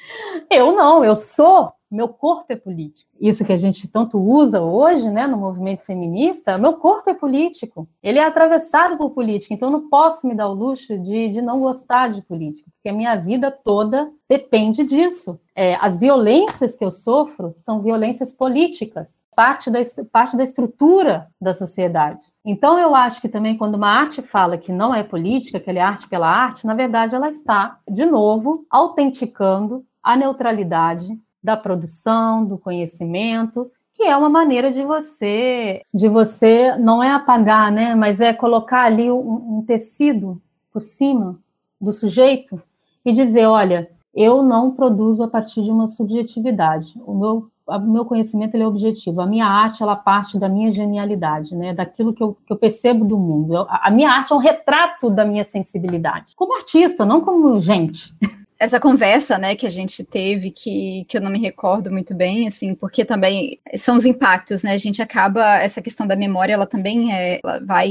Eu 0.51 0.73
não, 0.73 1.05
eu 1.05 1.15
sou, 1.15 1.73
meu 1.89 2.09
corpo 2.09 2.53
é 2.53 2.57
político 2.57 3.09
isso 3.21 3.45
que 3.45 3.53
a 3.53 3.57
gente 3.57 3.87
tanto 3.87 4.19
usa 4.19 4.63
hoje, 4.63 5.11
né, 5.11 5.27
no 5.27 5.37
movimento 5.37 5.85
feminista, 5.85 6.57
meu 6.57 6.75
corpo 6.75 7.11
é 7.11 7.15
político, 7.15 7.87
ele 8.03 8.19
é 8.19 8.25
atravessado 8.25 8.97
por 8.97 9.11
política, 9.11 9.53
então 9.53 9.69
eu 9.69 9.73
não 9.73 9.89
posso 9.91 10.27
me 10.27 10.35
dar 10.35 10.49
o 10.49 10.55
luxo 10.55 10.99
de, 10.99 11.29
de 11.29 11.43
não 11.43 11.61
gostar 11.61 12.09
de 12.09 12.23
política, 12.23 12.71
porque 12.75 12.89
a 12.89 12.95
minha 12.95 13.15
vida 13.17 13.51
toda 13.51 14.11
depende 14.29 14.85
disso. 14.85 15.39
É, 15.55 15.75
as 15.77 15.99
violências 15.99 16.75
que 16.75 16.85
eu 16.85 16.91
sofro 16.91 17.53
são 17.57 17.83
violências 17.83 18.33
políticas, 18.33 19.21
parte 19.41 19.71
da, 19.71 19.79
parte 20.13 20.37
da 20.37 20.45
estrutura 20.45 21.27
da 21.41 21.55
sociedade. 21.55 22.23
Então 22.45 22.79
eu 22.79 22.95
acho 22.95 23.23
que 23.23 23.29
também 23.29 23.57
quando 23.57 23.77
uma 23.77 23.89
arte 23.89 24.21
fala 24.21 24.59
que 24.59 24.71
não 24.71 24.95
é 24.95 25.03
política, 25.03 25.59
que 25.59 25.71
ela 25.71 25.79
é 25.79 25.83
arte 25.83 26.07
pela 26.07 26.29
arte, 26.29 26.67
na 26.67 26.75
verdade 26.75 27.15
ela 27.15 27.31
está, 27.31 27.79
de 27.89 28.05
novo, 28.05 28.67
autenticando 28.69 29.83
a 30.03 30.15
neutralidade 30.15 31.09
da 31.43 31.57
produção, 31.57 32.45
do 32.45 32.59
conhecimento, 32.59 33.73
que 33.95 34.03
é 34.03 34.15
uma 34.15 34.29
maneira 34.29 34.71
de 34.71 34.85
você, 34.85 35.81
de 35.93 36.07
você 36.07 36.77
não 36.77 37.03
é 37.03 37.11
apagar, 37.11 37.73
né, 37.73 37.95
mas 37.95 38.21
é 38.21 38.35
colocar 38.35 38.85
ali 38.85 39.11
um, 39.11 39.61
um 39.61 39.65
tecido 39.67 40.39
por 40.71 40.83
cima 40.83 41.39
do 41.81 41.95
sujeito 41.95 42.63
e 43.03 43.11
dizer, 43.11 43.47
olha, 43.47 43.91
eu 44.15 44.43
não 44.43 44.71
produzo 44.71 45.23
a 45.23 45.29
partir 45.29 45.63
de 45.63 45.71
uma 45.71 45.89
subjetividade. 45.89 46.93
O 47.07 47.15
meu, 47.15 47.51
o 47.77 47.93
meu 47.93 48.05
conhecimento 48.05 48.57
é 48.57 48.67
objetivo. 48.67 49.21
A 49.21 49.27
minha 49.27 49.47
arte 49.47 49.83
ela 49.83 49.97
parte 49.97 50.39
da 50.39 50.49
minha 50.49 50.71
genialidade, 50.73 51.55
né? 51.55 51.75
Daquilo 51.75 52.13
que 52.13 52.23
eu, 52.23 52.37
que 52.47 52.53
eu 52.53 52.57
percebo 52.57 53.05
do 53.05 53.19
mundo. 53.19 53.55
Eu, 53.55 53.67
a 53.69 53.91
minha 53.91 54.11
arte 54.11 54.33
é 54.33 54.37
um 54.37 54.39
retrato 54.39 55.11
da 55.11 55.25
minha 55.25 55.45
sensibilidade, 55.45 56.35
como 56.37 56.55
artista, 56.55 57.05
não 57.05 57.21
como 57.21 57.59
gente 57.61 58.15
essa 58.61 58.79
conversa, 58.79 59.39
né, 59.39 59.57
que 59.57 59.67
a 59.67 59.71
gente 59.71 60.05
teve, 60.05 60.51
que, 60.51 61.07
que 61.09 61.17
eu 61.17 61.23
não 61.23 61.31
me 61.31 61.39
recordo 61.39 61.91
muito 61.91 62.15
bem, 62.15 62.47
assim, 62.47 62.75
porque 62.75 63.07
também 63.07 63.59
são 63.79 63.97
os 63.97 64.05
impactos, 64.05 64.63
né, 64.63 64.75
a 64.75 64.79
gente 64.79 65.01
acaba, 65.01 65.57
essa 65.57 65.81
questão 65.81 66.07
da 66.07 66.15
memória, 66.15 66.53
ela 66.53 66.67
também 66.67 67.11
é, 67.11 67.41
ela 67.43 67.59
vai 67.65 67.89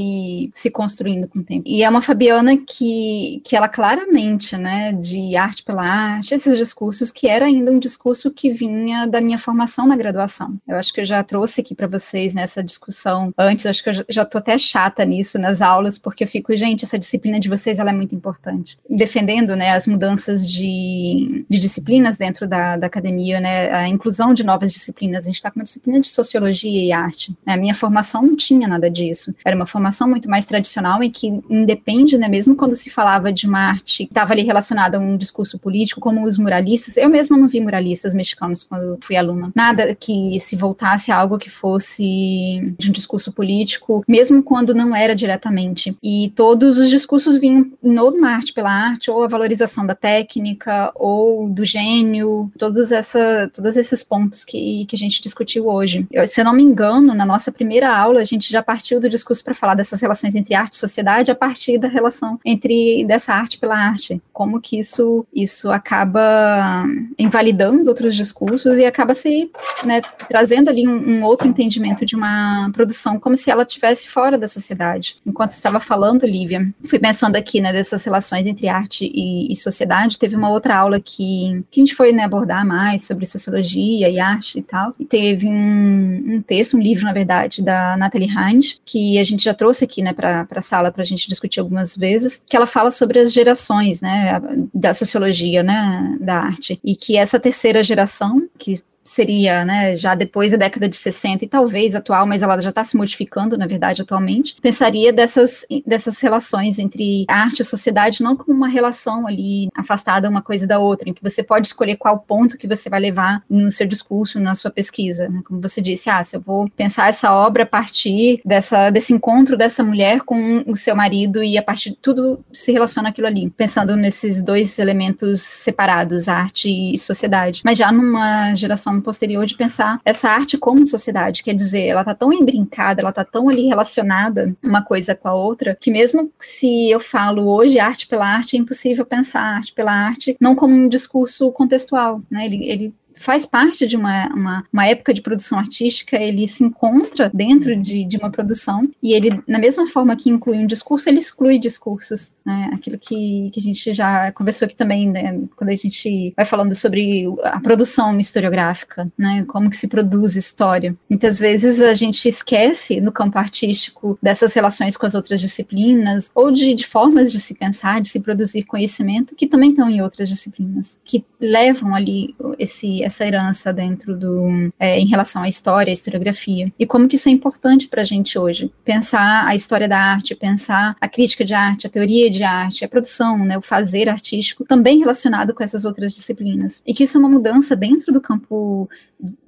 se 0.54 0.70
construindo 0.70 1.26
com 1.26 1.40
o 1.40 1.42
tempo. 1.42 1.64
E 1.66 1.82
é 1.82 1.90
uma 1.90 2.00
Fabiana 2.00 2.56
que, 2.56 3.42
que 3.44 3.56
ela 3.56 3.68
claramente, 3.68 4.56
né, 4.56 4.92
de 4.92 5.36
arte 5.36 5.64
pela 5.64 5.82
arte, 5.82 6.34
esses 6.34 6.56
discursos, 6.56 7.10
que 7.10 7.26
era 7.26 7.46
ainda 7.46 7.72
um 7.72 7.78
discurso 7.80 8.30
que 8.30 8.52
vinha 8.52 9.08
da 9.08 9.20
minha 9.20 9.38
formação 9.38 9.88
na 9.88 9.96
graduação. 9.96 10.56
Eu 10.68 10.76
acho 10.76 10.92
que 10.92 11.00
eu 11.00 11.04
já 11.04 11.20
trouxe 11.24 11.62
aqui 11.62 11.74
para 11.74 11.88
vocês 11.88 12.32
nessa 12.32 12.62
discussão 12.62 13.34
antes, 13.36 13.66
acho 13.66 13.82
que 13.82 13.88
eu 13.88 13.94
já, 13.94 14.04
já 14.08 14.24
tô 14.24 14.38
até 14.38 14.56
chata 14.56 15.04
nisso 15.04 15.36
nas 15.36 15.60
aulas, 15.60 15.98
porque 15.98 16.22
eu 16.22 16.28
fico, 16.28 16.56
gente, 16.56 16.84
essa 16.84 16.98
disciplina 16.98 17.40
de 17.40 17.48
vocês, 17.48 17.80
ela 17.80 17.90
é 17.90 17.94
muito 17.94 18.14
importante. 18.14 18.78
Defendendo, 18.88 19.56
né, 19.56 19.72
as 19.72 19.88
mudanças 19.88 20.48
de 20.48 20.59
de, 20.60 21.44
de 21.48 21.58
disciplinas 21.58 22.16
dentro 22.16 22.46
da, 22.46 22.76
da, 22.76 22.86
academia, 22.86 23.40
né, 23.40 23.70
a 23.72 23.88
inclusão 23.88 24.34
de 24.34 24.44
novas 24.44 24.72
disciplinas. 24.72 25.24
A 25.24 25.26
gente 25.26 25.36
está 25.36 25.50
com 25.50 25.58
uma 25.58 25.64
disciplina 25.64 26.00
de 26.00 26.08
sociologia 26.08 26.84
e 26.84 26.92
arte. 26.92 27.34
Né, 27.46 27.54
a 27.54 27.56
minha 27.56 27.74
formação 27.74 28.22
não 28.22 28.36
tinha 28.36 28.68
nada 28.68 28.90
disso. 28.90 29.34
Era 29.44 29.56
uma 29.56 29.66
formação 29.66 30.08
muito 30.08 30.28
mais 30.28 30.44
tradicional 30.44 31.02
e 31.02 31.10
que 31.10 31.28
independe, 31.48 32.18
né, 32.18 32.28
mesmo 32.28 32.54
quando 32.54 32.74
se 32.74 32.90
falava 32.90 33.32
de 33.32 33.46
uma 33.46 33.60
arte 33.60 34.04
que 34.04 34.12
estava 34.12 34.32
ali 34.32 34.42
relacionada 34.42 34.98
a 34.98 35.00
um 35.00 35.16
discurso 35.16 35.58
político, 35.58 36.00
como 36.00 36.24
os 36.24 36.36
muralistas. 36.36 36.96
Eu 36.96 37.08
mesma 37.08 37.36
não 37.36 37.48
vi 37.48 37.60
muralistas 37.60 38.12
mexicanos 38.12 38.62
quando 38.62 38.98
fui 39.00 39.16
aluna. 39.16 39.50
Nada 39.54 39.94
que 39.94 40.38
se 40.40 40.56
voltasse 40.56 41.10
a 41.10 41.16
algo 41.16 41.38
que 41.38 41.48
fosse 41.48 42.74
de 42.78 42.90
um 42.90 42.92
discurso 42.92 43.32
político, 43.32 44.04
mesmo 44.06 44.42
quando 44.42 44.74
não 44.74 44.94
era 44.94 45.14
diretamente. 45.14 45.96
E 46.02 46.32
todos 46.34 46.78
os 46.78 46.90
discursos 46.90 47.38
vinham 47.38 47.70
no 47.82 48.10
arte 48.26 48.52
pela 48.52 48.70
arte, 48.70 49.10
ou 49.10 49.22
a 49.22 49.28
valorização 49.28 49.86
da 49.86 49.94
técnica, 49.94 50.49
técnica 50.50 50.92
ou 50.94 51.48
do 51.48 51.64
gênio, 51.64 52.50
todos, 52.58 52.92
essa, 52.92 53.50
todos 53.52 53.76
esses 53.76 54.02
pontos 54.02 54.44
que, 54.44 54.84
que 54.86 54.96
a 54.96 54.98
gente 54.98 55.22
discutiu 55.22 55.68
hoje. 55.68 56.06
Eu, 56.10 56.26
se 56.26 56.40
eu 56.40 56.44
não 56.44 56.52
me 56.52 56.62
engano, 56.62 57.14
na 57.14 57.24
nossa 57.24 57.52
primeira 57.52 57.94
aula, 57.94 58.20
a 58.20 58.24
gente 58.24 58.50
já 58.50 58.62
partiu 58.62 59.00
do 59.00 59.08
discurso 59.08 59.42
para 59.42 59.54
falar 59.54 59.74
dessas 59.74 60.00
relações 60.00 60.34
entre 60.34 60.54
arte 60.54 60.74
e 60.74 60.78
sociedade 60.78 61.30
a 61.30 61.34
partir 61.34 61.78
da 61.78 61.88
relação 61.88 62.38
entre 62.44 63.04
dessa 63.06 63.32
arte 63.32 63.58
pela 63.58 63.76
arte. 63.76 64.20
Como 64.32 64.60
que 64.60 64.78
isso, 64.78 65.26
isso 65.34 65.70
acaba 65.70 66.84
invalidando 67.18 67.88
outros 67.88 68.16
discursos 68.16 68.78
e 68.78 68.84
acaba 68.84 69.14
se 69.14 69.50
né, 69.84 70.00
trazendo 70.28 70.68
ali 70.68 70.86
um, 70.86 71.18
um 71.18 71.24
outro 71.24 71.46
entendimento 71.46 72.04
de 72.04 72.16
uma 72.16 72.70
produção 72.72 73.18
como 73.18 73.36
se 73.36 73.50
ela 73.50 73.62
estivesse 73.62 74.08
fora 74.08 74.38
da 74.38 74.48
sociedade. 74.48 75.16
Enquanto 75.26 75.52
estava 75.52 75.80
falando, 75.80 76.26
Lívia, 76.26 76.72
fui 76.84 76.98
pensando 76.98 77.36
aqui 77.36 77.60
né, 77.60 77.72
dessas 77.72 78.04
relações 78.04 78.46
entre 78.46 78.68
arte 78.68 79.10
e, 79.12 79.52
e 79.52 79.56
sociedade, 79.56 80.18
teve 80.18 80.36
uma 80.40 80.50
outra 80.50 80.76
aula 80.76 80.98
que, 80.98 81.62
que 81.70 81.80
a 81.80 81.84
gente 81.84 81.94
foi 81.94 82.12
né, 82.12 82.24
abordar 82.24 82.66
mais 82.66 83.04
sobre 83.04 83.26
sociologia 83.26 84.08
e 84.08 84.18
arte 84.18 84.58
e 84.58 84.62
tal. 84.62 84.94
E 84.98 85.04
teve 85.04 85.46
um, 85.46 86.36
um 86.36 86.42
texto, 86.42 86.76
um 86.76 86.80
livro, 86.80 87.04
na 87.04 87.12
verdade, 87.12 87.62
da 87.62 87.96
Natalie 87.96 88.28
Hines, 88.28 88.80
que 88.84 89.18
a 89.18 89.24
gente 89.24 89.44
já 89.44 89.54
trouxe 89.54 89.84
aqui 89.84 90.02
né, 90.02 90.12
para 90.12 90.46
a 90.50 90.62
sala 90.62 90.90
para 90.90 91.02
a 91.02 91.06
gente 91.06 91.28
discutir 91.28 91.60
algumas 91.60 91.96
vezes, 91.96 92.42
que 92.46 92.56
ela 92.56 92.66
fala 92.66 92.90
sobre 92.90 93.18
as 93.18 93.32
gerações 93.32 94.00
né, 94.00 94.40
da 94.74 94.94
sociologia, 94.94 95.62
né, 95.62 96.16
da 96.20 96.36
arte. 96.36 96.80
E 96.82 96.96
que 96.96 97.16
essa 97.16 97.38
terceira 97.38 97.82
geração, 97.82 98.48
que 98.58 98.82
seria, 99.10 99.64
né, 99.64 99.96
já 99.96 100.14
depois 100.14 100.52
da 100.52 100.56
década 100.56 100.88
de 100.88 100.96
60 100.96 101.44
e 101.44 101.48
talvez 101.48 101.96
atual, 101.96 102.24
mas 102.24 102.42
ela 102.42 102.60
já 102.60 102.70
está 102.70 102.84
se 102.84 102.96
modificando, 102.96 103.58
na 103.58 103.66
verdade, 103.66 104.02
atualmente, 104.02 104.54
pensaria 104.62 105.12
dessas, 105.12 105.66
dessas 105.84 106.20
relações 106.20 106.78
entre 106.78 107.24
arte 107.28 107.60
e 107.60 107.64
sociedade 107.64 108.22
não 108.22 108.36
como 108.36 108.56
uma 108.56 108.68
relação 108.68 109.26
ali 109.26 109.68
afastada 109.74 110.28
uma 110.28 110.40
coisa 110.40 110.64
da 110.64 110.78
outra, 110.78 111.10
em 111.10 111.12
que 111.12 111.22
você 111.22 111.42
pode 111.42 111.66
escolher 111.66 111.96
qual 111.96 112.20
ponto 112.20 112.56
que 112.56 112.68
você 112.68 112.88
vai 112.88 113.00
levar 113.00 113.42
no 113.50 113.72
seu 113.72 113.84
discurso, 113.84 114.38
na 114.38 114.54
sua 114.54 114.70
pesquisa, 114.70 115.28
né? 115.28 115.42
como 115.44 115.60
você 115.60 115.82
disse, 115.82 116.08
ah, 116.08 116.22
se 116.22 116.36
eu 116.36 116.40
vou 116.40 116.68
pensar 116.70 117.08
essa 117.08 117.32
obra 117.32 117.64
a 117.64 117.66
partir 117.66 118.40
dessa, 118.44 118.90
desse 118.90 119.12
encontro 119.12 119.56
dessa 119.56 119.82
mulher 119.82 120.20
com 120.20 120.62
o 120.68 120.76
seu 120.76 120.94
marido 120.94 121.42
e 121.42 121.58
a 121.58 121.62
partir 121.62 121.90
de 121.90 121.96
tudo 121.96 122.38
se 122.52 122.70
relaciona 122.70 123.08
aquilo 123.08 123.26
ali, 123.26 123.50
pensando 123.50 123.96
nesses 123.96 124.40
dois 124.40 124.78
elementos 124.78 125.42
separados, 125.42 126.28
arte 126.28 126.68
e 126.68 126.96
sociedade, 126.96 127.62
mas 127.64 127.76
já 127.76 127.90
numa 127.90 128.54
geração 128.54 128.99
posterior 129.00 129.44
de 129.46 129.56
pensar 129.56 130.00
essa 130.04 130.28
arte 130.28 130.58
como 130.58 130.86
sociedade, 130.86 131.42
quer 131.42 131.54
dizer, 131.54 131.86
ela 131.86 132.04
tá 132.04 132.14
tão 132.14 132.32
embrincada, 132.32 133.00
ela 133.00 133.12
tá 133.12 133.24
tão 133.24 133.48
ali 133.48 133.66
relacionada 133.66 134.54
uma 134.62 134.82
coisa 134.82 135.14
com 135.14 135.28
a 135.28 135.34
outra, 135.34 135.76
que 135.80 135.90
mesmo 135.90 136.32
se 136.38 136.90
eu 136.90 137.00
falo 137.00 137.48
hoje 137.48 137.78
arte 137.78 138.06
pela 138.06 138.26
arte, 138.26 138.56
é 138.56 138.58
impossível 138.58 139.04
pensar 139.04 139.42
arte 139.42 139.72
pela 139.72 139.92
arte 139.92 140.36
não 140.40 140.54
como 140.54 140.74
um 140.74 140.88
discurso 140.88 141.50
contextual, 141.52 142.22
né? 142.30 142.44
Ele, 142.44 142.64
ele 142.68 142.94
faz 143.20 143.44
parte 143.44 143.86
de 143.86 143.96
uma, 143.96 144.26
uma, 144.28 144.64
uma, 144.72 144.86
época 144.86 145.12
de 145.12 145.20
produção 145.20 145.58
artística, 145.58 146.16
ele 146.16 146.48
se 146.48 146.64
encontra 146.64 147.30
dentro 147.32 147.76
de, 147.76 148.04
de 148.04 148.16
uma 148.16 148.30
produção 148.30 148.88
e 149.02 149.12
ele, 149.12 149.42
na 149.46 149.58
mesma 149.58 149.86
forma 149.86 150.16
que 150.16 150.30
inclui 150.30 150.56
um 150.56 150.66
discurso, 150.66 151.08
ele 151.08 151.18
exclui 151.18 151.58
discursos, 151.58 152.30
né? 152.44 152.70
Aquilo 152.72 152.98
que, 152.98 153.50
que 153.52 153.60
a 153.60 153.62
gente 153.62 153.92
já 153.92 154.32
conversou 154.32 154.64
aqui 154.64 154.74
também, 154.74 155.08
né? 155.08 155.38
Quando 155.54 155.68
a 155.68 155.76
gente 155.76 156.32
vai 156.34 156.46
falando 156.46 156.74
sobre 156.74 157.26
a 157.44 157.60
produção 157.60 158.18
historiográfica, 158.18 159.06
né? 159.18 159.44
Como 159.46 159.68
que 159.68 159.76
se 159.76 159.86
produz 159.86 160.34
história. 160.34 160.96
Muitas 161.08 161.38
vezes 161.38 161.80
a 161.80 161.92
gente 161.92 162.26
esquece 162.26 163.00
no 163.02 163.12
campo 163.12 163.38
artístico 163.38 164.18
dessas 164.22 164.54
relações 164.54 164.96
com 164.96 165.04
as 165.04 165.14
outras 165.14 165.40
disciplinas 165.40 166.30
ou 166.34 166.50
de, 166.50 166.74
de 166.74 166.86
formas 166.86 167.30
de 167.30 167.38
se 167.38 167.54
pensar, 167.54 168.00
de 168.00 168.08
se 168.08 168.20
produzir 168.20 168.62
conhecimento 168.62 169.34
que 169.34 169.46
também 169.46 169.70
estão 169.70 169.90
em 169.90 170.00
outras 170.00 170.28
disciplinas, 170.28 170.98
que 171.04 171.22
levam 171.38 171.94
ali 171.94 172.34
esse 172.58 173.09
essa 173.10 173.26
herança 173.26 173.72
dentro 173.72 174.16
do 174.16 174.72
é, 174.78 174.98
em 174.98 175.06
relação 175.06 175.42
à 175.42 175.48
história, 175.48 175.90
à 175.90 175.94
historiografia? 175.94 176.72
E 176.78 176.86
como 176.86 177.08
que 177.08 177.16
isso 177.16 177.28
é 177.28 177.32
importante 177.32 177.88
para 177.88 178.02
a 178.02 178.04
gente 178.04 178.38
hoje? 178.38 178.72
Pensar 178.84 179.46
a 179.46 179.54
história 179.54 179.88
da 179.88 179.98
arte, 179.98 180.34
pensar 180.34 180.96
a 181.00 181.08
crítica 181.08 181.44
de 181.44 181.54
arte, 181.54 181.86
a 181.86 181.90
teoria 181.90 182.30
de 182.30 182.42
arte, 182.42 182.84
a 182.84 182.88
produção, 182.88 183.38
né, 183.38 183.58
o 183.58 183.62
fazer 183.62 184.08
artístico 184.08 184.64
também 184.64 184.98
relacionado 184.98 185.52
com 185.52 185.62
essas 185.62 185.84
outras 185.84 186.14
disciplinas. 186.14 186.82
E 186.86 186.94
que 186.94 187.04
isso 187.04 187.16
é 187.16 187.20
uma 187.20 187.28
mudança 187.28 187.76
dentro 187.76 188.12
do 188.12 188.20
campo 188.20 188.88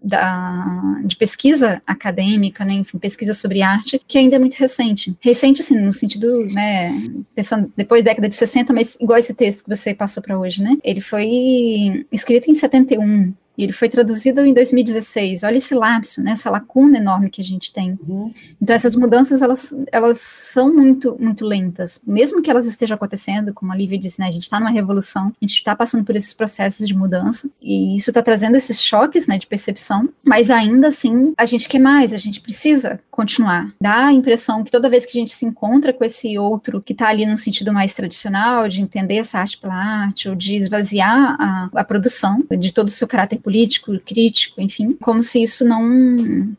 da, 0.02 1.00
de 1.04 1.16
pesquisa 1.16 1.80
acadêmica, 1.86 2.64
né, 2.64 2.74
enfim, 2.74 2.98
pesquisa 2.98 3.34
sobre 3.34 3.62
arte, 3.62 4.00
que 4.06 4.18
ainda 4.18 4.36
é 4.36 4.38
muito 4.38 4.54
recente. 4.54 5.16
Recente, 5.20 5.62
assim, 5.62 5.78
no 5.80 5.92
sentido, 5.92 6.46
né, 6.46 6.92
pensando 7.34 7.72
depois 7.76 8.04
da 8.04 8.10
década 8.10 8.28
de 8.28 8.34
60, 8.34 8.72
mas 8.72 8.96
igual 9.00 9.18
esse 9.18 9.34
texto 9.34 9.64
que 9.64 9.74
você 9.74 9.94
passou 9.94 10.22
para 10.22 10.38
hoje, 10.38 10.62
né, 10.62 10.76
ele 10.82 11.00
foi 11.00 12.06
escrito 12.10 12.50
em 12.50 12.54
71, 12.54 13.32
e 13.56 13.64
ele 13.64 13.72
foi 13.72 13.88
traduzido 13.88 14.40
em 14.44 14.54
2016. 14.54 15.42
Olha 15.42 15.56
esse 15.56 15.74
lapso, 15.74 16.22
né, 16.22 16.32
essa 16.32 16.50
lacuna 16.50 16.98
enorme 16.98 17.30
que 17.30 17.40
a 17.40 17.44
gente 17.44 17.72
tem. 17.72 17.98
Uhum. 18.06 18.32
Então 18.60 18.74
essas 18.74 18.96
mudanças 18.96 19.42
elas, 19.42 19.74
elas 19.90 20.18
são 20.18 20.72
muito 20.74 21.16
muito 21.18 21.44
lentas, 21.44 22.00
mesmo 22.06 22.40
que 22.40 22.50
elas 22.50 22.66
estejam 22.66 22.94
acontecendo, 22.94 23.52
como 23.52 23.72
a 23.72 23.76
Lívia 23.76 23.98
disse, 23.98 24.20
né, 24.20 24.28
a 24.28 24.32
gente 24.32 24.42
está 24.42 24.58
numa 24.58 24.70
revolução, 24.70 25.26
a 25.28 25.44
gente 25.44 25.56
está 25.56 25.76
passando 25.76 26.04
por 26.04 26.16
esses 26.16 26.34
processos 26.34 26.86
de 26.86 26.96
mudança 26.96 27.48
e 27.60 27.96
isso 27.96 28.10
está 28.10 28.22
trazendo 28.22 28.56
esses 28.56 28.80
choques, 28.82 29.26
né, 29.26 29.38
de 29.38 29.46
percepção. 29.46 30.08
Mas 30.24 30.50
ainda 30.50 30.88
assim 30.88 31.32
a 31.36 31.44
gente 31.44 31.68
quer 31.68 31.78
mais, 31.78 32.14
a 32.14 32.18
gente 32.18 32.40
precisa 32.40 33.00
continuar. 33.12 33.70
Dá 33.78 34.06
a 34.06 34.12
impressão 34.12 34.64
que 34.64 34.70
toda 34.70 34.88
vez 34.88 35.04
que 35.04 35.16
a 35.16 35.20
gente 35.20 35.34
se 35.34 35.44
encontra 35.44 35.92
com 35.92 36.02
esse 36.02 36.38
outro 36.38 36.80
que 36.80 36.94
está 36.94 37.08
ali 37.08 37.26
num 37.26 37.36
sentido 37.36 37.70
mais 37.70 37.92
tradicional, 37.92 38.66
de 38.66 38.80
entender 38.80 39.16
essa 39.16 39.38
arte 39.38 39.58
pela 39.58 39.74
arte 39.74 40.30
ou 40.30 40.34
de 40.34 40.56
esvaziar 40.56 41.36
a, 41.38 41.68
a 41.74 41.84
produção 41.84 42.42
de 42.58 42.72
todo 42.72 42.88
o 42.88 42.90
seu 42.90 43.06
caráter 43.06 43.38
político, 43.38 44.00
crítico, 44.00 44.62
enfim, 44.62 44.96
como 44.98 45.22
se 45.22 45.42
isso 45.42 45.62
não, 45.62 45.82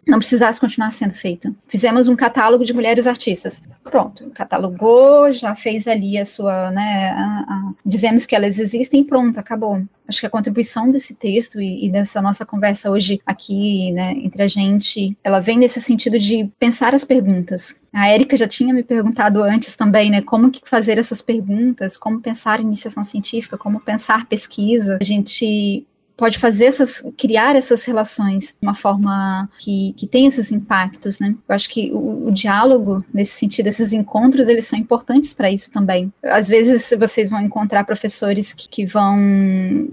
não 0.07 0.19
precisasse 0.19 0.61
continuar 0.61 0.91
sendo 0.91 1.15
feito. 1.15 1.55
Fizemos 1.67 2.07
um 2.07 2.15
catálogo 2.15 2.63
de 2.63 2.71
mulheres 2.71 3.07
artistas. 3.07 3.63
Pronto, 3.83 4.29
catalogou, 4.29 5.33
já 5.33 5.55
fez 5.55 5.87
ali 5.87 6.19
a 6.19 6.25
sua, 6.25 6.69
né, 6.69 7.09
a, 7.17 7.45
a, 7.47 7.73
dizemos 7.83 8.27
que 8.27 8.35
elas 8.35 8.59
existem 8.59 9.03
pronto, 9.03 9.39
acabou. 9.39 9.81
Acho 10.07 10.19
que 10.19 10.25
a 10.25 10.29
contribuição 10.29 10.91
desse 10.91 11.15
texto 11.15 11.61
e, 11.61 11.85
e 11.85 11.89
dessa 11.89 12.21
nossa 12.21 12.45
conversa 12.45 12.89
hoje 12.89 13.21
aqui, 13.25 13.91
né, 13.91 14.11
entre 14.17 14.43
a 14.43 14.47
gente, 14.47 15.17
ela 15.23 15.39
vem 15.39 15.57
nesse 15.57 15.81
sentido 15.81 16.19
de 16.19 16.49
pensar 16.59 16.93
as 16.93 17.03
perguntas, 17.03 17.75
a 17.93 18.07
Érica 18.07 18.35
já 18.35 18.47
tinha 18.47 18.73
me 18.73 18.81
perguntado 18.81 19.43
antes 19.43 19.75
também, 19.75 20.09
né, 20.09 20.19
como 20.19 20.49
que 20.49 20.61
fazer 20.65 20.97
essas 20.97 21.21
perguntas, 21.21 21.95
como 21.95 22.19
pensar 22.19 22.59
iniciação 22.59 23.03
científica, 23.03 23.55
como 23.55 23.79
pensar 23.79 24.25
pesquisa. 24.25 24.97
A 24.99 25.03
gente 25.03 25.85
pode 26.15 26.37
fazer 26.37 26.65
essas, 26.65 27.03
criar 27.17 27.55
essas 27.55 27.83
relações 27.85 28.55
de 28.59 28.67
uma 28.67 28.75
forma 28.75 29.49
que, 29.57 29.93
que 29.97 30.07
tem 30.07 30.25
esses 30.25 30.51
impactos, 30.51 31.19
né? 31.19 31.35
Eu 31.47 31.55
acho 31.55 31.69
que 31.69 31.91
o, 31.91 32.27
o 32.27 32.31
diálogo, 32.31 33.03
nesse 33.13 33.37
sentido, 33.37 33.67
esses 33.67 33.93
encontros, 33.93 34.47
eles 34.47 34.65
são 34.65 34.77
importantes 34.77 35.33
para 35.33 35.51
isso 35.51 35.71
também. 35.71 36.11
Às 36.23 36.47
vezes 36.47 36.93
vocês 36.97 37.29
vão 37.29 37.41
encontrar 37.41 37.83
professores 37.83 38.53
que, 38.53 38.69
que 38.69 38.85
vão 38.85 39.17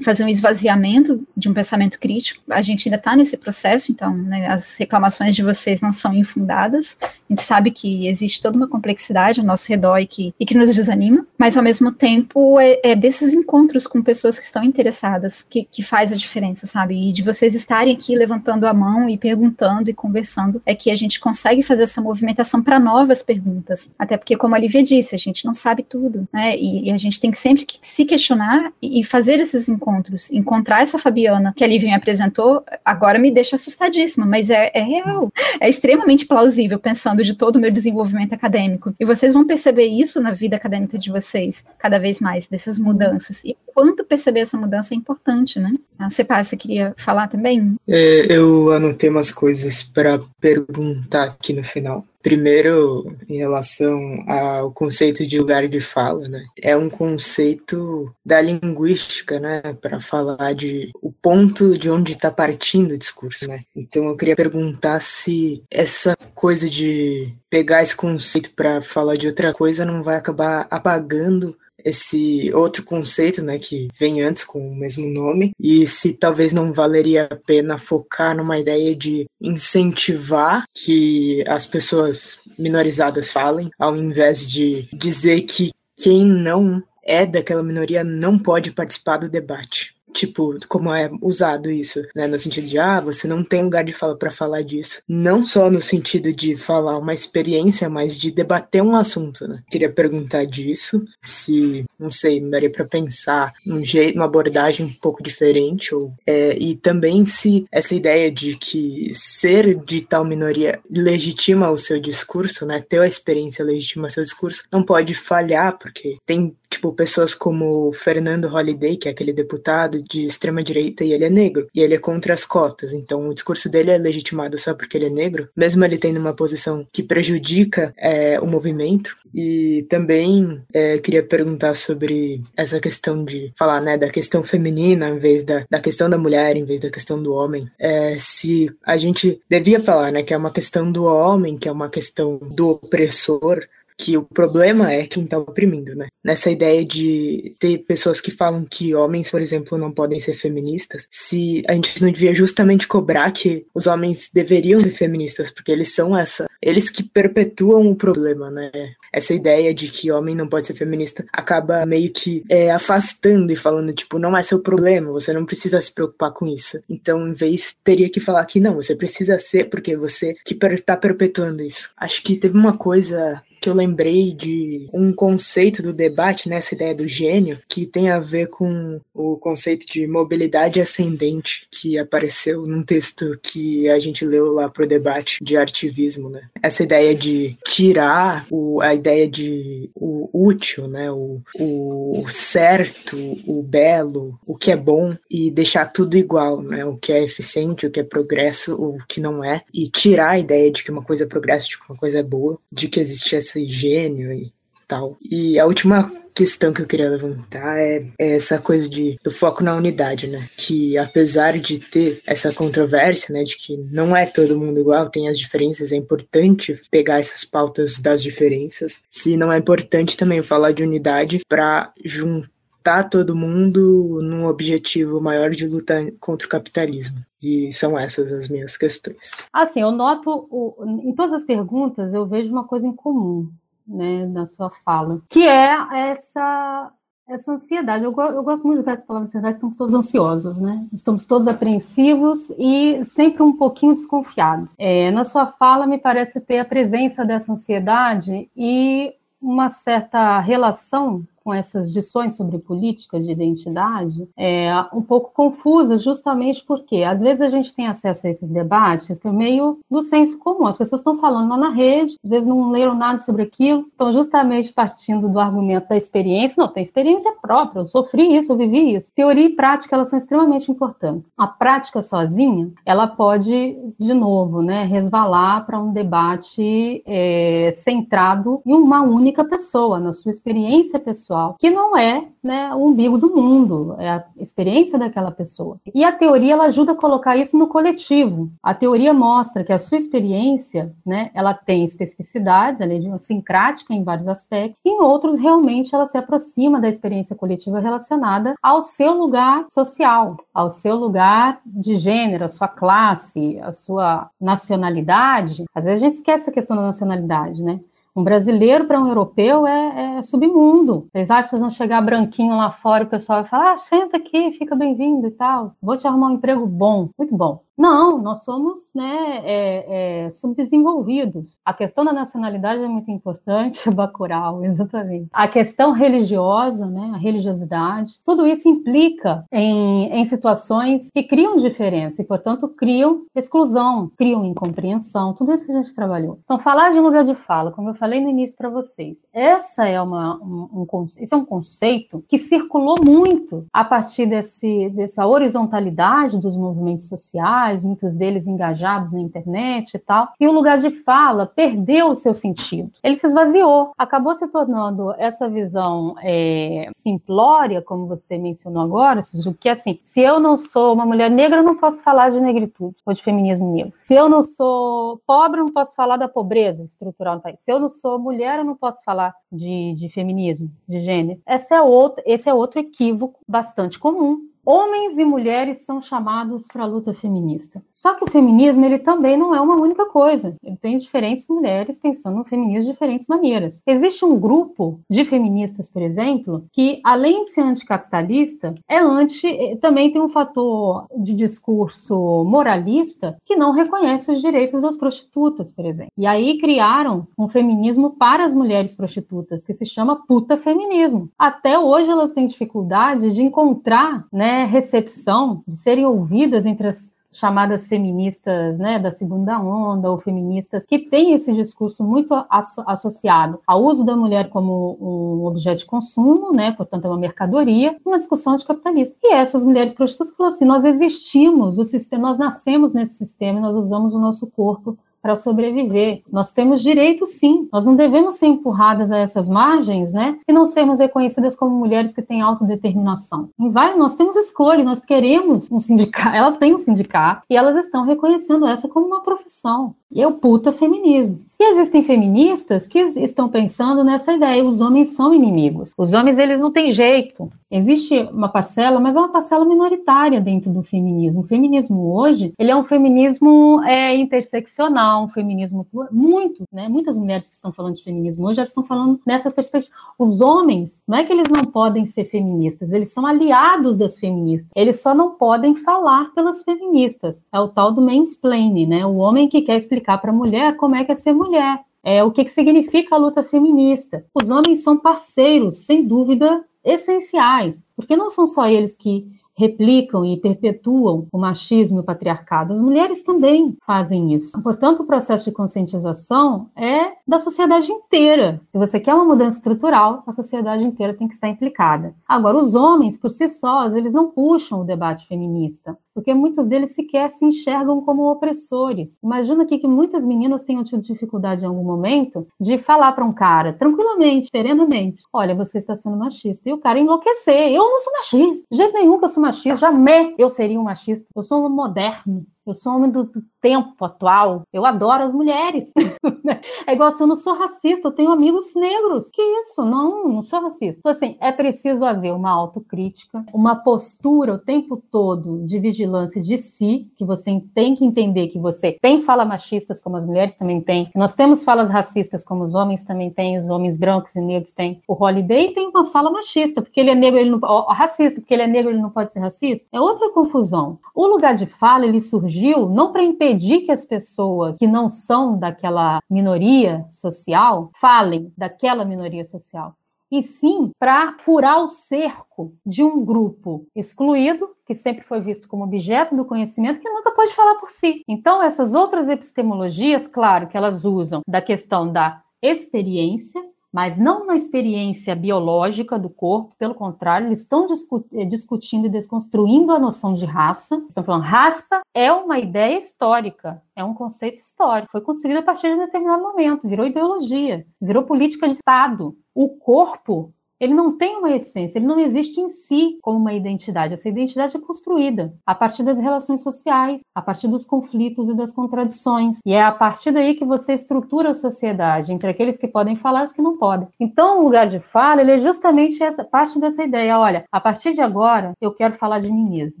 fazer 0.02 0.24
um 0.24 0.28
esvaziamento 0.28 1.26
de 1.36 1.48
um 1.48 1.54
pensamento 1.54 1.98
crítico. 1.98 2.42
A 2.50 2.62
gente 2.62 2.88
ainda 2.88 2.96
está 2.96 3.16
nesse 3.16 3.36
processo, 3.36 3.90
então 3.90 4.14
né, 4.14 4.46
as 4.46 4.76
reclamações 4.76 5.34
de 5.34 5.42
vocês 5.42 5.80
não 5.80 5.92
são 5.92 6.14
infundadas. 6.14 6.96
A 7.00 7.06
gente 7.32 7.42
sabe 7.42 7.70
que 7.70 8.06
existe 8.06 8.42
toda 8.42 8.56
uma 8.56 8.68
complexidade 8.68 9.40
ao 9.40 9.46
nosso 9.46 9.68
redor 9.68 9.98
e 9.98 10.06
que, 10.06 10.34
e 10.38 10.44
que 10.44 10.56
nos 10.56 10.74
desanima, 10.74 11.26
mas 11.38 11.56
ao 11.56 11.62
mesmo 11.62 11.92
tempo 11.92 12.60
é, 12.60 12.80
é 12.84 12.94
desses 12.94 13.32
encontros 13.32 13.86
com 13.86 14.02
pessoas 14.02 14.38
que 14.38 14.44
estão 14.44 14.62
interessadas 14.62 15.44
que, 15.48 15.66
que 15.70 15.82
faz 15.82 16.09
a 16.12 16.16
diferença, 16.16 16.66
sabe? 16.66 17.08
E 17.08 17.12
de 17.12 17.22
vocês 17.22 17.54
estarem 17.54 17.94
aqui 17.94 18.14
levantando 18.14 18.66
a 18.66 18.72
mão 18.72 19.08
e 19.08 19.16
perguntando 19.16 19.90
e 19.90 19.94
conversando, 19.94 20.62
é 20.64 20.74
que 20.74 20.90
a 20.90 20.94
gente 20.94 21.20
consegue 21.20 21.62
fazer 21.62 21.84
essa 21.84 22.00
movimentação 22.00 22.62
para 22.62 22.78
novas 22.78 23.22
perguntas. 23.22 23.90
Até 23.98 24.16
porque, 24.16 24.36
como 24.36 24.54
a 24.54 24.58
Lívia 24.58 24.82
disse, 24.82 25.14
a 25.14 25.18
gente 25.18 25.44
não 25.44 25.54
sabe 25.54 25.82
tudo, 25.82 26.28
né? 26.32 26.56
E, 26.56 26.88
e 26.88 26.92
a 26.92 26.96
gente 26.96 27.20
tem 27.20 27.30
que 27.30 27.38
sempre 27.38 27.64
que 27.64 27.78
se 27.82 28.04
questionar 28.04 28.72
e, 28.80 29.00
e 29.00 29.04
fazer 29.04 29.40
esses 29.40 29.68
encontros. 29.68 30.30
Encontrar 30.30 30.82
essa 30.82 30.98
Fabiana 30.98 31.52
que 31.56 31.64
a 31.64 31.66
Lívia 31.66 31.88
me 31.88 31.94
apresentou, 31.94 32.64
agora 32.84 33.18
me 33.18 33.30
deixa 33.30 33.56
assustadíssima, 33.56 34.26
mas 34.26 34.50
é, 34.50 34.70
é 34.74 34.82
real. 34.82 35.32
É 35.60 35.68
extremamente 35.68 36.26
plausível, 36.26 36.78
pensando 36.78 37.22
de 37.22 37.34
todo 37.34 37.56
o 37.56 37.60
meu 37.60 37.70
desenvolvimento 37.70 38.32
acadêmico. 38.32 38.94
E 38.98 39.04
vocês 39.04 39.34
vão 39.34 39.46
perceber 39.46 39.86
isso 39.86 40.20
na 40.20 40.32
vida 40.32 40.56
acadêmica 40.56 40.98
de 40.98 41.10
vocês, 41.10 41.64
cada 41.78 41.98
vez 41.98 42.20
mais, 42.20 42.46
dessas 42.46 42.78
mudanças. 42.78 43.42
E 43.44 43.56
quanto 43.74 44.04
perceber 44.04 44.40
essa 44.40 44.56
mudança 44.56 44.94
é 44.94 44.96
importante, 44.96 45.58
né? 45.58 45.72
Ah, 46.00 46.08
Cepá, 46.08 46.42
você 46.42 46.56
queria 46.56 46.94
falar 46.96 47.28
também? 47.28 47.76
É, 47.86 48.26
eu 48.34 48.72
anotei 48.72 49.10
umas 49.10 49.30
coisas 49.30 49.82
para 49.82 50.18
perguntar 50.40 51.24
aqui 51.24 51.52
no 51.52 51.62
final. 51.62 52.06
Primeiro, 52.22 53.14
em 53.28 53.36
relação 53.36 54.24
ao 54.26 54.72
conceito 54.72 55.26
de 55.26 55.38
lugar 55.38 55.68
de 55.68 55.78
fala, 55.78 56.26
né? 56.26 56.42
É 56.62 56.74
um 56.74 56.88
conceito 56.88 58.14
da 58.24 58.40
linguística, 58.40 59.38
né? 59.38 59.60
Para 59.80 60.00
falar 60.00 60.54
de 60.54 60.90
o 61.02 61.12
ponto 61.12 61.76
de 61.76 61.90
onde 61.90 62.12
está 62.12 62.30
partindo 62.30 62.92
o 62.92 62.98
discurso, 62.98 63.46
né? 63.46 63.60
Então 63.76 64.06
eu 64.06 64.16
queria 64.16 64.36
perguntar 64.36 65.00
se 65.00 65.62
essa 65.70 66.16
coisa 66.34 66.68
de 66.68 67.34
pegar 67.50 67.82
esse 67.82 67.96
conceito 67.96 68.54
para 68.54 68.80
falar 68.80 69.16
de 69.16 69.26
outra 69.26 69.52
coisa 69.52 69.84
não 69.84 70.02
vai 70.02 70.16
acabar 70.16 70.66
apagando 70.70 71.56
esse 71.84 72.52
outro 72.54 72.82
conceito, 72.82 73.42
né, 73.42 73.58
que 73.58 73.88
vem 73.98 74.22
antes 74.22 74.44
com 74.44 74.58
o 74.66 74.74
mesmo 74.74 75.06
nome, 75.06 75.52
e 75.58 75.86
se 75.86 76.12
talvez 76.12 76.52
não 76.52 76.72
valeria 76.72 77.24
a 77.24 77.36
pena 77.36 77.78
focar 77.78 78.36
numa 78.36 78.58
ideia 78.58 78.94
de 78.94 79.26
incentivar 79.40 80.64
que 80.74 81.44
as 81.46 81.66
pessoas 81.66 82.38
minorizadas 82.58 83.32
falem, 83.32 83.70
ao 83.78 83.96
invés 83.96 84.48
de 84.48 84.88
dizer 84.92 85.42
que 85.42 85.70
quem 85.96 86.24
não 86.24 86.82
é 87.02 87.26
daquela 87.26 87.62
minoria 87.62 88.04
não 88.04 88.38
pode 88.38 88.70
participar 88.72 89.18
do 89.18 89.28
debate 89.28 89.94
tipo, 90.12 90.58
como 90.68 90.92
é 90.94 91.10
usado 91.22 91.70
isso, 91.70 92.02
né? 92.14 92.26
No 92.26 92.38
sentido 92.38 92.66
de, 92.66 92.78
ah, 92.78 93.00
você 93.00 93.26
não 93.26 93.42
tem 93.42 93.62
lugar 93.62 93.84
de 93.84 93.92
fala 93.92 94.16
para 94.16 94.30
falar 94.30 94.62
disso. 94.62 95.02
Não 95.08 95.44
só 95.44 95.70
no 95.70 95.80
sentido 95.80 96.32
de 96.32 96.56
falar 96.56 96.98
uma 96.98 97.14
experiência, 97.14 97.88
mas 97.88 98.18
de 98.18 98.30
debater 98.30 98.82
um 98.82 98.94
assunto, 98.94 99.46
né? 99.46 99.62
Queria 99.70 99.90
perguntar 99.90 100.44
disso, 100.44 101.04
se, 101.22 101.84
não 101.98 102.10
sei, 102.10 102.40
não 102.40 102.50
daria 102.50 102.70
para 102.70 102.84
pensar 102.84 103.52
um 103.66 103.84
jeito, 103.84 104.16
uma 104.16 104.24
abordagem 104.24 104.86
um 104.86 104.92
pouco 104.92 105.22
diferente, 105.22 105.94
ou, 105.94 106.12
é, 106.26 106.56
e 106.58 106.76
também 106.76 107.24
se 107.24 107.66
essa 107.70 107.94
ideia 107.94 108.30
de 108.30 108.56
que 108.56 109.10
ser 109.14 109.74
de 109.84 110.02
tal 110.02 110.24
minoria 110.24 110.80
legitima 110.90 111.70
o 111.70 111.78
seu 111.78 112.00
discurso, 112.00 112.66
né? 112.66 112.84
Ter 112.86 113.00
a 113.00 113.06
experiência 113.06 113.64
legitima 113.64 114.10
seu 114.10 114.22
discurso, 114.22 114.64
não 114.72 114.82
pode 114.82 115.14
falhar, 115.14 115.78
porque 115.78 116.18
tem 116.26 116.54
tipo, 116.70 116.92
pessoas 116.92 117.34
como 117.34 117.92
Fernando 117.92 118.46
Holliday, 118.46 118.96
que 118.96 119.08
é 119.08 119.10
aquele 119.10 119.32
deputado 119.32 120.02
de 120.02 120.24
extrema 120.24 120.62
direita, 120.62 121.04
e 121.04 121.12
ele 121.12 121.24
é 121.24 121.30
negro, 121.30 121.68
e 121.74 121.80
ele 121.80 121.94
é 121.94 121.98
contra 121.98 122.32
as 122.32 122.44
cotas, 122.44 122.92
então 122.92 123.28
o 123.28 123.34
discurso 123.34 123.68
dele 123.68 123.90
é 123.90 123.98
legitimado 123.98 124.56
só 124.56 124.72
porque 124.72 124.96
ele 124.96 125.06
é 125.06 125.10
negro, 125.10 125.48
mesmo 125.56 125.84
ele 125.84 125.98
tendo 125.98 126.20
uma 126.20 126.32
posição 126.32 126.86
que 126.92 127.02
prejudica 127.02 127.92
é, 127.98 128.38
o 128.40 128.46
movimento. 128.46 129.16
E 129.34 129.86
também 129.88 130.62
é, 130.72 130.98
queria 130.98 131.22
perguntar 131.22 131.74
sobre 131.74 132.42
essa 132.56 132.80
questão 132.80 133.24
de 133.24 133.52
falar, 133.56 133.80
né, 133.80 133.96
da 133.96 134.08
questão 134.08 134.42
feminina 134.42 135.08
em 135.08 135.18
vez 135.18 135.44
da, 135.44 135.64
da 135.68 135.80
questão 135.80 136.08
da 136.08 136.18
mulher, 136.18 136.56
em 136.56 136.64
vez 136.64 136.80
da 136.80 136.90
questão 136.90 137.22
do 137.22 137.32
homem. 137.32 137.68
É, 137.78 138.16
se 138.18 138.70
a 138.84 138.96
gente 138.96 139.40
devia 139.48 139.80
falar, 139.80 140.12
né, 140.12 140.22
que 140.22 140.34
é 140.34 140.36
uma 140.36 140.50
questão 140.50 140.90
do 140.90 141.04
homem, 141.04 141.58
que 141.58 141.68
é 141.68 141.72
uma 141.72 141.88
questão 141.88 142.38
do 142.38 142.70
opressor, 142.70 143.66
que 144.00 144.16
o 144.16 144.22
problema 144.22 144.90
é 144.90 145.06
quem 145.06 145.24
está 145.24 145.38
oprimindo, 145.38 145.94
né? 145.94 146.08
Nessa 146.24 146.50
ideia 146.50 146.82
de 146.82 147.54
ter 147.58 147.78
pessoas 147.78 148.18
que 148.18 148.30
falam 148.30 148.64
que 148.64 148.94
homens, 148.94 149.30
por 149.30 149.42
exemplo, 149.42 149.76
não 149.76 149.92
podem 149.92 150.18
ser 150.18 150.32
feministas, 150.32 151.06
se 151.10 151.62
a 151.68 151.74
gente 151.74 152.02
não 152.02 152.10
devia 152.10 152.34
justamente 152.34 152.88
cobrar 152.88 153.30
que 153.30 153.66
os 153.74 153.86
homens 153.86 154.30
deveriam 154.32 154.80
ser 154.80 154.90
feministas, 154.90 155.50
porque 155.50 155.70
eles 155.70 155.92
são 155.92 156.16
essa, 156.16 156.46
eles 156.62 156.88
que 156.88 157.02
perpetuam 157.02 157.90
o 157.90 157.94
problema, 157.94 158.50
né? 158.50 158.70
Essa 159.12 159.34
ideia 159.34 159.74
de 159.74 159.88
que 159.88 160.10
homem 160.10 160.34
não 160.34 160.48
pode 160.48 160.66
ser 160.66 160.74
feminista 160.74 161.24
acaba 161.30 161.84
meio 161.84 162.10
que 162.10 162.42
é, 162.48 162.70
afastando 162.70 163.52
e 163.52 163.56
falando, 163.56 163.92
tipo, 163.92 164.18
não 164.18 164.36
é 164.36 164.42
seu 164.42 164.60
problema, 164.60 165.12
você 165.12 165.32
não 165.32 165.44
precisa 165.44 165.80
se 165.82 165.92
preocupar 165.92 166.32
com 166.32 166.46
isso. 166.46 166.82
Então, 166.88 167.28
em 167.28 167.34
vez, 167.34 167.76
teria 167.84 168.08
que 168.08 168.20
falar 168.20 168.46
que 168.46 168.60
não, 168.60 168.76
você 168.76 168.96
precisa 168.96 169.38
ser, 169.38 169.68
porque 169.68 169.94
você 169.96 170.34
que 170.44 170.56
está 170.74 170.96
perpetuando 170.96 171.62
isso. 171.62 171.90
Acho 171.96 172.22
que 172.22 172.36
teve 172.36 172.56
uma 172.56 172.76
coisa 172.76 173.42
que 173.60 173.68
eu 173.68 173.74
lembrei 173.74 174.32
de 174.32 174.88
um 174.92 175.12
conceito 175.12 175.82
do 175.82 175.92
debate, 175.92 176.48
nessa 176.48 176.74
né, 176.74 176.76
ideia 176.76 176.94
do 176.94 177.06
gênio, 177.06 177.58
que 177.68 177.86
tem 177.86 178.10
a 178.10 178.18
ver 178.18 178.48
com 178.48 179.00
o 179.14 179.36
conceito 179.36 179.86
de 179.86 180.06
mobilidade 180.06 180.80
ascendente, 180.80 181.66
que 181.70 181.98
apareceu 181.98 182.66
num 182.66 182.82
texto 182.82 183.38
que 183.42 183.88
a 183.90 183.98
gente 183.98 184.24
leu 184.24 184.52
lá 184.52 184.68
pro 184.68 184.86
debate 184.86 185.38
de 185.42 185.56
artivismo, 185.56 186.30
né? 186.30 186.42
Essa 186.62 186.82
ideia 186.82 187.14
de 187.14 187.56
tirar 187.66 188.46
o, 188.50 188.80
a 188.80 188.94
ideia 188.94 189.28
de 189.28 189.90
o 189.94 190.28
útil, 190.32 190.88
né? 190.88 191.10
O, 191.10 191.42
o 191.58 192.24
certo, 192.30 193.16
o 193.46 193.62
belo, 193.62 194.38
o 194.46 194.56
que 194.56 194.70
é 194.70 194.76
bom 194.76 195.14
e 195.30 195.50
deixar 195.50 195.86
tudo 195.86 196.16
igual, 196.16 196.62
né? 196.62 196.84
O 196.84 196.96
que 196.96 197.12
é 197.12 197.22
eficiente, 197.22 197.86
o 197.86 197.90
que 197.90 198.00
é 198.00 198.04
progresso, 198.04 198.74
o 198.74 198.98
que 199.06 199.20
não 199.20 199.44
é, 199.44 199.62
e 199.72 199.88
tirar 199.88 200.30
a 200.30 200.38
ideia 200.38 200.70
de 200.70 200.82
que 200.82 200.90
uma 200.90 201.02
coisa 201.02 201.24
é 201.24 201.26
progresso, 201.26 201.68
de 201.68 201.78
que 201.78 201.84
uma 201.90 201.98
coisa 201.98 202.18
é 202.18 202.22
boa, 202.22 202.58
de 202.72 202.88
que 202.88 203.00
existe 203.00 203.36
essa 203.36 203.49
esse 203.50 203.66
gênio 203.66 204.32
e 204.32 204.52
tal. 204.86 205.16
E 205.22 205.58
a 205.58 205.66
última 205.66 206.12
questão 206.34 206.72
que 206.72 206.80
eu 206.80 206.86
queria 206.86 207.10
levantar 207.10 207.78
é, 207.78 208.06
é, 208.18 208.36
essa 208.36 208.58
coisa 208.58 208.88
de, 208.88 209.18
do 209.22 209.30
foco 209.30 209.62
na 209.62 209.74
unidade, 209.74 210.26
né? 210.26 210.48
Que 210.56 210.96
apesar 210.96 211.58
de 211.58 211.78
ter 211.78 212.20
essa 212.26 212.52
controvérsia, 212.52 213.32
né, 213.32 213.42
de 213.44 213.56
que 213.56 213.76
não 213.90 214.16
é 214.16 214.26
todo 214.26 214.58
mundo 214.58 214.80
igual, 214.80 215.10
tem 215.10 215.28
as 215.28 215.38
diferenças, 215.38 215.92
é 215.92 215.96
importante 215.96 216.80
pegar 216.90 217.18
essas 217.18 217.44
pautas 217.44 218.00
das 218.00 218.22
diferenças. 218.22 219.02
Se 219.10 219.36
não 219.36 219.52
é 219.52 219.58
importante 219.58 220.16
também 220.16 220.42
falar 220.42 220.72
de 220.72 220.82
unidade 220.82 221.40
para 221.48 221.92
juntar 222.04 223.08
todo 223.10 223.36
mundo 223.36 224.20
num 224.22 224.46
objetivo 224.46 225.20
maior 225.20 225.50
de 225.50 225.66
lutar 225.66 226.04
contra 226.18 226.46
o 226.46 226.50
capitalismo. 226.50 227.18
E 227.42 227.72
são 227.72 227.98
essas 227.98 228.30
as 228.32 228.48
minhas 228.48 228.76
questões. 228.76 229.48
Assim, 229.52 229.80
eu 229.80 229.90
noto, 229.90 230.46
o, 230.50 230.74
em 231.02 231.14
todas 231.14 231.32
as 231.32 231.44
perguntas, 231.44 232.12
eu 232.12 232.26
vejo 232.26 232.52
uma 232.52 232.64
coisa 232.64 232.86
em 232.86 232.92
comum, 232.92 233.50
né, 233.86 234.26
na 234.26 234.44
sua 234.46 234.70
fala, 234.84 235.22
que 235.28 235.46
é 235.46 236.10
essa 236.10 236.92
essa 237.32 237.52
ansiedade. 237.52 238.04
Eu, 238.04 238.12
eu, 238.12 238.42
gosto 238.42 238.66
muito 238.66 238.78
de 238.78 238.82
usar 238.82 238.92
essa 238.92 239.04
palavra 239.04 239.28
ansiedade, 239.28 239.54
estamos 239.54 239.76
todos 239.76 239.94
ansiosos, 239.94 240.58
né? 240.58 240.84
Estamos 240.92 241.24
todos 241.24 241.46
apreensivos 241.46 242.50
e 242.58 243.04
sempre 243.04 243.42
um 243.42 243.56
pouquinho 243.56 243.94
desconfiados. 243.94 244.74
É, 244.78 245.10
na 245.12 245.24
sua 245.24 245.46
fala, 245.46 245.86
me 245.86 245.96
parece 245.96 246.40
ter 246.40 246.58
a 246.58 246.64
presença 246.64 247.24
dessa 247.24 247.52
ansiedade 247.52 248.50
e 248.56 249.14
uma 249.40 249.68
certa 249.68 250.40
relação 250.40 251.24
com 251.50 251.54
essas 251.54 251.92
discussões 251.92 252.36
sobre 252.36 252.58
política 252.58 253.18
de 253.18 253.32
identidade 253.32 254.28
é 254.36 254.72
um 254.92 255.02
pouco 255.02 255.32
confusa, 255.34 255.98
justamente 255.98 256.64
porque 256.64 257.02
às 257.02 257.20
vezes 257.20 257.40
a 257.40 257.48
gente 257.48 257.74
tem 257.74 257.88
acesso 257.88 258.28
a 258.28 258.30
esses 258.30 258.50
debates 258.50 259.18
por 259.18 259.32
meio 259.32 259.80
do 259.90 260.00
senso 260.00 260.38
comum. 260.38 260.68
As 260.68 260.78
pessoas 260.78 261.00
estão 261.00 261.18
falando 261.18 261.50
lá 261.50 261.56
na 261.56 261.70
rede, 261.70 262.16
às 262.22 262.30
vezes 262.30 262.46
não 262.46 262.70
leram 262.70 262.94
nada 262.94 263.18
sobre 263.18 263.42
aquilo, 263.42 263.86
estão 263.90 264.12
justamente 264.12 264.72
partindo 264.72 265.28
do 265.28 265.40
argumento 265.40 265.88
da 265.88 265.96
experiência. 265.96 266.62
Não, 266.62 266.68
tem 266.68 266.84
experiência 266.84 267.32
própria, 267.42 267.80
eu 267.80 267.86
sofri 267.86 268.36
isso, 268.36 268.52
eu 268.52 268.56
vivi 268.56 268.94
isso. 268.94 269.12
Teoria 269.12 269.46
e 269.46 269.56
prática, 269.56 269.96
elas 269.96 270.08
são 270.08 270.20
extremamente 270.20 270.70
importantes. 270.70 271.32
A 271.36 271.48
prática 271.48 272.00
sozinha, 272.00 272.70
ela 272.86 273.08
pode, 273.08 273.76
de 273.98 274.14
novo, 274.14 274.62
né, 274.62 274.84
resvalar 274.84 275.66
para 275.66 275.80
um 275.80 275.92
debate 275.92 277.02
é, 277.04 277.70
centrado 277.72 278.62
em 278.64 278.74
uma 278.74 279.02
única 279.02 279.44
pessoa, 279.44 279.98
na 279.98 280.12
sua 280.12 280.30
experiência 280.30 281.00
pessoal 281.00 281.39
sexual, 281.40 281.56
que 281.58 281.70
não 281.70 281.96
é 281.96 282.26
né, 282.42 282.74
o 282.74 282.86
umbigo 282.86 283.18
do 283.18 283.34
mundo, 283.34 283.96
é 283.98 284.10
a 284.10 284.24
experiência 284.38 284.98
daquela 284.98 285.30
pessoa. 285.30 285.78
E 285.94 286.04
a 286.04 286.12
teoria 286.12 286.54
ela 286.54 286.64
ajuda 286.64 286.92
a 286.92 286.96
colocar 286.96 287.36
isso 287.36 287.58
no 287.58 287.66
coletivo. 287.66 288.50
A 288.62 288.74
teoria 288.74 289.12
mostra 289.12 289.62
que 289.64 289.72
a 289.72 289.78
sua 289.78 289.98
experiência, 289.98 290.94
né, 291.04 291.30
ela 291.34 291.52
tem 291.52 291.84
especificidades, 291.84 292.80
ela 292.80 292.92
é 292.92 292.96
idiosincrática 292.96 293.92
em 293.92 294.04
vários 294.04 294.28
aspectos, 294.28 294.78
e 294.84 294.90
em 294.90 295.02
outros 295.02 295.38
realmente 295.38 295.94
ela 295.94 296.06
se 296.06 296.16
aproxima 296.16 296.80
da 296.80 296.88
experiência 296.88 297.36
coletiva 297.36 297.78
relacionada 297.78 298.54
ao 298.62 298.82
seu 298.82 299.12
lugar 299.12 299.66
social, 299.68 300.36
ao 300.54 300.70
seu 300.70 300.96
lugar 300.96 301.60
de 301.64 301.96
gênero, 301.96 302.44
a 302.44 302.48
sua 302.48 302.68
classe, 302.68 303.58
a 303.60 303.72
sua 303.72 304.30
nacionalidade. 304.40 305.64
Às 305.74 305.84
vezes 305.84 306.02
a 306.02 306.06
gente 306.06 306.14
esquece 306.14 306.48
a 306.48 306.52
questão 306.52 306.76
da 306.76 306.82
nacionalidade, 306.82 307.62
né? 307.62 307.80
Um 308.20 308.24
brasileiro 308.24 308.84
para 308.84 309.00
um 309.00 309.08
europeu 309.08 309.66
é, 309.66 310.18
é, 310.18 310.22
submundo. 310.22 311.08
Eles 311.14 311.30
acham 311.30 311.52
que 311.52 311.60
vão 311.60 311.70
chegar 311.70 312.02
branquinho 312.02 312.54
lá 312.54 312.70
fora 312.70 313.04
e 313.04 313.06
o 313.06 313.10
pessoal 313.10 313.40
vai 313.40 313.50
falar: 313.50 313.72
ah, 313.72 313.78
senta 313.78 314.18
aqui, 314.18 314.52
fica 314.52 314.76
bem-vindo 314.76 315.26
e 315.26 315.30
tal. 315.30 315.74
Vou 315.80 315.96
te 315.96 316.06
arrumar 316.06 316.28
um 316.28 316.34
emprego 316.34 316.66
bom, 316.66 317.08
muito 317.16 317.34
bom. 317.34 317.62
Não, 317.80 318.18
nós 318.18 318.44
somos 318.44 318.92
né, 318.94 319.40
é, 319.42 320.24
é, 320.26 320.30
subdesenvolvidos. 320.30 321.58
A 321.64 321.72
questão 321.72 322.04
da 322.04 322.12
nacionalidade 322.12 322.82
é 322.82 322.86
muito 322.86 323.10
importante, 323.10 323.88
Bacurau, 323.90 324.62
exatamente. 324.62 325.30
A 325.32 325.48
questão 325.48 325.92
religiosa, 325.92 326.84
né, 326.86 327.12
a 327.14 327.16
religiosidade, 327.16 328.20
tudo 328.22 328.46
isso 328.46 328.68
implica 328.68 329.46
em, 329.50 330.12
em 330.12 330.24
situações 330.26 331.08
que 331.10 331.22
criam 331.22 331.56
diferença 331.56 332.20
e, 332.20 332.24
portanto, 332.26 332.68
criam 332.68 333.22
exclusão, 333.34 334.12
criam 334.14 334.44
incompreensão, 334.44 335.32
tudo 335.32 335.54
isso 335.54 335.64
que 335.64 335.72
a 335.72 335.80
gente 335.80 335.94
trabalhou. 335.94 336.38
Então, 336.44 336.58
falar 336.58 336.90
de 336.90 337.00
lugar 337.00 337.24
de 337.24 337.34
fala, 337.34 337.72
como 337.72 337.88
eu 337.88 337.94
falei 337.94 338.20
no 338.20 338.28
início 338.28 338.58
para 338.58 338.68
vocês, 338.68 339.24
essa 339.32 339.86
é 339.86 339.98
uma, 340.02 340.36
um, 340.36 340.86
um, 340.92 341.06
esse 341.18 341.32
é 341.32 341.36
um 341.36 341.46
conceito 341.46 342.22
que 342.28 342.36
circulou 342.36 342.96
muito 343.02 343.64
a 343.72 343.84
partir 343.84 344.26
desse, 344.26 344.90
dessa 344.90 345.26
horizontalidade 345.26 346.38
dos 346.38 346.58
movimentos 346.58 347.08
sociais, 347.08 347.69
muitos 347.82 348.14
deles 348.14 348.46
engajados 348.46 349.12
na 349.12 349.20
internet 349.20 349.94
e 349.94 349.98
tal, 349.98 350.28
e 350.38 350.46
o 350.46 350.52
lugar 350.52 350.78
de 350.78 350.90
fala 350.90 351.46
perdeu 351.46 352.08
o 352.08 352.16
seu 352.16 352.34
sentido. 352.34 352.90
Ele 353.02 353.16
se 353.16 353.26
esvaziou, 353.26 353.92
acabou 353.96 354.34
se 354.34 354.46
tornando 354.48 355.12
essa 355.18 355.48
visão 355.48 356.14
é, 356.22 356.88
simplória, 356.92 357.82
como 357.82 358.06
você 358.06 358.36
mencionou 358.36 358.82
agora, 358.82 359.20
que 359.60 359.68
é 359.68 359.72
assim, 359.72 359.98
se 360.02 360.20
eu 360.20 360.40
não 360.40 360.56
sou 360.56 360.94
uma 360.94 361.06
mulher 361.06 361.30
negra, 361.30 361.60
eu 361.60 361.64
não 361.64 361.76
posso 361.76 362.02
falar 362.02 362.30
de 362.30 362.40
negritude 362.40 362.96
ou 363.04 363.14
de 363.14 363.22
feminismo 363.22 363.72
negro. 363.72 363.92
Se 364.02 364.14
eu 364.14 364.28
não 364.28 364.42
sou 364.42 365.20
pobre, 365.26 365.60
eu 365.60 365.64
não 365.64 365.72
posso 365.72 365.94
falar 365.94 366.16
da 366.16 366.28
pobreza 366.28 366.82
estrutural 366.84 367.36
no 367.36 367.40
país. 367.40 367.56
Se 367.60 367.70
eu 367.70 367.78
não 367.78 367.88
sou 367.88 368.18
mulher, 368.18 368.58
eu 368.58 368.64
não 368.64 368.76
posso 368.76 369.02
falar 369.04 369.34
de, 369.50 369.94
de 369.94 370.08
feminismo, 370.08 370.70
de 370.88 371.00
gênero. 371.00 371.40
Essa 371.46 371.76
é 371.76 371.82
outra, 371.82 372.22
esse 372.26 372.48
é 372.48 372.54
outro 372.54 372.80
equívoco 372.80 373.40
bastante 373.46 373.98
comum 373.98 374.50
homens 374.64 375.18
e 375.18 375.24
mulheres 375.24 375.84
são 375.84 376.00
chamados 376.00 376.66
para 376.66 376.84
a 376.84 376.86
luta 376.86 377.12
feminista. 377.12 377.82
Só 377.92 378.14
que 378.14 378.24
o 378.24 378.30
feminismo 378.30 378.84
ele 378.84 378.98
também 378.98 379.36
não 379.36 379.54
é 379.54 379.60
uma 379.60 379.76
única 379.76 380.06
coisa. 380.06 380.54
Ele 380.62 380.76
tem 380.76 380.98
diferentes 380.98 381.46
mulheres 381.48 381.98
pensando 381.98 382.36
no 382.36 382.44
feminismo 382.44 382.82
de 382.82 382.92
diferentes 382.92 383.26
maneiras. 383.26 383.82
Existe 383.86 384.24
um 384.24 384.38
grupo 384.38 385.00
de 385.08 385.24
feministas, 385.24 385.88
por 385.88 386.02
exemplo, 386.02 386.64
que 386.72 387.00
além 387.04 387.44
de 387.44 387.50
ser 387.50 387.62
anticapitalista, 387.62 388.74
é 388.88 388.98
anti, 388.98 389.46
eh, 389.46 389.76
também 389.76 390.12
tem 390.12 390.20
um 390.20 390.28
fator 390.28 391.06
de 391.16 391.34
discurso 391.34 392.44
moralista 392.44 393.36
que 393.44 393.56
não 393.56 393.72
reconhece 393.72 394.30
os 394.30 394.40
direitos 394.40 394.82
das 394.82 394.96
prostitutas, 394.96 395.72
por 395.72 395.84
exemplo. 395.84 396.12
E 396.16 396.26
aí 396.26 396.58
criaram 396.58 397.26
um 397.38 397.48
feminismo 397.48 398.10
para 398.10 398.44
as 398.44 398.54
mulheres 398.54 398.94
prostitutas 398.94 399.64
que 399.64 399.74
se 399.74 399.86
chama 399.86 400.24
puta 400.26 400.56
feminismo. 400.56 401.28
Até 401.38 401.78
hoje 401.78 402.10
elas 402.10 402.32
têm 402.32 402.46
dificuldade 402.46 403.32
de 403.32 403.42
encontrar, 403.42 404.26
né, 404.32 404.59
né, 404.60 404.64
recepção, 404.66 405.62
de 405.66 405.76
serem 405.76 406.04
ouvidas 406.04 406.66
entre 406.66 406.88
as 406.88 407.10
chamadas 407.32 407.86
feministas 407.86 408.76
né, 408.76 408.98
da 408.98 409.12
segunda 409.12 409.60
onda 409.60 410.10
ou 410.10 410.18
feministas 410.18 410.84
que 410.84 410.98
têm 410.98 411.32
esse 411.32 411.52
discurso 411.52 412.02
muito 412.02 412.34
asso 412.50 412.82
associado 412.84 413.60
ao 413.64 413.84
uso 413.84 414.04
da 414.04 414.16
mulher 414.16 414.50
como 414.50 414.98
um 415.00 415.46
objeto 415.46 415.78
de 415.78 415.86
consumo, 415.86 416.52
né, 416.52 416.72
portanto 416.72 417.04
é 417.04 417.08
uma 417.08 417.16
mercadoria, 417.16 417.96
uma 418.04 418.18
discussão 418.18 418.54
anticapitalista. 418.54 419.16
E 419.22 419.32
essas 419.32 419.64
mulheres 419.64 419.94
prostitutas 419.94 420.34
falam 420.34 420.52
assim, 420.52 420.64
nós 420.64 420.84
existimos, 420.84 421.78
o 421.78 421.84
sistema, 421.84 422.28
nós 422.28 422.38
nascemos 422.38 422.92
nesse 422.92 423.14
sistema 423.14 423.60
nós 423.60 423.76
usamos 423.76 424.12
o 424.12 424.18
nosso 424.18 424.48
corpo 424.48 424.98
para 425.22 425.36
sobreviver. 425.36 426.22
Nós 426.30 426.52
temos 426.52 426.82
direito, 426.82 427.26
sim. 427.26 427.68
Nós 427.72 427.84
não 427.84 427.94
devemos 427.94 428.36
ser 428.36 428.46
empurradas 428.46 429.10
a 429.10 429.18
essas 429.18 429.48
margens, 429.48 430.12
né? 430.12 430.38
E 430.48 430.52
não 430.52 430.66
sermos 430.66 431.00
reconhecidas 431.00 431.54
como 431.54 431.76
mulheres 431.76 432.14
que 432.14 432.22
têm 432.22 432.40
autodeterminação. 432.40 433.50
Em 433.58 433.70
vai, 433.70 433.96
nós 433.96 434.14
temos 434.14 434.36
escolha, 434.36 434.84
nós 434.84 435.04
queremos 435.04 435.68
um 435.70 435.80
sindicato. 435.80 436.36
Elas 436.40 436.56
têm 436.56 436.74
um 436.74 436.78
sindicato 436.78 437.42
e 437.50 437.56
elas 437.56 437.76
estão 437.76 438.04
reconhecendo 438.04 438.66
essa 438.66 438.88
como 438.88 439.06
uma 439.06 439.22
profissão. 439.22 439.94
E 440.10 440.22
é 440.22 440.26
o 440.26 440.32
puta 440.32 440.72
feminismo. 440.72 441.40
E 441.60 441.72
existem 441.72 442.02
feministas 442.02 442.88
que 442.88 442.98
estão 442.98 443.46
pensando 443.46 444.02
nessa 444.02 444.32
ideia, 444.32 444.64
os 444.64 444.80
homens 444.80 445.10
são 445.10 445.34
inimigos. 445.34 445.92
Os 445.98 446.14
homens, 446.14 446.38
eles 446.38 446.58
não 446.58 446.72
têm 446.72 446.90
jeito. 446.90 447.52
Existe 447.70 448.18
uma 448.32 448.48
parcela, 448.48 448.98
mas 448.98 449.14
é 449.14 449.18
uma 449.18 449.28
parcela 449.28 449.66
minoritária 449.66 450.40
dentro 450.40 450.72
do 450.72 450.82
feminismo. 450.82 451.42
O 451.42 451.46
feminismo 451.46 452.14
hoje, 452.14 452.54
ele 452.58 452.70
é 452.70 452.74
um 452.74 452.82
feminismo 452.82 453.82
é, 453.84 454.16
interseccional, 454.16 455.24
um 455.24 455.28
feminismo 455.28 455.86
muito, 456.10 456.64
né? 456.72 456.88
Muitas 456.88 457.18
mulheres 457.18 457.50
que 457.50 457.56
estão 457.56 457.70
falando 457.70 457.96
de 457.96 458.04
feminismo 458.04 458.48
hoje, 458.48 458.58
elas 458.58 458.70
estão 458.70 458.82
falando 458.82 459.20
nessa 459.26 459.50
perspectiva. 459.50 459.94
Os 460.18 460.40
homens, 460.40 460.98
não 461.06 461.18
é 461.18 461.24
que 461.24 461.32
eles 461.32 461.46
não 461.54 461.66
podem 461.66 462.06
ser 462.06 462.24
feministas, 462.24 462.90
eles 462.90 463.12
são 463.12 463.26
aliados 463.26 463.96
das 463.96 464.18
feministas. 464.18 464.70
Eles 464.74 464.98
só 465.00 465.14
não 465.14 465.32
podem 465.32 465.74
falar 465.74 466.32
pelas 466.34 466.62
feministas. 466.62 467.44
É 467.52 467.60
o 467.60 467.68
tal 467.68 467.92
do 467.92 468.00
mansplaining, 468.00 468.86
né? 468.86 469.04
O 469.04 469.16
homem 469.16 469.46
que 469.46 469.60
quer 469.60 469.76
explicar 469.76 470.16
para 470.18 470.30
a 470.30 470.34
mulher 470.34 470.74
como 470.78 470.96
é 470.96 471.04
que 471.04 471.12
é 471.12 471.14
ser 471.14 471.34
mulher 471.34 471.49
mulher. 471.50 471.80
É, 472.02 472.24
o 472.24 472.30
que, 472.30 472.44
que 472.44 472.50
significa 472.50 473.14
a 473.14 473.18
luta 473.18 473.42
feminista? 473.42 474.24
Os 474.34 474.48
homens 474.48 474.82
são 474.82 474.96
parceiros, 474.96 475.84
sem 475.84 476.06
dúvida, 476.06 476.64
essenciais, 476.82 477.84
porque 477.94 478.16
não 478.16 478.30
são 478.30 478.46
só 478.46 478.66
eles 478.66 478.96
que 478.96 479.28
replicam 479.54 480.24
e 480.24 480.40
perpetuam 480.40 481.26
o 481.30 481.36
machismo 481.36 481.98
e 481.98 482.00
o 482.00 482.04
patriarcado. 482.04 482.72
As 482.72 482.80
mulheres 482.80 483.22
também 483.22 483.76
fazem 483.86 484.32
isso. 484.32 484.58
Portanto, 484.62 485.00
o 485.00 485.06
processo 485.06 485.44
de 485.44 485.52
conscientização 485.52 486.70
é 486.74 487.12
da 487.28 487.38
sociedade 487.38 487.92
inteira. 487.92 488.58
Se 488.72 488.78
você 488.78 488.98
quer 488.98 489.12
uma 489.12 489.26
mudança 489.26 489.58
estrutural, 489.58 490.22
a 490.26 490.32
sociedade 490.32 490.82
inteira 490.82 491.12
tem 491.12 491.28
que 491.28 491.34
estar 491.34 491.48
implicada. 491.48 492.14
Agora, 492.26 492.56
os 492.56 492.74
homens, 492.74 493.18
por 493.18 493.30
si 493.30 493.50
sós, 493.50 493.94
eles 493.94 494.14
não 494.14 494.30
puxam 494.30 494.80
o 494.80 494.84
debate 494.84 495.26
feminista 495.26 495.98
porque 496.20 496.34
muitos 496.34 496.66
deles 496.66 496.94
sequer 496.94 497.30
se 497.30 497.46
enxergam 497.46 498.02
como 498.02 498.30
opressores. 498.30 499.18
Imagina 499.22 499.62
aqui 499.62 499.78
que 499.78 499.88
muitas 499.88 500.22
meninas 500.22 500.62
tenham 500.62 500.84
tido 500.84 501.00
dificuldade 501.00 501.64
em 501.64 501.66
algum 501.66 501.82
momento 501.82 502.46
de 502.60 502.76
falar 502.76 503.12
para 503.12 503.24
um 503.24 503.32
cara, 503.32 503.72
tranquilamente, 503.72 504.50
serenamente: 504.50 505.22
Olha, 505.32 505.54
você 505.54 505.78
está 505.78 505.96
sendo 505.96 506.18
machista. 506.18 506.68
E 506.68 506.74
o 506.74 506.78
cara 506.78 506.98
enlouquecer: 506.98 507.72
Eu 507.72 507.84
não 507.84 507.98
sou 508.00 508.12
machista. 508.12 508.66
De 508.70 508.76
jeito 508.76 508.92
nenhum 508.92 509.18
que 509.18 509.24
eu 509.24 509.28
sou 509.30 509.42
machista. 509.42 509.76
Jamais 509.76 510.34
eu 510.36 510.50
seria 510.50 510.78
um 510.78 510.84
machista. 510.84 511.26
Eu 511.34 511.42
sou 511.42 511.64
um 511.64 511.70
moderno. 511.70 512.44
Eu 512.70 512.74
sou 512.74 512.94
homem 512.94 513.10
do, 513.10 513.24
do 513.24 513.42
tempo 513.60 514.04
atual. 514.04 514.62
Eu 514.72 514.86
adoro 514.86 515.24
as 515.24 515.32
mulheres. 515.32 515.92
é 516.86 516.92
igual 516.92 517.08
assim, 517.08 517.24
eu 517.24 517.26
não 517.26 517.34
sou 517.34 517.54
racista, 517.54 518.06
eu 518.06 518.12
tenho 518.12 518.30
amigos 518.30 518.74
negros. 518.76 519.28
Que 519.32 519.42
isso? 519.42 519.84
Não, 519.84 520.28
não 520.28 520.42
sou 520.42 520.62
racista. 520.62 520.98
Então, 521.00 521.10
assim, 521.10 521.36
é 521.40 521.50
preciso 521.50 522.04
haver 522.04 522.32
uma 522.32 522.50
autocrítica, 522.50 523.44
uma 523.52 523.74
postura 523.74 524.54
o 524.54 524.58
tempo 524.58 525.02
todo 525.10 525.66
de 525.66 525.80
vigilância 525.80 526.40
de 526.40 526.56
si, 526.56 527.08
que 527.16 527.24
você 527.24 527.60
tem 527.74 527.96
que 527.96 528.04
entender 528.04 528.48
que 528.48 528.58
você 528.58 528.96
tem 529.02 529.20
fala 529.20 529.44
machistas, 529.44 530.00
como 530.00 530.16
as 530.16 530.24
mulheres 530.24 530.54
também 530.54 530.80
têm. 530.80 531.10
Nós 531.16 531.34
temos 531.34 531.64
falas 531.64 531.90
racistas, 531.90 532.44
como 532.44 532.62
os 532.62 532.74
homens 532.76 533.02
também 533.02 533.30
têm, 533.30 533.58
os 533.58 533.68
homens 533.68 533.96
brancos 533.96 534.36
e 534.36 534.40
negros 534.40 534.72
têm. 534.72 535.02
O 535.08 535.20
Holiday 535.20 535.74
tem 535.74 535.88
uma 535.88 536.06
fala 536.12 536.30
machista, 536.30 536.80
porque 536.80 537.00
ele 537.00 537.10
é 537.10 537.14
negro, 537.16 537.40
ele 537.40 537.50
não. 537.50 537.58
racista, 537.88 538.40
porque 538.40 538.54
ele 538.54 538.62
é 538.62 538.68
negro, 538.68 538.92
ele 538.92 539.02
não 539.02 539.10
pode 539.10 539.32
ser 539.32 539.40
racista. 539.40 539.84
É 539.92 540.00
outra 540.00 540.30
confusão. 540.30 541.00
O 541.12 541.26
lugar 541.26 541.56
de 541.56 541.66
fala, 541.66 542.06
ele 542.06 542.20
surgiu 542.20 542.59
surgiu 542.60 542.88
não 542.88 543.10
para 543.12 543.22
impedir 543.22 543.80
que 543.80 543.92
as 543.92 544.04
pessoas 544.04 544.76
que 544.76 544.86
não 544.86 545.08
são 545.08 545.58
daquela 545.58 546.20
minoria 546.28 547.06
social 547.10 547.90
falem 547.98 548.52
daquela 548.56 549.04
minoria 549.04 549.44
social, 549.44 549.94
e 550.30 550.42
sim 550.42 550.90
para 550.98 551.36
furar 551.38 551.82
o 551.82 551.88
cerco 551.88 552.74
de 552.84 553.02
um 553.02 553.24
grupo 553.24 553.86
excluído, 553.96 554.68
que 554.86 554.94
sempre 554.94 555.24
foi 555.24 555.40
visto 555.40 555.66
como 555.66 555.84
objeto 555.84 556.36
do 556.36 556.44
conhecimento, 556.44 557.00
que 557.00 557.08
nunca 557.08 557.32
pode 557.32 557.54
falar 557.54 557.76
por 557.76 557.90
si. 557.90 558.22
Então, 558.28 558.62
essas 558.62 558.94
outras 558.94 559.28
epistemologias, 559.28 560.26
claro 560.26 560.68
que 560.68 560.76
elas 560.76 561.04
usam 561.04 561.40
da 561.48 561.62
questão 561.62 562.12
da 562.12 562.42
experiência, 562.62 563.60
mas 563.92 564.18
não 564.18 564.44
uma 564.44 564.56
experiência 564.56 565.34
biológica 565.34 566.18
do 566.18 566.30
corpo, 566.30 566.74
pelo 566.78 566.94
contrário, 566.94 567.48
eles 567.48 567.60
estão 567.60 567.86
discu 567.86 568.24
eh, 568.32 568.44
discutindo 568.44 569.06
e 569.06 569.10
desconstruindo 569.10 569.92
a 569.92 569.98
noção 569.98 570.32
de 570.32 570.44
raça. 570.46 571.02
Estão 571.08 571.24
falando, 571.24 571.42
raça 571.42 572.00
é 572.14 572.32
uma 572.32 572.58
ideia 572.58 572.98
histórica, 572.98 573.82
é 573.96 574.04
um 574.04 574.14
conceito 574.14 574.58
histórico, 574.58 575.10
foi 575.12 575.20
construído 575.20 575.58
a 575.58 575.62
partir 575.62 575.88
de 575.88 575.94
um 575.94 576.04
determinado 576.04 576.42
momento, 576.42 576.88
virou 576.88 577.06
ideologia, 577.06 577.86
virou 578.00 578.22
política 578.22 578.68
de 578.68 578.74
Estado. 578.74 579.36
O 579.54 579.68
corpo 579.68 580.52
ele 580.80 580.94
não 580.94 581.16
tem 581.16 581.36
uma 581.36 581.50
essência, 581.50 581.98
ele 581.98 582.06
não 582.06 582.18
existe 582.18 582.60
em 582.60 582.70
si 582.70 583.18
como 583.20 583.38
uma 583.38 583.52
identidade. 583.52 584.14
Essa 584.14 584.28
identidade 584.28 584.76
é 584.76 584.80
construída 584.80 585.52
a 585.66 585.74
partir 585.74 586.02
das 586.02 586.18
relações 586.18 586.62
sociais, 586.62 587.20
a 587.34 587.42
partir 587.42 587.68
dos 587.68 587.84
conflitos 587.84 588.48
e 588.48 588.54
das 588.54 588.72
contradições. 588.72 589.58
E 589.64 589.72
é 589.72 589.82
a 589.82 589.92
partir 589.92 590.30
daí 590.30 590.54
que 590.54 590.64
você 590.64 590.94
estrutura 590.94 591.50
a 591.50 591.54
sociedade 591.54 592.32
entre 592.32 592.48
aqueles 592.48 592.78
que 592.78 592.88
podem 592.88 593.16
falar 593.16 593.42
e 593.42 593.44
os 593.44 593.52
que 593.52 593.62
não 593.62 593.76
podem. 593.76 594.08
Então, 594.18 594.60
o 594.60 594.64
lugar 594.64 594.88
de 594.88 595.00
fala, 595.00 595.40
ele 595.40 595.52
é 595.52 595.58
justamente 595.58 596.22
essa 596.22 596.44
parte 596.44 596.78
dessa 596.78 597.02
ideia. 597.02 597.38
Olha, 597.38 597.64
a 597.70 597.80
partir 597.80 598.14
de 598.14 598.20
agora, 598.20 598.72
eu 598.80 598.92
quero 598.92 599.14
falar 599.18 599.40
de 599.40 599.52
mim 599.52 599.68
mesmo, 599.68 600.00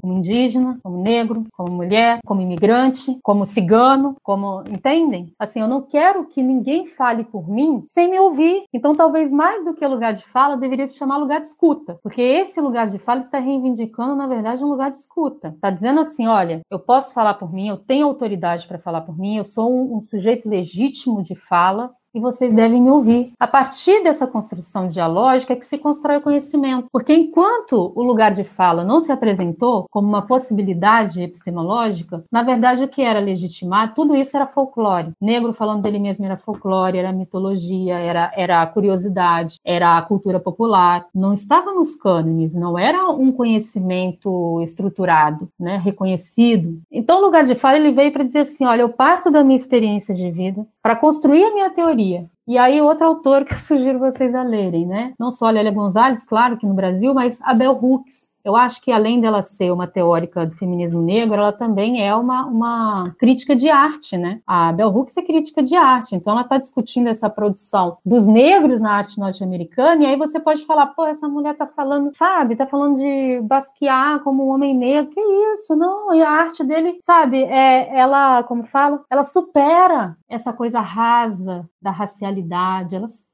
como 0.00 0.14
indígena, 0.14 0.78
como 0.82 1.02
negro, 1.02 1.44
como 1.52 1.70
mulher, 1.70 2.20
como 2.24 2.40
imigrante, 2.40 3.18
como 3.22 3.44
cigano, 3.44 4.16
como 4.22 4.62
entendem? 4.68 5.32
Assim, 5.38 5.60
eu 5.60 5.68
não 5.68 5.82
quero 5.82 6.24
que 6.24 6.42
ninguém 6.42 6.86
fale 6.86 7.24
por 7.24 7.48
mim 7.48 7.82
sem 7.86 8.08
me 8.08 8.18
ouvir. 8.18 8.64
Então, 8.72 8.94
talvez 8.94 9.32
mais 9.32 9.64
do 9.64 9.74
que 9.74 9.86
lugar 9.86 10.14
de 10.14 10.24
fala, 10.26 10.56
deveria 10.70 10.86
se 10.86 10.96
chamar 10.96 11.18
lugar 11.18 11.40
de 11.40 11.48
escuta, 11.48 11.98
porque 12.00 12.22
esse 12.22 12.60
lugar 12.60 12.86
de 12.86 12.98
fala 12.98 13.20
está 13.20 13.40
reivindicando, 13.40 14.14
na 14.14 14.28
verdade, 14.28 14.64
um 14.64 14.68
lugar 14.68 14.90
de 14.90 14.98
escuta. 14.98 15.48
Está 15.48 15.68
dizendo 15.68 16.00
assim, 16.00 16.28
olha, 16.28 16.60
eu 16.70 16.78
posso 16.78 17.12
falar 17.12 17.34
por 17.34 17.52
mim, 17.52 17.68
eu 17.68 17.76
tenho 17.76 18.06
autoridade 18.06 18.68
para 18.68 18.78
falar 18.78 19.00
por 19.00 19.18
mim, 19.18 19.36
eu 19.36 19.44
sou 19.44 19.70
um, 19.72 19.96
um 19.96 20.00
sujeito 20.00 20.48
legítimo 20.48 21.22
de 21.24 21.34
fala, 21.34 21.90
e 22.14 22.20
vocês 22.20 22.54
devem 22.54 22.90
ouvir. 22.90 23.32
A 23.38 23.46
partir 23.46 24.02
dessa 24.02 24.26
construção 24.26 24.88
dialógica 24.88 25.52
é 25.52 25.56
que 25.56 25.66
se 25.66 25.78
constrói 25.78 26.18
o 26.18 26.22
conhecimento. 26.22 26.88
Porque 26.92 27.12
enquanto 27.12 27.92
o 27.94 28.02
lugar 28.02 28.34
de 28.34 28.44
fala 28.44 28.84
não 28.84 29.00
se 29.00 29.12
apresentou 29.12 29.86
como 29.90 30.08
uma 30.08 30.22
possibilidade 30.22 31.22
epistemológica, 31.22 32.24
na 32.30 32.42
verdade 32.42 32.84
o 32.84 32.88
que 32.88 33.02
era 33.02 33.20
legitimar, 33.20 33.94
tudo 33.94 34.16
isso 34.16 34.36
era 34.36 34.46
folclore. 34.46 35.12
Negro 35.20 35.52
falando 35.52 35.82
dele 35.82 35.98
mesmo 35.98 36.24
era 36.24 36.36
folclore, 36.36 36.98
era 36.98 37.12
mitologia, 37.12 37.98
era, 37.98 38.32
era 38.36 38.66
curiosidade, 38.66 39.60
era 39.64 39.96
a 39.96 40.02
cultura 40.02 40.40
popular. 40.40 41.06
Não 41.14 41.32
estava 41.32 41.72
nos 41.72 41.94
cânones, 41.94 42.54
não 42.54 42.78
era 42.78 43.08
um 43.10 43.32
conhecimento 43.32 44.60
estruturado, 44.62 45.48
né, 45.58 45.76
reconhecido. 45.76 46.80
Então 46.90 47.18
o 47.18 47.24
lugar 47.24 47.44
de 47.46 47.54
fala 47.54 47.76
ele 47.76 47.92
veio 47.92 48.12
para 48.12 48.24
dizer 48.24 48.40
assim, 48.40 48.64
olha, 48.64 48.82
eu 48.82 48.88
parto 48.88 49.30
da 49.30 49.44
minha 49.44 49.56
experiência 49.56 50.14
de 50.14 50.30
vida 50.30 50.66
para 50.82 50.96
construir 50.96 51.44
a 51.44 51.52
minha 51.52 51.70
teoria 51.70 52.28
e 52.50 52.58
aí, 52.58 52.80
outro 52.80 53.06
autor 53.06 53.44
que 53.44 53.54
eu 53.54 53.58
sugiro 53.58 54.00
vocês 54.00 54.34
a 54.34 54.42
lerem, 54.42 54.84
né? 54.84 55.14
Não 55.16 55.30
só 55.30 55.48
Lélia 55.48 55.70
Gonzalez, 55.70 56.24
claro 56.24 56.56
que 56.56 56.66
no 56.66 56.74
Brasil, 56.74 57.14
mas 57.14 57.40
a 57.42 57.54
Bell 57.54 57.78
Hooks, 57.80 58.28
eu 58.44 58.56
acho 58.56 58.80
que 58.80 58.92
além 58.92 59.20
dela 59.20 59.42
ser 59.42 59.70
uma 59.70 59.86
teórica 59.86 60.46
do 60.46 60.54
feminismo 60.56 61.00
negro, 61.00 61.36
ela 61.36 61.52
também 61.52 62.06
é 62.06 62.14
uma, 62.14 62.46
uma 62.46 63.14
crítica 63.18 63.54
de 63.54 63.68
arte, 63.68 64.16
né? 64.16 64.40
A 64.46 64.72
Bell 64.72 64.88
Hooks 64.88 65.16
é 65.16 65.22
crítica 65.22 65.62
de 65.62 65.76
arte, 65.76 66.14
então 66.14 66.32
ela 66.32 66.42
está 66.42 66.58
discutindo 66.58 67.08
essa 67.08 67.28
produção 67.28 67.98
dos 68.04 68.26
negros 68.26 68.80
na 68.80 68.92
arte 68.92 69.18
norte-americana, 69.18 70.02
e 70.02 70.06
aí 70.06 70.16
você 70.16 70.40
pode 70.40 70.64
falar, 70.64 70.88
pô, 70.88 71.04
essa 71.04 71.28
mulher 71.28 71.52
está 71.52 71.66
falando, 71.66 72.14
sabe, 72.14 72.54
está 72.54 72.66
falando 72.66 72.98
de 72.98 73.40
Basquiat 73.42 74.22
como 74.22 74.46
um 74.46 74.50
homem 74.50 74.76
negro, 74.76 75.12
que 75.12 75.20
isso, 75.20 75.74
não, 75.76 76.14
e 76.14 76.22
a 76.22 76.30
arte 76.30 76.64
dele, 76.64 76.98
sabe, 77.00 77.42
é, 77.42 77.96
ela, 77.96 78.42
como 78.44 78.64
fala, 78.64 79.02
ela 79.10 79.24
supera 79.24 80.16
essa 80.28 80.52
coisa 80.52 80.80
rasa 80.80 81.68
da 81.80 81.90
racialidade, 81.90 82.94
ela 82.94 83.08
supera. 83.08 83.29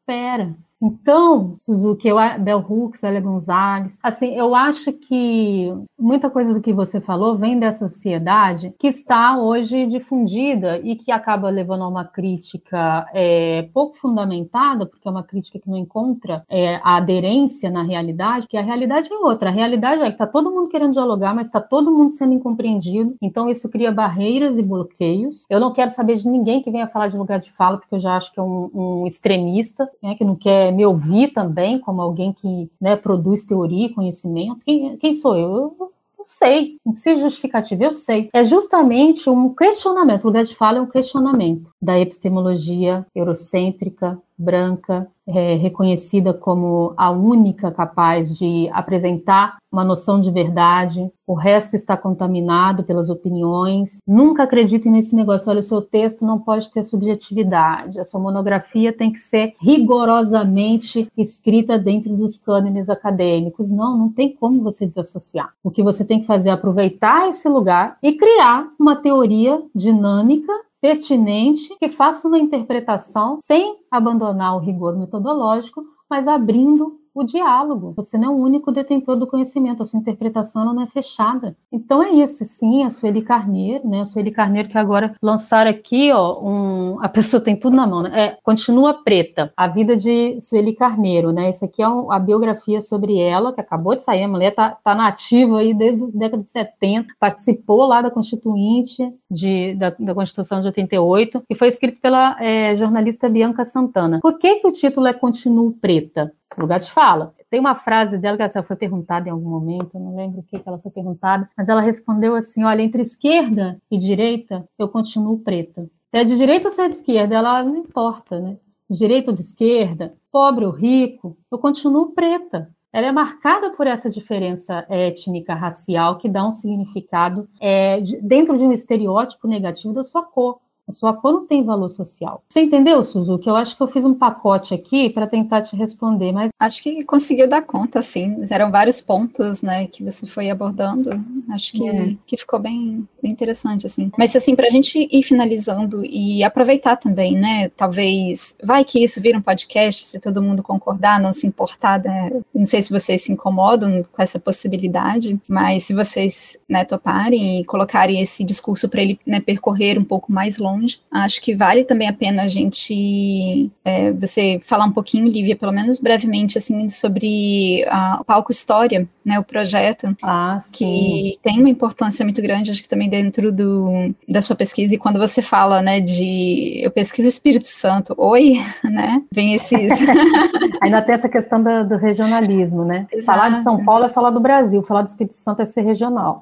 Então, 0.80 1.54
Suzuki, 1.58 2.06
eu, 2.06 2.16
Bel 2.40 2.58
Hooks, 2.58 3.02
Elia 3.02 3.20
Gonzalez, 3.20 3.98
assim, 4.02 4.34
eu 4.34 4.54
acho 4.54 4.92
que 4.92 5.72
muita 5.98 6.28
coisa 6.28 6.52
do 6.52 6.60
que 6.60 6.72
você 6.72 7.00
falou 7.00 7.36
vem 7.36 7.58
dessa 7.58 7.88
sociedade 7.88 8.74
que 8.78 8.86
está 8.86 9.38
hoje 9.38 9.86
difundida 9.86 10.78
e 10.78 10.96
que 10.96 11.10
acaba 11.10 11.48
levando 11.48 11.82
a 11.82 11.88
uma 11.88 12.04
crítica 12.04 13.06
é, 13.14 13.68
pouco 13.72 13.96
fundamentada, 13.96 14.84
porque 14.84 15.08
é 15.08 15.10
uma 15.10 15.22
crítica 15.22 15.58
que 15.58 15.70
não 15.70 15.78
encontra 15.78 16.44
é, 16.48 16.76
a 16.84 16.96
aderência 16.96 17.70
na 17.70 17.82
realidade, 17.82 18.46
que 18.46 18.56
a 18.58 18.62
realidade 18.62 19.10
é 19.10 19.16
outra. 19.16 19.48
A 19.48 19.52
realidade 19.52 20.02
é 20.02 20.06
que 20.06 20.12
está 20.12 20.26
todo 20.26 20.50
mundo 20.50 20.68
querendo 20.68 20.92
dialogar, 20.92 21.34
mas 21.34 21.46
está 21.46 21.60
todo 21.60 21.90
mundo 21.90 22.12
sendo 22.12 22.34
incompreendido. 22.34 23.16
Então, 23.22 23.48
isso 23.48 23.70
cria 23.70 23.90
barreiras 23.90 24.58
e 24.58 24.62
bloqueios. 24.62 25.46
Eu 25.48 25.58
não 25.58 25.72
quero 25.72 25.90
saber 25.90 26.16
de 26.16 26.28
ninguém 26.28 26.62
que 26.62 26.70
venha 26.70 26.86
falar 26.86 27.08
de 27.08 27.16
lugar 27.16 27.40
de 27.40 27.50
fala, 27.52 27.78
porque 27.78 27.94
eu 27.94 28.00
já 28.00 28.16
acho 28.16 28.30
que 28.32 28.38
é 28.38 28.42
um, 28.42 28.70
um 28.74 29.06
extremista, 29.06 29.88
né, 30.02 30.14
que 30.14 30.24
não 30.24 30.36
quer 30.36 30.72
me 30.72 30.84
ouvir 30.84 31.32
também 31.32 31.78
como 31.78 32.00
alguém 32.00 32.32
que 32.32 32.70
né, 32.80 32.96
produz 32.96 33.44
teoria 33.44 33.86
e 33.86 33.94
conhecimento. 33.94 34.60
Quem, 34.64 34.96
quem 34.96 35.14
sou 35.14 35.36
eu? 35.36 35.76
Eu 36.18 36.24
sei, 36.24 36.78
não 36.84 36.92
precisa 36.92 37.20
justificativa, 37.20 37.84
eu 37.84 37.92
sei. 37.92 38.28
É 38.32 38.42
justamente 38.44 39.30
um 39.30 39.54
questionamento, 39.54 40.24
o 40.24 40.26
lugar 40.26 40.44
de 40.44 40.54
fala 40.54 40.78
é 40.78 40.80
um 40.80 40.86
questionamento 40.86 41.70
da 41.80 41.98
epistemologia 41.98 43.06
eurocêntrica, 43.14 44.20
branca, 44.38 45.08
é, 45.26 45.54
reconhecida 45.56 46.32
como 46.32 46.94
a 46.96 47.10
única 47.10 47.70
capaz 47.70 48.36
de 48.36 48.68
apresentar 48.72 49.56
uma 49.72 49.84
noção 49.84 50.20
de 50.20 50.30
verdade, 50.30 51.10
o 51.26 51.34
resto 51.34 51.74
está 51.74 51.96
contaminado 51.96 52.84
pelas 52.84 53.10
opiniões. 53.10 53.98
Nunca 54.06 54.44
acreditem 54.44 54.92
nesse 54.92 55.14
negócio. 55.14 55.50
Olha, 55.50 55.60
o 55.60 55.62
seu 55.62 55.82
texto 55.82 56.24
não 56.24 56.38
pode 56.38 56.70
ter 56.70 56.84
subjetividade, 56.84 57.98
a 57.98 58.04
sua 58.04 58.20
monografia 58.20 58.92
tem 58.92 59.12
que 59.12 59.18
ser 59.18 59.54
rigorosamente 59.60 61.08
escrita 61.16 61.78
dentro 61.78 62.16
dos 62.16 62.38
cânones 62.38 62.88
acadêmicos. 62.88 63.70
Não, 63.70 63.98
não 63.98 64.08
tem 64.08 64.34
como 64.34 64.62
você 64.62 64.86
desassociar. 64.86 65.52
O 65.62 65.70
que 65.70 65.82
você 65.82 66.04
tem 66.04 66.20
que 66.20 66.26
fazer 66.26 66.50
é 66.50 66.52
aproveitar 66.52 67.28
esse 67.28 67.48
lugar 67.48 67.98
e 68.02 68.12
criar 68.12 68.68
uma 68.78 68.96
teoria 68.96 69.60
dinâmica 69.74 70.52
pertinente 70.80 71.74
que 71.78 71.88
faça 71.88 72.28
uma 72.28 72.38
interpretação 72.38 73.38
sem 73.40 73.78
abandonar 73.90 74.56
o 74.56 74.60
rigor 74.60 74.96
metodológico, 74.96 75.84
mas 76.08 76.28
abrindo 76.28 77.00
o 77.16 77.24
diálogo. 77.24 77.94
Você 77.96 78.18
não 78.18 78.28
é 78.28 78.30
o 78.30 78.38
único 78.38 78.70
detentor 78.70 79.16
do 79.16 79.26
conhecimento, 79.26 79.82
a 79.82 79.86
sua 79.86 79.98
interpretação 79.98 80.64
não 80.64 80.82
é 80.82 80.86
fechada. 80.86 81.56
Então 81.72 82.02
é 82.02 82.10
isso, 82.10 82.44
sim, 82.44 82.84
a 82.84 82.90
Sueli 82.90 83.22
Carneiro, 83.22 83.88
né? 83.88 84.02
A 84.02 84.04
Sueli 84.04 84.30
Carneiro 84.30 84.68
que 84.68 84.76
agora 84.76 85.14
lançaram 85.22 85.70
aqui, 85.70 86.12
ó, 86.12 86.38
um, 86.42 86.98
a 87.00 87.08
pessoa 87.08 87.40
tem 87.40 87.56
tudo 87.56 87.74
na 87.74 87.86
mão, 87.86 88.02
né? 88.02 88.10
É, 88.12 88.38
Continua 88.42 89.02
Preta, 89.02 89.52
a 89.56 89.66
vida 89.66 89.96
de 89.96 90.38
Sueli 90.40 90.74
Carneiro, 90.74 91.32
né? 91.32 91.48
Essa 91.48 91.64
aqui 91.64 91.82
é 91.82 91.88
um, 91.88 92.12
a 92.12 92.18
biografia 92.18 92.80
sobre 92.80 93.18
ela, 93.18 93.52
que 93.52 93.60
acabou 93.60 93.96
de 93.96 94.02
sair, 94.02 94.24
a 94.24 94.28
mulher 94.28 94.54
tá, 94.54 94.76
tá 94.84 94.94
nativa 94.94 95.60
aí 95.60 95.72
desde 95.72 96.04
a 96.04 96.08
década 96.12 96.42
de 96.42 96.50
70, 96.50 97.14
participou 97.18 97.86
lá 97.86 98.02
da 98.02 98.10
Constituinte, 98.10 99.10
de, 99.30 99.74
da, 99.76 99.90
da 99.98 100.14
Constituição 100.14 100.60
de 100.60 100.66
88, 100.66 101.42
e 101.48 101.54
foi 101.54 101.68
escrito 101.68 102.00
pela 102.00 102.36
é, 102.42 102.76
jornalista 102.76 103.28
Bianca 103.28 103.64
Santana. 103.64 104.20
Por 104.20 104.38
que, 104.38 104.56
que 104.56 104.66
o 104.66 104.72
título 104.72 105.06
é 105.06 105.14
Continuo 105.14 105.72
Preta? 105.72 106.32
Lugar 106.62 106.80
de 106.80 106.90
fala. 106.90 107.34
Tem 107.50 107.60
uma 107.60 107.74
frase 107.74 108.18
dela 108.18 108.36
que 108.36 108.42
ela 108.42 108.66
foi 108.66 108.76
perguntada 108.76 109.28
em 109.28 109.32
algum 109.32 109.48
momento, 109.48 109.90
eu 109.94 110.00
não 110.00 110.16
lembro 110.16 110.40
o 110.40 110.42
que, 110.42 110.60
ela 110.64 110.78
foi 110.78 110.90
perguntada, 110.90 111.48
mas 111.56 111.68
ela 111.68 111.80
respondeu 111.80 112.34
assim: 112.34 112.64
olha, 112.64 112.82
entre 112.82 113.02
esquerda 113.02 113.80
e 113.90 113.98
direita, 113.98 114.68
eu 114.78 114.88
continuo 114.88 115.38
preta. 115.38 115.88
Se 116.10 116.18
é 116.18 116.24
de 116.24 116.36
direita 116.36 116.68
ou 116.68 116.74
se 116.74 116.82
é 116.82 116.88
de 116.88 116.96
esquerda, 116.96 117.34
ela 117.34 117.62
não 117.62 117.76
importa, 117.76 118.40
né? 118.40 118.56
Direita 118.88 119.30
ou 119.30 119.36
de 119.36 119.42
esquerda, 119.42 120.14
pobre 120.30 120.64
ou 120.64 120.70
rico, 120.70 121.36
eu 121.50 121.58
continuo 121.58 122.12
preta. 122.12 122.70
Ela 122.92 123.08
é 123.08 123.12
marcada 123.12 123.70
por 123.70 123.86
essa 123.86 124.08
diferença 124.08 124.86
étnica, 124.88 125.54
racial, 125.54 126.16
que 126.16 126.28
dá 126.28 126.46
um 126.46 126.52
significado 126.52 127.46
é, 127.60 128.00
de, 128.00 128.16
dentro 128.22 128.56
de 128.56 128.64
um 128.64 128.72
estereótipo 128.72 129.46
negativo 129.46 129.92
da 129.92 130.02
sua 130.02 130.22
cor. 130.22 130.60
A 130.88 130.92
sua 130.92 131.18
não 131.24 131.44
tem 131.44 131.64
valor 131.64 131.88
social. 131.88 132.44
Você 132.48 132.60
entendeu, 132.60 133.02
Suzuki? 133.02 133.48
Eu 133.48 133.56
acho 133.56 133.76
que 133.76 133.82
eu 133.82 133.88
fiz 133.88 134.04
um 134.04 134.14
pacote 134.14 134.72
aqui 134.72 135.10
para 135.10 135.26
tentar 135.26 135.62
te 135.62 135.74
responder, 135.74 136.30
mas. 136.30 136.52
Acho 136.60 136.80
que 136.80 137.02
conseguiu 137.02 137.48
dar 137.48 137.62
conta, 137.62 138.00
sim. 138.02 138.36
Eram 138.48 138.70
vários 138.70 139.00
pontos, 139.00 139.62
né, 139.62 139.86
que 139.88 140.04
você 140.04 140.26
foi 140.26 140.48
abordando. 140.48 141.10
Acho 141.50 141.72
que, 141.72 141.88
é. 141.88 142.16
que 142.24 142.36
ficou 142.36 142.60
bem, 142.60 143.06
bem 143.20 143.32
interessante, 143.32 143.84
assim. 143.84 144.12
Mas, 144.16 144.36
assim, 144.36 144.54
para 144.54 144.66
a 144.66 144.70
gente 144.70 145.08
ir 145.10 145.22
finalizando 145.24 146.04
e 146.04 146.44
aproveitar 146.44 146.96
também, 146.96 147.34
né, 147.34 147.68
talvez. 147.70 148.54
Vai 148.62 148.84
que 148.84 149.02
isso 149.02 149.20
vira 149.20 149.36
um 149.36 149.42
podcast, 149.42 150.06
se 150.06 150.20
todo 150.20 150.42
mundo 150.42 150.62
concordar, 150.62 151.20
não 151.20 151.32
se 151.32 151.48
importar, 151.48 152.00
né? 152.00 152.30
Não 152.54 152.66
sei 152.66 152.80
se 152.80 152.92
vocês 152.92 153.22
se 153.22 153.32
incomodam 153.32 154.04
com 154.12 154.22
essa 154.22 154.38
possibilidade, 154.38 155.40
mas 155.48 155.82
se 155.84 155.92
vocês, 155.92 156.56
né, 156.68 156.84
toparem 156.84 157.60
e 157.60 157.64
colocarem 157.64 158.20
esse 158.20 158.44
discurso 158.44 158.88
para 158.88 159.02
ele, 159.02 159.18
né, 159.26 159.40
percorrer 159.40 159.98
um 159.98 160.04
pouco 160.04 160.30
mais 160.30 160.58
longe 160.58 160.75
longe. 160.76 161.00
Acho 161.10 161.40
que 161.40 161.54
vale 161.54 161.84
também 161.84 162.08
a 162.08 162.12
pena 162.12 162.42
a 162.42 162.48
gente 162.48 163.70
é, 163.84 164.12
você 164.12 164.60
falar 164.62 164.84
um 164.84 164.92
pouquinho, 164.92 165.28
Lívia, 165.28 165.56
pelo 165.56 165.72
menos 165.72 165.98
brevemente, 165.98 166.58
assim, 166.58 166.88
sobre 166.88 167.84
a, 167.88 168.18
o 168.20 168.24
palco 168.24 168.52
história, 168.52 169.08
né, 169.24 169.38
o 169.38 169.44
projeto, 169.44 170.16
ah, 170.22 170.60
que 170.72 171.38
tem 171.42 171.58
uma 171.58 171.68
importância 171.68 172.24
muito 172.24 172.40
grande, 172.40 172.70
acho 172.70 172.82
que 172.82 172.88
também 172.88 173.08
dentro 173.08 173.50
do, 173.50 174.14
da 174.28 174.40
sua 174.40 174.54
pesquisa. 174.54 174.94
E 174.94 174.98
quando 174.98 175.18
você 175.18 175.42
fala, 175.42 175.82
né, 175.82 176.00
de 176.00 176.80
eu 176.82 176.90
pesquiso 176.90 177.26
o 177.26 177.30
Espírito 177.30 177.68
Santo, 177.68 178.14
oi, 178.16 178.60
né, 178.84 179.22
vem 179.32 179.54
esses. 179.54 179.92
Ainda 180.80 181.02
tem 181.02 181.14
essa 181.14 181.28
questão 181.28 181.62
do, 181.62 181.88
do 181.88 181.96
regionalismo, 181.96 182.84
né? 182.84 183.06
Exato. 183.12 183.24
Falar 183.38 183.56
de 183.56 183.62
São 183.62 183.84
Paulo 183.84 184.04
é 184.04 184.08
falar 184.08 184.30
do 184.30 184.40
Brasil, 184.40 184.82
falar 184.82 185.02
do 185.02 185.08
Espírito 185.08 185.34
Santo 185.34 185.62
é 185.62 185.66
ser 185.66 185.82
regional. 185.82 186.40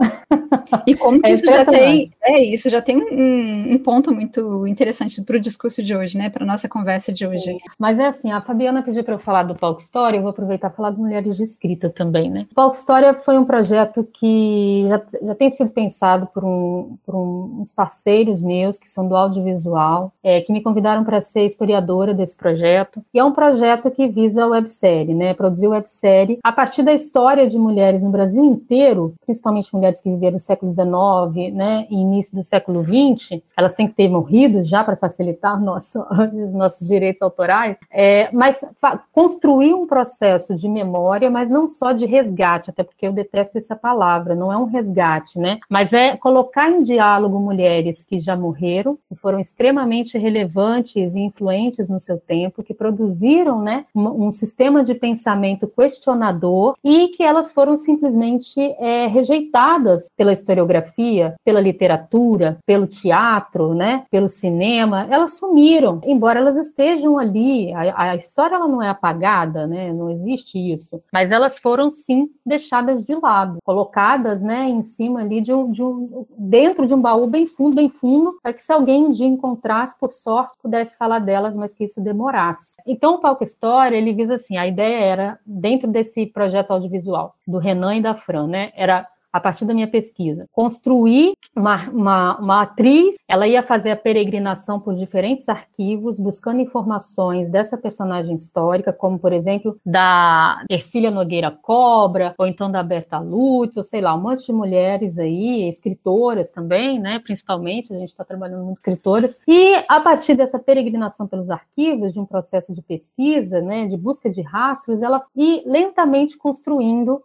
E 0.87 0.95
como 0.95 1.21
que 1.23 1.31
é 1.31 1.33
isso 1.33 1.47
já 1.47 1.65
tem, 1.65 2.11
é 2.23 2.45
isso 2.45 2.71
já 2.71 2.83
tem 2.83 2.97
um, 2.97 3.75
um 3.75 3.79
ponto 3.79 4.13
muito 4.13 4.24
muito 4.25 4.67
interessante 4.67 5.23
para 5.23 5.37
o 5.37 5.41
discurso 5.41 5.83
de 5.83 5.95
hoje, 5.95 6.17
né? 6.17 6.31
Para 6.31 6.47
nossa 6.47 6.69
conversa 6.69 7.13
de 7.13 7.27
hoje. 7.27 7.51
É. 7.51 7.57
Mas 7.79 7.99
é 7.99 8.07
assim, 8.07 8.33
a 8.33 8.41
Fabiana 8.41 8.83
pediu 8.83 9.05
para 9.05 9.15
eu 9.15 9.19
falar 9.19 9.43
do 9.45 9.55
Palco 9.55 9.81
História, 9.81 10.17
eu 10.17 10.23
vou 10.23 10.31
aproveitar 10.31 10.71
e 10.71 10.77
falar 10.77 10.91
de 10.91 10.99
Mulheres 10.99 11.37
de 11.37 11.43
Escrita 11.43 11.91
também, 11.91 12.31
né? 12.31 12.47
O 12.51 12.55
Palco 12.55 12.77
História 12.77 13.15
foi 13.15 13.39
um 13.39 13.45
projeto 13.45 14.07
que 14.13 14.87
já, 14.89 15.03
já 15.23 15.35
tem 15.35 15.51
sido 15.51 15.71
pensado 15.71 16.27
por, 16.27 16.45
um, 16.45 16.97
por 17.05 17.15
um, 17.15 17.61
uns 17.61 17.73
parceiros 17.73 18.41
meus 18.41 18.79
que 18.79 18.91
são 18.91 19.07
do 19.07 19.17
audiovisual, 19.17 20.13
é, 20.23 20.41
que 20.41 20.53
me 20.53 20.63
convidaram 20.63 21.05
para 21.05 21.21
ser 21.21 21.45
historiadora 21.45 22.15
desse 22.15 22.37
projeto. 22.37 23.03
E 23.13 23.19
é 23.19 23.25
um 23.25 23.33
projeto 23.33 23.91
que 23.91 24.09
visa 24.09 24.45
a 24.45 24.47
websérie, 24.47 25.15
né? 25.15 25.35
Produzir 25.35 25.69
websérie 25.69 26.39
a 26.43 26.53
partir 26.53 26.83
da 26.83 26.93
história 26.93 27.47
de 27.47 27.59
mulheres 27.59 28.03
no 28.03 28.11
Brasil 28.11 28.45
inteiro, 28.45 29.15
principalmente 29.25 29.75
mulheres 29.75 30.01
que 30.01 30.09
viveram 30.09 30.35
no 30.35 30.41
século 30.41 30.73
XIX, 30.73 31.55
né? 31.55 31.87
E 31.91 31.95
início 31.95 32.35
do 32.35 32.43
século 32.43 32.83
XX, 32.83 33.41
elas 33.57 33.75
têm 33.75 33.87
que 33.87 33.95
ter 33.95 34.09
morrido 34.15 34.63
já 34.63 34.85
para 34.85 34.97
facilitar 34.97 35.61
nosso, 35.63 36.01
os 36.01 36.53
nossos 36.53 36.87
direitos 36.87 37.21
autorais, 37.21 37.77
é, 37.91 38.29
mas 38.33 38.65
construir 39.13 39.75
um 39.75 39.87
processo 39.87 40.55
de 40.55 40.69
memória, 40.69 41.31
mas 41.31 41.51
não 41.51 41.67
só 41.67 41.93
de 41.93 42.07
resgate, 42.07 42.71
até 42.71 42.83
porque 42.83 43.07
eu 43.07 43.13
detesto 43.13 43.59
essa 43.59 43.75
palavra, 43.75 44.35
não 44.35 44.53
é 44.53 44.57
um 44.57 44.65
resgate, 44.65 45.39
né? 45.39 45.59
Mas 45.69 45.93
é 45.93 46.17
colocar 46.17 46.71
em 46.71 46.83
diálogo 46.83 47.39
mulheres 47.39 48.05
que 48.05 48.21
já 48.21 48.37
morreram, 48.37 48.99
que 49.09 49.17
foram 49.17 49.41
extremamente 49.41 50.17
relevantes 50.17 51.15
e 51.15 51.21
influentes 51.21 51.89
no 51.89 51.99
seu 51.99 52.19
tempo, 52.19 52.63
que 52.63 52.75
produziram, 52.75 53.61
né, 53.61 53.85
um, 53.95 54.27
um 54.27 54.31
sistema 54.31 54.85
de 54.85 54.95
pensamento 54.95 55.67
questionador 55.67 56.77
e 56.85 57.09
que 57.09 57.23
elas 57.23 57.51
foram 57.51 57.77
simplesmente 57.77 58.61
é, 58.79 59.07
rejeitadas 59.07 60.09
pela 60.17 60.33
historiografia, 60.33 61.35
pela 61.45 61.61
literatura, 61.61 62.59
pelo 62.67 62.87
teatro, 62.87 63.75
né, 63.75 64.04
pelo 64.11 64.29
cinema, 64.29 65.07
elas 65.11 65.39
sumiram, 65.39 66.01
embora 66.05 66.41
elas 66.41 66.57
estejam 66.57 67.19
ali, 67.19 67.73
a, 67.73 68.11
a 68.11 68.17
história 68.17 68.57
ela 68.57 68.69
não 68.69 68.83
é 68.83 68.89
apagada, 68.89 69.67
né, 69.67 69.93
não 69.93 70.11
existe 70.11 70.59
isso, 70.59 71.03
mas 71.13 71.31
elas 71.31 71.59
foram 71.59 71.91
sim 71.91 72.29
deixadas 72.45 73.03
de 73.05 73.15
lado, 73.15 73.59
colocadas, 73.65 74.43
né, 74.43 74.69
em 74.69 74.83
cima 74.83 75.21
ali 75.21 75.41
de 75.41 75.53
um, 75.53 75.71
de 75.71 75.83
um 75.83 76.27
dentro 76.37 76.87
de 76.87 76.95
um 76.95 77.01
baú 77.01 77.27
bem 77.27 77.47
fundo, 77.47 77.77
bem 77.77 77.89
fundo, 77.89 78.39
para 78.43 78.53
que 78.53 78.63
se 78.63 78.73
alguém 78.73 79.07
um 79.07 79.13
dia 79.13 79.27
encontrasse, 79.27 79.99
por 79.99 80.13
sorte, 80.13 80.55
pudesse 80.63 80.97
falar 80.97 81.19
delas, 81.19 81.57
mas 81.57 81.75
que 81.75 81.85
isso 81.85 82.01
demorasse. 82.01 82.77
Então, 82.87 83.15
o 83.15 83.21
Palco 83.21 83.45
História, 83.45 83.97
ele 83.97 84.13
visa 84.13 84.35
assim, 84.35 84.57
a 84.57 84.67
ideia 84.67 84.99
era, 84.99 85.39
dentro 85.45 85.89
desse 85.89 86.27
projeto 86.27 86.71
audiovisual, 86.71 87.35
do 87.47 87.59
Renan 87.59 87.97
e 87.97 88.03
da 88.03 88.15
Fran, 88.15 88.47
né, 88.47 88.73
era 88.75 89.07
a 89.35 89.41
partir 89.41 89.65
da 89.65 89.75
minha 89.75 89.89
pesquisa, 89.89 90.47
construir 90.53 91.33
uma, 91.57 91.91
uma, 91.91 92.39
uma, 92.39 92.63
atriz, 92.63 93.17
ela 93.27 93.49
ia 93.49 93.65
fazer 93.65 93.91
a 93.91 93.97
peregrinação 93.97 94.79
por 94.79 94.95
diferentes 94.95 95.49
arquivos, 95.49 96.21
buscando 96.21 96.61
informações 96.61 97.51
dessa 97.51 97.77
personagem 97.77 98.37
histórica, 98.37 98.93
como, 98.93 99.19
por 99.19 99.33
exemplo, 99.33 99.77
da 99.85 100.63
Ercília 100.71 101.11
Nogueira 101.11 101.51
Cobra, 101.51 102.33
ou 102.39 102.47
então 102.47 102.71
da 102.71 102.81
Berta 102.81 103.19
ou 103.19 103.83
sei 103.83 104.01
lá, 104.01 104.15
um 104.15 104.21
monte 104.21 104.47
de 104.47 104.53
mulheres 104.53 105.19
aí, 105.19 105.69
escritoras 105.69 106.53
também, 106.53 107.01
né, 107.01 107.19
principalmente, 107.19 107.93
a 107.93 107.99
gente 107.99 108.11
está 108.11 108.25
trabalhando 108.25 108.65
muito 108.65 108.79
escritoras, 108.79 109.37
e 109.49 109.83
a 109.89 109.99
partir 109.99 110.37
dessa 110.37 110.61
peregrinação 110.61 111.27
pelos 111.27 111.51
arquivos, 111.51 112.13
de 112.13 112.21
um 112.21 112.25
processo 112.25 112.73
de 112.73 112.83
pesquisa, 112.83 113.61
né, 113.61 113.87
de 113.87 113.97
busca 113.97 114.31
de 114.31 114.43
rastros, 114.43 115.03
ela 115.03 115.25
ir 115.35 115.65
lentamente 115.67 116.39
construindo, 116.39 117.21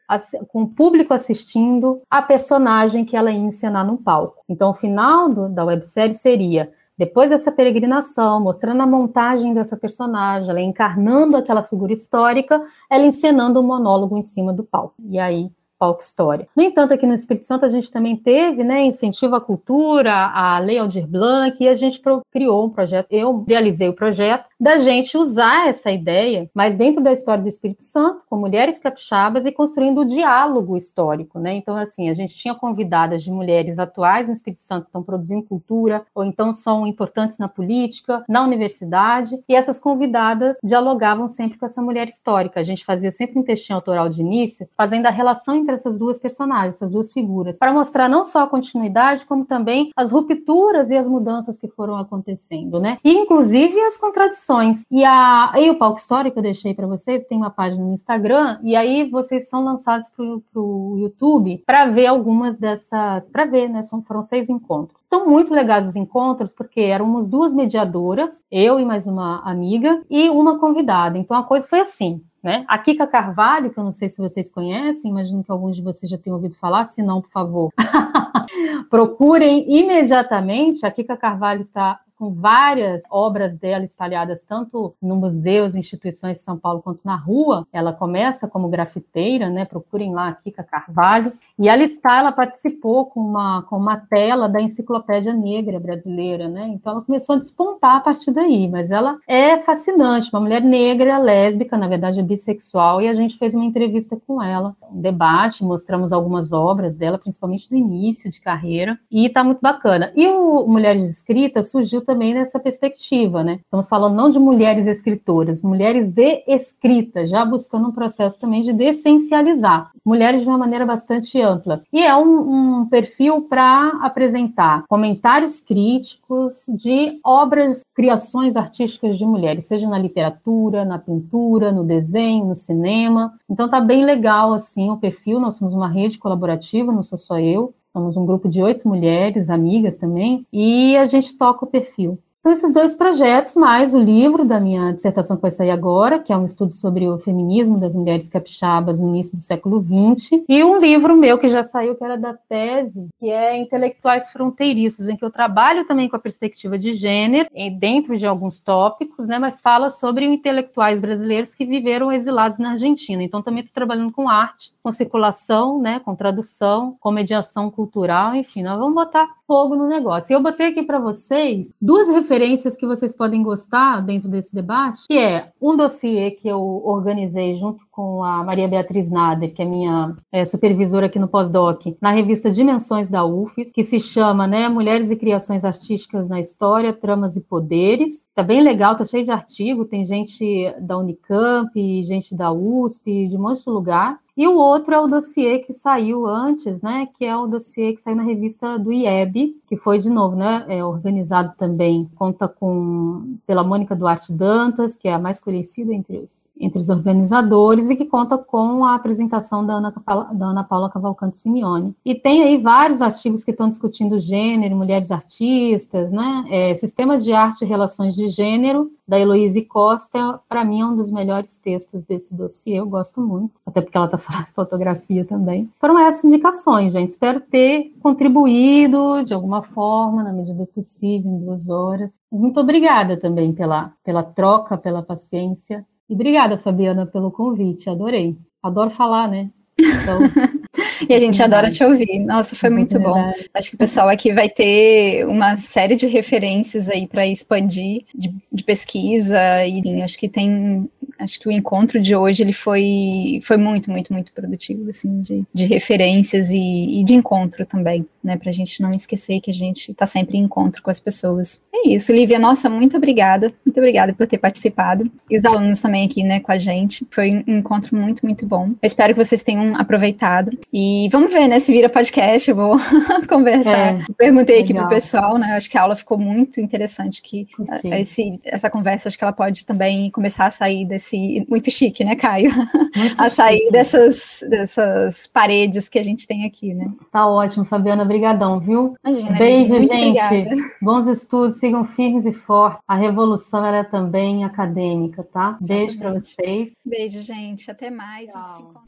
com 0.47 0.63
o 0.63 0.67
público 0.67 1.13
assistindo, 1.13 1.98
a 2.09 2.21
personagem 2.21 3.05
que 3.05 3.15
ela 3.15 3.31
ia 3.31 3.39
encenar 3.39 3.85
no 3.85 3.97
palco. 3.97 4.43
Então, 4.47 4.71
o 4.71 4.75
final 4.75 5.29
do, 5.29 5.49
da 5.49 5.65
websérie 5.65 6.13
seria 6.13 6.71
depois 6.99 7.29
dessa 7.29 7.49
peregrinação, 7.49 8.41
mostrando 8.41 8.81
a 8.81 8.85
montagem 8.85 9.53
dessa 9.53 9.77
personagem, 9.77 10.49
ela 10.49 10.59
encarnando 10.59 11.37
aquela 11.37 11.63
figura 11.63 11.93
histórica, 11.93 12.61
ela 12.89 13.05
encenando 13.05 13.61
um 13.61 13.63
monólogo 13.63 14.17
em 14.17 14.21
cima 14.21 14.51
do 14.51 14.65
palco. 14.65 14.95
E 15.07 15.17
aí 15.17 15.49
palco 15.79 16.03
história. 16.03 16.45
No 16.53 16.61
entanto, 16.61 16.93
aqui 16.93 17.07
no 17.07 17.13
Espírito 17.13 17.45
Santo 17.45 17.65
a 17.65 17.69
gente 17.69 17.89
também 17.89 18.17
teve, 18.17 18.65
né, 18.65 18.83
incentivo 18.83 19.35
à 19.35 19.39
cultura, 19.39 20.13
a 20.13 20.59
Lei 20.59 20.77
Aldir 20.77 21.07
Blanc, 21.07 21.55
e 21.63 21.69
a 21.69 21.75
gente 21.75 22.01
criou 22.29 22.65
um 22.65 22.69
projeto, 22.69 23.13
eu 23.13 23.45
realizei 23.47 23.87
o 23.87 23.93
projeto, 23.93 24.48
da 24.59 24.77
gente 24.77 25.17
usar 25.17 25.69
essa 25.69 25.89
ideia, 25.89 26.49
mas 26.53 26.75
dentro 26.75 27.01
da 27.01 27.13
história 27.13 27.41
do 27.41 27.47
Espírito 27.47 27.81
Santo, 27.81 28.25
com 28.29 28.35
mulheres 28.35 28.77
capixabas 28.77 29.45
e 29.45 29.51
construindo 29.51 30.01
o 30.01 30.05
diálogo 30.05 30.75
histórico, 30.75 31.39
né? 31.39 31.53
Então, 31.53 31.77
assim, 31.77 32.09
a 32.09 32.13
gente 32.13 32.35
tinha 32.35 32.53
convidadas 32.53 33.23
de 33.23 33.31
mulheres 33.31 33.79
atuais 33.79 34.27
no 34.27 34.33
Espírito 34.33 34.61
Santo 34.61 34.83
que 34.83 34.89
estão 34.89 35.01
produzindo 35.01 35.43
cultura, 35.43 36.05
ou 36.13 36.25
então 36.25 36.53
são 36.53 36.85
importantes 36.85 37.37
na 37.37 37.47
política, 37.47 38.23
na 38.27 38.43
universidade, 38.43 39.39
e 39.47 39.55
essas 39.55 39.79
convidadas 39.79 40.57
dialogavam 40.61 41.27
sempre 41.27 41.57
com 41.57 41.65
essa 41.65 41.81
mulher 41.81 42.09
histórica. 42.09 42.59
A 42.59 42.63
gente 42.63 42.83
fazia 42.83 43.11
sempre 43.11 43.39
um 43.39 43.43
textinho 43.43 43.77
autoral 43.77 44.09
de 44.09 44.19
início, 44.19 44.67
fazendo 44.75 45.05
a 45.05 45.11
relação 45.11 45.55
entre 45.55 45.73
essas 45.73 45.95
duas 45.95 46.19
personagens, 46.19 46.75
essas 46.75 46.89
duas 46.89 47.13
figuras, 47.13 47.57
para 47.57 47.71
mostrar 47.71 48.09
não 48.09 48.25
só 48.25 48.43
a 48.43 48.47
continuidade, 48.47 49.25
como 49.25 49.45
também 49.45 49.91
as 49.95 50.11
rupturas 50.11 50.89
e 50.89 50.97
as 50.97 51.07
mudanças 51.07 51.57
que 51.57 51.69
foram 51.69 51.95
acontecendo, 51.95 52.79
né? 52.79 52.97
E, 53.03 53.13
inclusive, 53.13 53.79
as 53.81 53.95
contradições 53.95 54.48
e, 54.91 55.03
a, 55.05 55.53
e 55.57 55.69
o 55.69 55.75
Palco 55.77 55.99
Histórico 55.99 56.33
que 56.33 56.39
eu 56.39 56.43
deixei 56.43 56.73
para 56.73 56.87
vocês, 56.87 57.23
tem 57.23 57.37
uma 57.37 57.49
página 57.49 57.83
no 57.83 57.93
Instagram, 57.93 58.59
e 58.63 58.75
aí 58.75 59.09
vocês 59.09 59.49
são 59.49 59.63
lançados 59.63 60.09
para 60.09 60.61
o 60.61 60.95
YouTube 60.97 61.63
para 61.65 61.85
ver 61.85 62.07
algumas 62.07 62.57
dessas, 62.57 63.27
para 63.29 63.45
ver, 63.45 63.69
né? 63.69 63.83
São, 63.83 64.01
foram 64.01 64.23
seis 64.23 64.49
encontros. 64.49 64.99
Estão 65.01 65.27
muito 65.27 65.53
legais 65.53 65.87
os 65.87 65.95
encontros, 65.95 66.53
porque 66.53 66.81
éramos 66.81 67.27
duas 67.27 67.53
mediadoras, 67.53 68.43
eu 68.51 68.79
e 68.79 68.85
mais 68.85 69.07
uma 69.07 69.41
amiga, 69.43 70.01
e 70.09 70.29
uma 70.29 70.59
convidada. 70.59 71.17
Então 71.17 71.37
a 71.37 71.43
coisa 71.43 71.67
foi 71.67 71.79
assim: 71.79 72.21
né? 72.41 72.63
A 72.67 72.77
Kika 72.77 73.05
Carvalho, 73.05 73.69
que 73.69 73.77
eu 73.77 73.83
não 73.83 73.91
sei 73.91 74.09
se 74.09 74.17
vocês 74.17 74.49
conhecem, 74.49 75.11
imagino 75.11 75.43
que 75.43 75.51
alguns 75.51 75.75
de 75.75 75.81
vocês 75.81 76.09
já 76.09 76.17
tenham 76.17 76.37
ouvido 76.37 76.55
falar, 76.55 76.85
se 76.85 77.01
não, 77.01 77.21
por 77.21 77.31
favor, 77.31 77.71
procurem 78.89 79.65
imediatamente. 79.79 80.85
A 80.85 80.91
Kika 80.91 81.17
Carvalho 81.17 81.61
está 81.61 81.99
com 82.19 82.33
várias 82.33 83.01
obras 83.09 83.55
dela 83.55 83.85
espalhadas 83.85 84.43
tanto 84.43 84.93
no 85.01 85.15
museus, 85.15 85.73
instituições 85.73 86.37
de 86.37 86.43
São 86.43 86.59
Paulo 86.59 86.81
quanto 86.81 86.99
na 87.05 87.15
rua. 87.15 87.65
Ela 87.71 87.93
começa 87.93 88.45
como 88.45 88.67
grafiteira, 88.67 89.49
né? 89.49 89.63
Procurem 89.63 90.13
lá 90.13 90.27
a 90.27 90.33
Kika 90.33 90.61
Carvalho. 90.61 91.31
E 91.59 91.67
ela 91.67 91.83
está, 91.83 92.19
ela 92.19 92.31
participou 92.31 93.07
com 93.07 93.19
uma, 93.19 93.63
com 93.63 93.75
uma 93.75 93.97
tela 93.97 94.47
da 94.47 94.61
Enciclopédia 94.61 95.33
Negra 95.33 95.77
Brasileira, 95.77 96.47
né? 96.47 96.69
Então 96.73 96.93
ela 96.93 97.01
começou 97.01 97.35
a 97.35 97.39
despontar 97.39 97.97
a 97.97 97.99
partir 97.99 98.31
daí, 98.31 98.69
mas 98.69 98.91
ela 98.91 99.17
é 99.27 99.57
fascinante, 99.57 100.29
uma 100.31 100.39
mulher 100.39 100.61
negra, 100.61 101.17
lésbica, 101.17 101.77
na 101.77 101.89
verdade 101.89 102.19
é 102.19 102.23
bissexual, 102.23 103.01
e 103.01 103.09
a 103.09 103.13
gente 103.13 103.37
fez 103.37 103.53
uma 103.53 103.65
entrevista 103.65 104.17
com 104.25 104.41
ela, 104.41 104.73
um 104.89 105.01
debate, 105.01 105.63
mostramos 105.63 106.13
algumas 106.13 106.53
obras 106.53 106.95
dela, 106.95 107.17
principalmente 107.17 107.69
do 107.69 107.75
início 107.75 108.31
de 108.31 108.39
carreira, 108.39 108.97
e 109.11 109.25
está 109.25 109.43
muito 109.43 109.59
bacana. 109.59 110.13
E 110.15 110.27
o 110.27 110.65
Mulheres 110.65 111.03
de 111.03 111.09
Escrita 111.09 111.61
surgiu 111.61 112.01
também 112.01 112.33
nessa 112.33 112.57
perspectiva, 112.57 113.43
né? 113.43 113.59
Estamos 113.65 113.89
falando 113.89 114.15
não 114.15 114.29
de 114.29 114.39
mulheres 114.39 114.87
escritoras, 114.87 115.61
mulheres 115.61 116.09
de 116.09 116.41
escrita, 116.47 117.27
já 117.27 117.43
buscando 117.43 117.89
um 117.89 117.91
processo 117.91 118.39
também 118.39 118.63
de 118.63 118.71
dessencializar 118.71 119.91
mulheres 120.05 120.41
de 120.41 120.47
uma 120.47 120.57
maneira 120.57 120.85
bastante 120.85 121.39
ampla. 121.49 121.83
E 121.91 122.01
é 122.01 122.15
um, 122.15 122.81
um 122.81 122.85
perfil 122.85 123.43
para 123.43 123.99
apresentar 124.01 124.83
comentários 124.87 125.59
críticos 125.59 126.65
de 126.69 127.19
obras, 127.23 127.81
criações 127.93 128.55
artísticas 128.55 129.17
de 129.17 129.25
mulheres, 129.25 129.65
seja 129.65 129.87
na 129.87 129.99
literatura, 129.99 130.85
na 130.85 130.97
pintura, 130.99 131.71
no 131.71 131.83
desenho, 131.83 132.45
no 132.45 132.55
cinema. 132.55 133.33
Então 133.49 133.69
tá 133.69 133.79
bem 133.79 134.05
legal 134.05 134.53
assim 134.53 134.89
o 134.89 134.97
perfil. 134.97 135.39
Nós 135.39 135.57
somos 135.57 135.73
uma 135.73 135.87
rede 135.87 136.17
colaborativa, 136.17 136.91
não 136.91 137.03
sou 137.03 137.17
só 137.17 137.39
eu. 137.39 137.73
Somos 137.91 138.15
um 138.17 138.25
grupo 138.25 138.47
de 138.47 138.61
oito 138.61 138.87
mulheres, 138.87 139.49
amigas 139.49 139.97
também, 139.97 140.45
e 140.53 140.95
a 140.95 141.07
gente 141.07 141.35
toca 141.35 141.65
o 141.65 141.67
perfil. 141.67 142.19
Então, 142.39 142.53
esses 142.53 142.71
dois 142.71 142.95
projetos, 142.95 143.53
mais 143.55 143.93
o 143.93 143.99
livro 143.99 144.45
da 144.45 144.61
minha 144.61 144.93
dissertação 144.93 145.35
que 145.35 145.41
vai 145.41 145.51
sair 145.51 145.71
agora, 145.71 146.19
que 146.19 146.31
é 146.31 146.37
um 146.37 146.45
estudo 146.45 146.71
sobre 146.71 147.05
o 147.05 147.19
feminismo 147.19 147.77
das 147.77 147.93
mulheres 147.93 148.29
capixabas 148.29 148.97
no 148.97 149.09
início 149.09 149.35
do 149.35 149.41
século 149.41 149.83
XX, 149.83 150.41
e 150.47 150.63
um 150.63 150.79
livro 150.79 151.17
meu 151.17 151.37
que 151.37 151.49
já 151.49 151.63
saiu, 151.63 151.95
que 151.95 152.03
era 152.03 152.17
da 152.17 152.33
tese, 152.33 153.09
que 153.19 153.29
é 153.29 153.57
Intelectuais 153.57 154.31
Fronteiriços, 154.31 155.09
em 155.09 155.17
que 155.17 155.25
eu 155.25 155.29
trabalho 155.29 155.85
também 155.85 156.07
com 156.07 156.15
a 156.15 156.19
perspectiva 156.19 156.77
de 156.77 156.93
gênero, 156.93 157.49
dentro 157.77 158.17
de 158.17 158.25
alguns 158.25 158.61
tópicos, 158.61 159.27
né, 159.27 159.37
mas 159.37 159.59
fala 159.59 159.89
sobre 159.89 160.23
intelectuais 160.25 161.01
brasileiros 161.01 161.53
que 161.53 161.65
viveram 161.65 162.09
exilados 162.09 162.57
na 162.57 162.71
Argentina. 162.71 163.21
Então, 163.21 163.41
também 163.41 163.63
estou 163.63 163.73
trabalhando 163.73 164.13
com 164.13 164.29
arte, 164.29 164.71
com 164.81 164.93
circulação, 164.93 165.81
né, 165.81 165.99
com 165.99 166.15
tradução, 166.15 166.95
com 167.01 167.11
mediação 167.11 167.69
cultural, 167.69 168.33
enfim, 168.33 168.63
nós 168.63 168.79
vamos 168.79 168.95
botar 168.95 169.27
fogo 169.45 169.75
no 169.75 169.87
negócio. 169.87 170.31
E 170.31 170.35
eu 170.35 170.41
botei 170.41 170.67
aqui 170.67 170.83
para 170.83 170.99
vocês 170.99 171.73
duas 171.81 172.07
referências 172.29 172.77
que 172.77 172.85
vocês 172.85 173.11
podem 173.11 173.41
gostar 173.41 174.01
dentro 174.01 174.29
desse 174.29 174.53
debate, 174.53 175.07
que 175.07 175.17
é 175.17 175.49
um 175.59 175.75
dossiê 175.75 176.29
que 176.29 176.47
eu 176.47 176.61
organizei 176.85 177.57
junto 177.57 177.83
com 177.89 178.23
a 178.23 178.43
Maria 178.43 178.67
Beatriz 178.67 179.09
Nader, 179.09 179.51
que 179.51 179.63
é 179.63 179.65
minha 179.65 180.15
é, 180.31 180.45
supervisora 180.45 181.07
aqui 181.07 181.17
no 181.17 181.27
pós-doc, 181.27 181.81
na 181.99 182.11
revista 182.11 182.51
Dimensões 182.51 183.09
da 183.09 183.25
UFES, 183.25 183.73
que 183.73 183.83
se 183.83 183.99
chama 183.99 184.45
né, 184.45 184.69
Mulheres 184.69 185.09
e 185.09 185.15
Criações 185.15 185.65
Artísticas 185.65 186.29
na 186.29 186.39
História, 186.39 186.93
Tramas 186.93 187.35
e 187.35 187.41
Poderes. 187.41 188.23
Tá 188.35 188.43
bem 188.43 188.61
legal, 188.61 188.95
tá 188.95 189.05
cheio 189.05 189.25
de 189.25 189.31
artigo, 189.31 189.85
tem 189.85 190.05
gente 190.05 190.71
da 190.79 190.99
Unicamp, 190.99 191.71
gente 192.03 192.35
da 192.35 192.51
USP, 192.51 193.27
de 193.27 193.35
um 193.35 193.41
monte 193.41 193.63
de 193.63 193.69
lugar. 193.71 194.19
E 194.39 194.47
o 194.47 194.55
outro 194.55 194.95
é 194.95 194.97
o 194.97 195.05
dossiê 195.05 195.59
que 195.59 195.73
saiu 195.73 196.25
antes, 196.25 196.81
né, 196.81 197.09
que 197.13 197.25
é 197.25 197.35
o 197.35 197.45
dossiê 197.45 197.91
que 197.91 198.01
saiu 198.01 198.15
na 198.15 198.23
revista 198.23 198.79
do 198.79 198.89
IEB, 198.89 199.57
que 199.67 199.75
foi, 199.75 199.99
de 199.99 200.09
novo, 200.09 200.33
né, 200.37 200.63
é 200.69 200.81
organizado 200.81 201.53
também, 201.57 202.09
conta 202.15 202.47
com, 202.47 203.35
pela 203.45 203.65
Mônica 203.65 203.93
Duarte 203.93 204.31
Dantas, 204.31 204.95
que 204.95 205.09
é 205.09 205.13
a 205.13 205.19
mais 205.19 205.41
conhecida 205.41 205.93
entre 205.93 206.19
os, 206.19 206.48
entre 206.59 206.79
os 206.79 206.89
organizadores, 206.89 207.89
e 207.89 207.95
que 207.95 208.05
conta 208.05 208.37
com 208.37 208.83
a 208.85 208.95
apresentação 208.95 209.65
da 209.65 209.73
Ana, 209.73 209.93
da 210.33 210.45
Ana 210.45 210.63
Paula 210.63 210.89
Cavalcante 210.89 211.37
Simeone. 211.37 211.95
E 212.03 212.13
tem 212.13 212.43
aí 212.43 212.57
vários 212.57 213.01
artigos 213.01 213.43
que 213.43 213.51
estão 213.51 213.69
discutindo 213.69 214.19
gênero, 214.19 214.75
mulheres 214.75 215.11
artistas, 215.11 216.11
né, 216.11 216.45
é, 216.49 216.75
sistema 216.75 217.17
de 217.17 217.33
arte 217.33 217.63
e 217.63 217.67
relações 217.67 218.15
de 218.15 218.27
gênero, 218.29 218.91
da 219.09 219.19
Heloíse 219.19 219.63
Costa, 219.63 220.39
para 220.47 220.63
mim 220.63 220.81
é 220.81 220.85
um 220.85 220.95
dos 220.95 221.09
melhores 221.09 221.57
textos 221.57 222.05
desse 222.05 222.31
dossiê, 222.31 222.79
eu 222.79 222.87
gosto 222.87 223.19
muito, 223.19 223.59
até 223.65 223.81
porque 223.81 223.97
ela 223.97 224.05
está 224.05 224.19
falando 224.19 224.45
de 224.45 224.51
fotografia 224.51 225.25
também. 225.25 225.67
Foram 225.79 225.97
essas 225.97 226.25
indicações, 226.25 226.93
gente. 226.93 227.09
Espero 227.09 227.41
ter 227.41 227.91
contribuído 228.01 229.23
de 229.23 229.33
alguma 229.33 229.63
forma, 229.63 230.21
na 230.21 230.31
medida 230.31 230.59
do 230.59 230.67
possível, 230.67 231.31
em 231.31 231.39
duas 231.39 231.69
horas. 231.69 232.11
Mas 232.31 232.39
muito 232.39 232.59
obrigada 232.59 233.17
também 233.17 233.51
pela, 233.51 233.91
pela 234.03 234.21
troca, 234.21 234.77
pela 234.77 235.01
paciência. 235.01 235.83
E 236.09 236.13
obrigada, 236.13 236.57
Fabiana, 236.57 237.05
pelo 237.05 237.31
convite, 237.31 237.89
adorei. 237.89 238.35
Adoro 238.63 238.89
falar, 238.89 239.27
né? 239.27 239.49
Então, 239.79 240.19
e 241.07 241.13
a 241.13 241.19
gente 241.19 241.41
adora 241.41 241.69
te 241.69 241.83
ouvir. 241.83 242.19
Nossa, 242.19 242.55
foi 242.55 242.69
muito 242.69 242.99
bom. 242.99 243.31
Acho 243.53 243.69
que 243.69 243.75
o 243.75 243.79
pessoal 243.79 244.09
aqui 244.09 244.33
vai 244.33 244.49
ter 244.49 245.25
uma 245.25 245.55
série 245.57 245.95
de 245.95 246.07
referências 246.07 246.89
aí 246.89 247.07
para 247.07 247.25
expandir 247.27 248.03
de, 248.13 248.33
de, 248.51 248.63
pesquisa 248.63 249.37
e 249.65 250.01
acho 250.01 250.17
que 250.17 250.27
tem 250.27 250.89
acho 251.17 251.39
que 251.39 251.49
o 251.49 251.51
encontro 251.51 251.99
de 251.99 252.15
hoje 252.15 252.41
ele 252.43 252.53
foi, 252.53 253.41
foi 253.43 253.57
muito, 253.57 253.91
muito, 253.91 254.13
muito 254.13 254.31
produtivo, 254.31 254.89
assim, 254.89 255.21
de, 255.21 255.43
de 255.53 255.65
referências 255.65 256.49
e, 256.49 257.01
e 257.01 257.03
de 257.03 257.13
encontro 257.13 257.65
também, 257.65 258.07
né, 258.23 258.37
pra 258.37 258.51
gente 258.51 258.81
não 258.81 258.91
esquecer 258.91 259.39
que 259.41 259.51
a 259.51 259.53
gente 259.53 259.93
tá 259.93 260.05
sempre 260.05 260.37
em 260.37 260.41
encontro 260.41 260.81
com 260.81 260.89
as 260.89 260.99
pessoas. 260.99 261.61
É 261.73 261.89
isso, 261.89 262.13
Lívia, 262.13 262.39
nossa, 262.39 262.69
muito 262.69 262.97
obrigada, 262.97 263.53
muito 263.65 263.77
obrigada 263.77 264.13
por 264.13 264.27
ter 264.27 264.37
participado, 264.37 265.09
e 265.29 265.37
os 265.37 265.45
alunos 265.45 265.81
também 265.81 266.05
aqui, 266.05 266.23
né, 266.23 266.39
com 266.39 266.51
a 266.51 266.57
gente, 266.57 267.07
foi 267.11 267.43
um 267.47 267.57
encontro 267.59 267.95
muito, 267.95 268.25
muito 268.25 268.45
bom. 268.45 268.69
Eu 268.69 268.87
espero 268.87 269.13
que 269.13 269.23
vocês 269.23 269.43
tenham 269.43 269.75
aproveitado, 269.75 270.57
e 270.71 271.07
vamos 271.11 271.31
ver, 271.31 271.47
né, 271.47 271.59
se 271.59 271.71
vira 271.71 271.89
podcast, 271.89 272.49
eu 272.49 272.55
vou 272.55 272.77
conversar. 273.27 273.77
É, 273.77 274.05
Perguntei 274.17 274.57
legal. 274.57 274.63
aqui 274.63 274.73
pro 274.73 274.87
pessoal, 274.87 275.37
né, 275.37 275.53
acho 275.55 275.69
que 275.69 275.77
a 275.77 275.81
aula 275.81 275.95
ficou 275.95 276.17
muito 276.17 276.59
interessante, 276.59 277.21
que 277.21 277.47
esse, 277.83 278.39
essa 278.45 278.69
conversa, 278.69 279.07
acho 279.07 279.17
que 279.17 279.23
ela 279.23 279.33
pode 279.33 279.65
também 279.65 280.09
começar 280.11 280.45
a 280.45 280.51
sair 280.51 280.85
desse 280.85 281.09
esse 281.09 281.45
muito 281.49 281.71
chique, 281.71 282.03
né, 282.03 282.15
Caio? 282.15 282.51
Muito 282.95 283.15
a 283.19 283.29
sair 283.29 283.57
chique. 283.57 283.71
dessas, 283.71 284.43
dessas 284.47 285.27
paredes 285.27 285.89
que 285.89 285.97
a 285.97 286.03
gente 286.03 286.27
tem 286.27 286.45
aqui, 286.45 286.73
né? 286.73 286.91
Tá 287.11 287.27
ótimo, 287.27 287.65
Fabiana, 287.65 288.05
brigadão, 288.09 288.59
viu? 288.59 288.95
Imagina, 289.05 289.37
Beijo, 289.37 289.75
gente. 289.75 289.93
Obrigada. 289.93 290.55
Bons 290.81 291.07
estudos, 291.07 291.59
sigam 291.59 291.85
firmes 291.85 292.25
e 292.25 292.33
fortes. 292.33 292.81
A 292.87 292.95
revolução 292.95 293.65
ela 293.65 293.77
é 293.77 293.83
também 293.83 294.43
acadêmica, 294.43 295.23
tá? 295.23 295.57
Beijo 295.61 295.97
para 295.97 296.13
vocês. 296.13 296.73
Beijo, 296.83 297.21
gente. 297.21 297.71
Até 297.71 297.89
mais. 297.89 298.27
Tchau. 298.31 298.83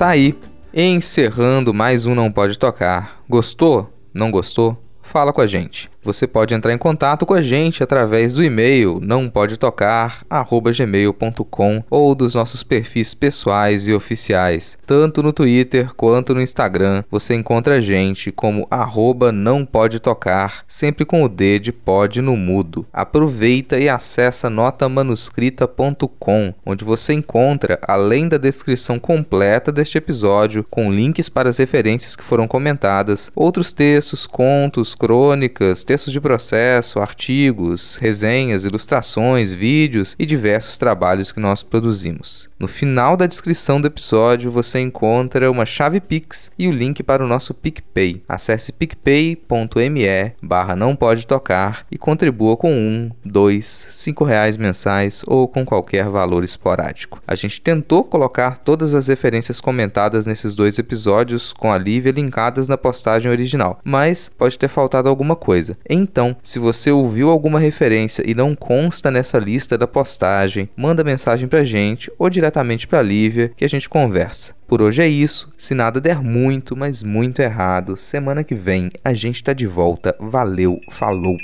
tá 0.00 0.08
aí, 0.08 0.34
encerrando 0.72 1.74
mais 1.74 2.06
um 2.06 2.14
Não 2.14 2.30
Pode 2.30 2.58
Tocar. 2.58 3.22
Gostou? 3.28 3.92
Não 4.14 4.30
gostou? 4.30 4.80
Fala 5.02 5.32
com 5.32 5.40
a 5.40 5.46
gente. 5.46 5.90
Você 6.02 6.26
pode 6.26 6.54
entrar 6.54 6.72
em 6.72 6.78
contato 6.78 7.26
com 7.26 7.34
a 7.34 7.42
gente 7.42 7.82
através 7.82 8.32
do 8.32 8.42
e-mail 8.42 8.98
não 9.02 9.28
pode 9.28 9.58
tocar 9.58 10.24
gmail.com 10.74 11.84
ou 11.90 12.14
dos 12.14 12.34
nossos 12.34 12.62
perfis 12.62 13.12
pessoais 13.12 13.86
e 13.86 13.92
oficiais. 13.92 14.78
Tanto 14.86 15.22
no 15.22 15.30
Twitter 15.30 15.94
quanto 15.94 16.34
no 16.34 16.40
Instagram 16.40 17.04
você 17.10 17.34
encontra 17.34 17.76
a 17.76 17.80
gente 17.80 18.32
como 18.32 18.66
arroba 18.70 19.30
não 19.30 19.66
pode 19.66 20.00
tocar, 20.00 20.64
sempre 20.66 21.04
com 21.04 21.22
o 21.22 21.28
D 21.28 21.58
de 21.58 21.70
pode 21.70 22.22
no 22.22 22.34
mudo. 22.34 22.86
Aproveita 22.92 23.78
e 23.78 23.88
acessa 23.88 24.48
notamanuscrita.com, 24.48 26.54
onde 26.64 26.84
você 26.84 27.12
encontra, 27.12 27.78
além 27.86 28.26
da 28.26 28.38
descrição 28.38 28.98
completa 28.98 29.70
deste 29.70 29.98
episódio, 29.98 30.64
com 30.70 30.90
links 30.90 31.28
para 31.28 31.50
as 31.50 31.58
referências 31.58 32.16
que 32.16 32.24
foram 32.24 32.48
comentadas, 32.48 33.30
outros 33.36 33.74
textos, 33.74 34.26
contos, 34.26 34.94
crônicas, 34.94 35.84
textos 35.90 36.12
de 36.12 36.20
processo, 36.20 37.00
artigos, 37.00 37.96
resenhas, 37.96 38.64
ilustrações, 38.64 39.52
vídeos 39.52 40.14
e 40.20 40.24
diversos 40.24 40.78
trabalhos 40.78 41.32
que 41.32 41.40
nós 41.40 41.64
produzimos. 41.64 42.48
No 42.60 42.68
final 42.68 43.16
da 43.16 43.26
descrição 43.26 43.80
do 43.80 43.88
episódio 43.88 44.52
você 44.52 44.78
encontra 44.78 45.50
uma 45.50 45.66
chave 45.66 46.00
Pix 46.00 46.52
e 46.56 46.68
o 46.68 46.70
link 46.70 47.02
para 47.02 47.24
o 47.24 47.26
nosso 47.26 47.52
PicPay. 47.52 48.22
Acesse 48.28 48.70
picpay.me 48.70 50.32
barra 50.40 50.76
não 50.76 50.94
pode 50.94 51.26
tocar 51.26 51.84
e 51.90 51.98
contribua 51.98 52.56
com 52.56 52.72
um, 52.72 53.10
dois, 53.24 53.66
cinco 53.90 54.22
reais 54.22 54.56
mensais 54.56 55.24
ou 55.26 55.48
com 55.48 55.64
qualquer 55.64 56.08
valor 56.08 56.44
esporádico. 56.44 57.20
A 57.26 57.34
gente 57.34 57.60
tentou 57.60 58.04
colocar 58.04 58.58
todas 58.58 58.94
as 58.94 59.08
referências 59.08 59.60
comentadas 59.60 60.24
nesses 60.24 60.54
dois 60.54 60.78
episódios 60.78 61.52
com 61.52 61.72
a 61.72 61.78
Lívia 61.78 62.12
linkadas 62.12 62.68
na 62.68 62.78
postagem 62.78 63.28
original, 63.28 63.80
mas 63.82 64.28
pode 64.28 64.56
ter 64.56 64.68
faltado 64.68 65.08
alguma 65.08 65.34
coisa. 65.34 65.79
Então, 65.88 66.36
se 66.42 66.58
você 66.58 66.90
ouviu 66.90 67.30
alguma 67.30 67.58
referência 67.58 68.22
e 68.26 68.34
não 68.34 68.54
consta 68.54 69.10
nessa 69.10 69.38
lista 69.38 69.76
da 69.76 69.86
postagem, 69.86 70.68
manda 70.76 71.04
mensagem 71.04 71.48
pra 71.48 71.64
gente 71.64 72.10
ou 72.18 72.30
diretamente 72.30 72.86
pra 72.86 73.02
Lívia 73.02 73.52
que 73.56 73.64
a 73.64 73.68
gente 73.68 73.88
conversa. 73.88 74.54
Por 74.66 74.80
hoje 74.80 75.02
é 75.02 75.08
isso. 75.08 75.52
Se 75.56 75.74
nada 75.74 76.00
der 76.00 76.22
muito, 76.22 76.76
mas 76.76 77.02
muito 77.02 77.40
errado, 77.40 77.96
semana 77.96 78.44
que 78.44 78.54
vem 78.54 78.90
a 79.04 79.12
gente 79.12 79.42
tá 79.42 79.52
de 79.52 79.66
volta. 79.66 80.14
Valeu, 80.20 80.78
falou! 80.92 81.36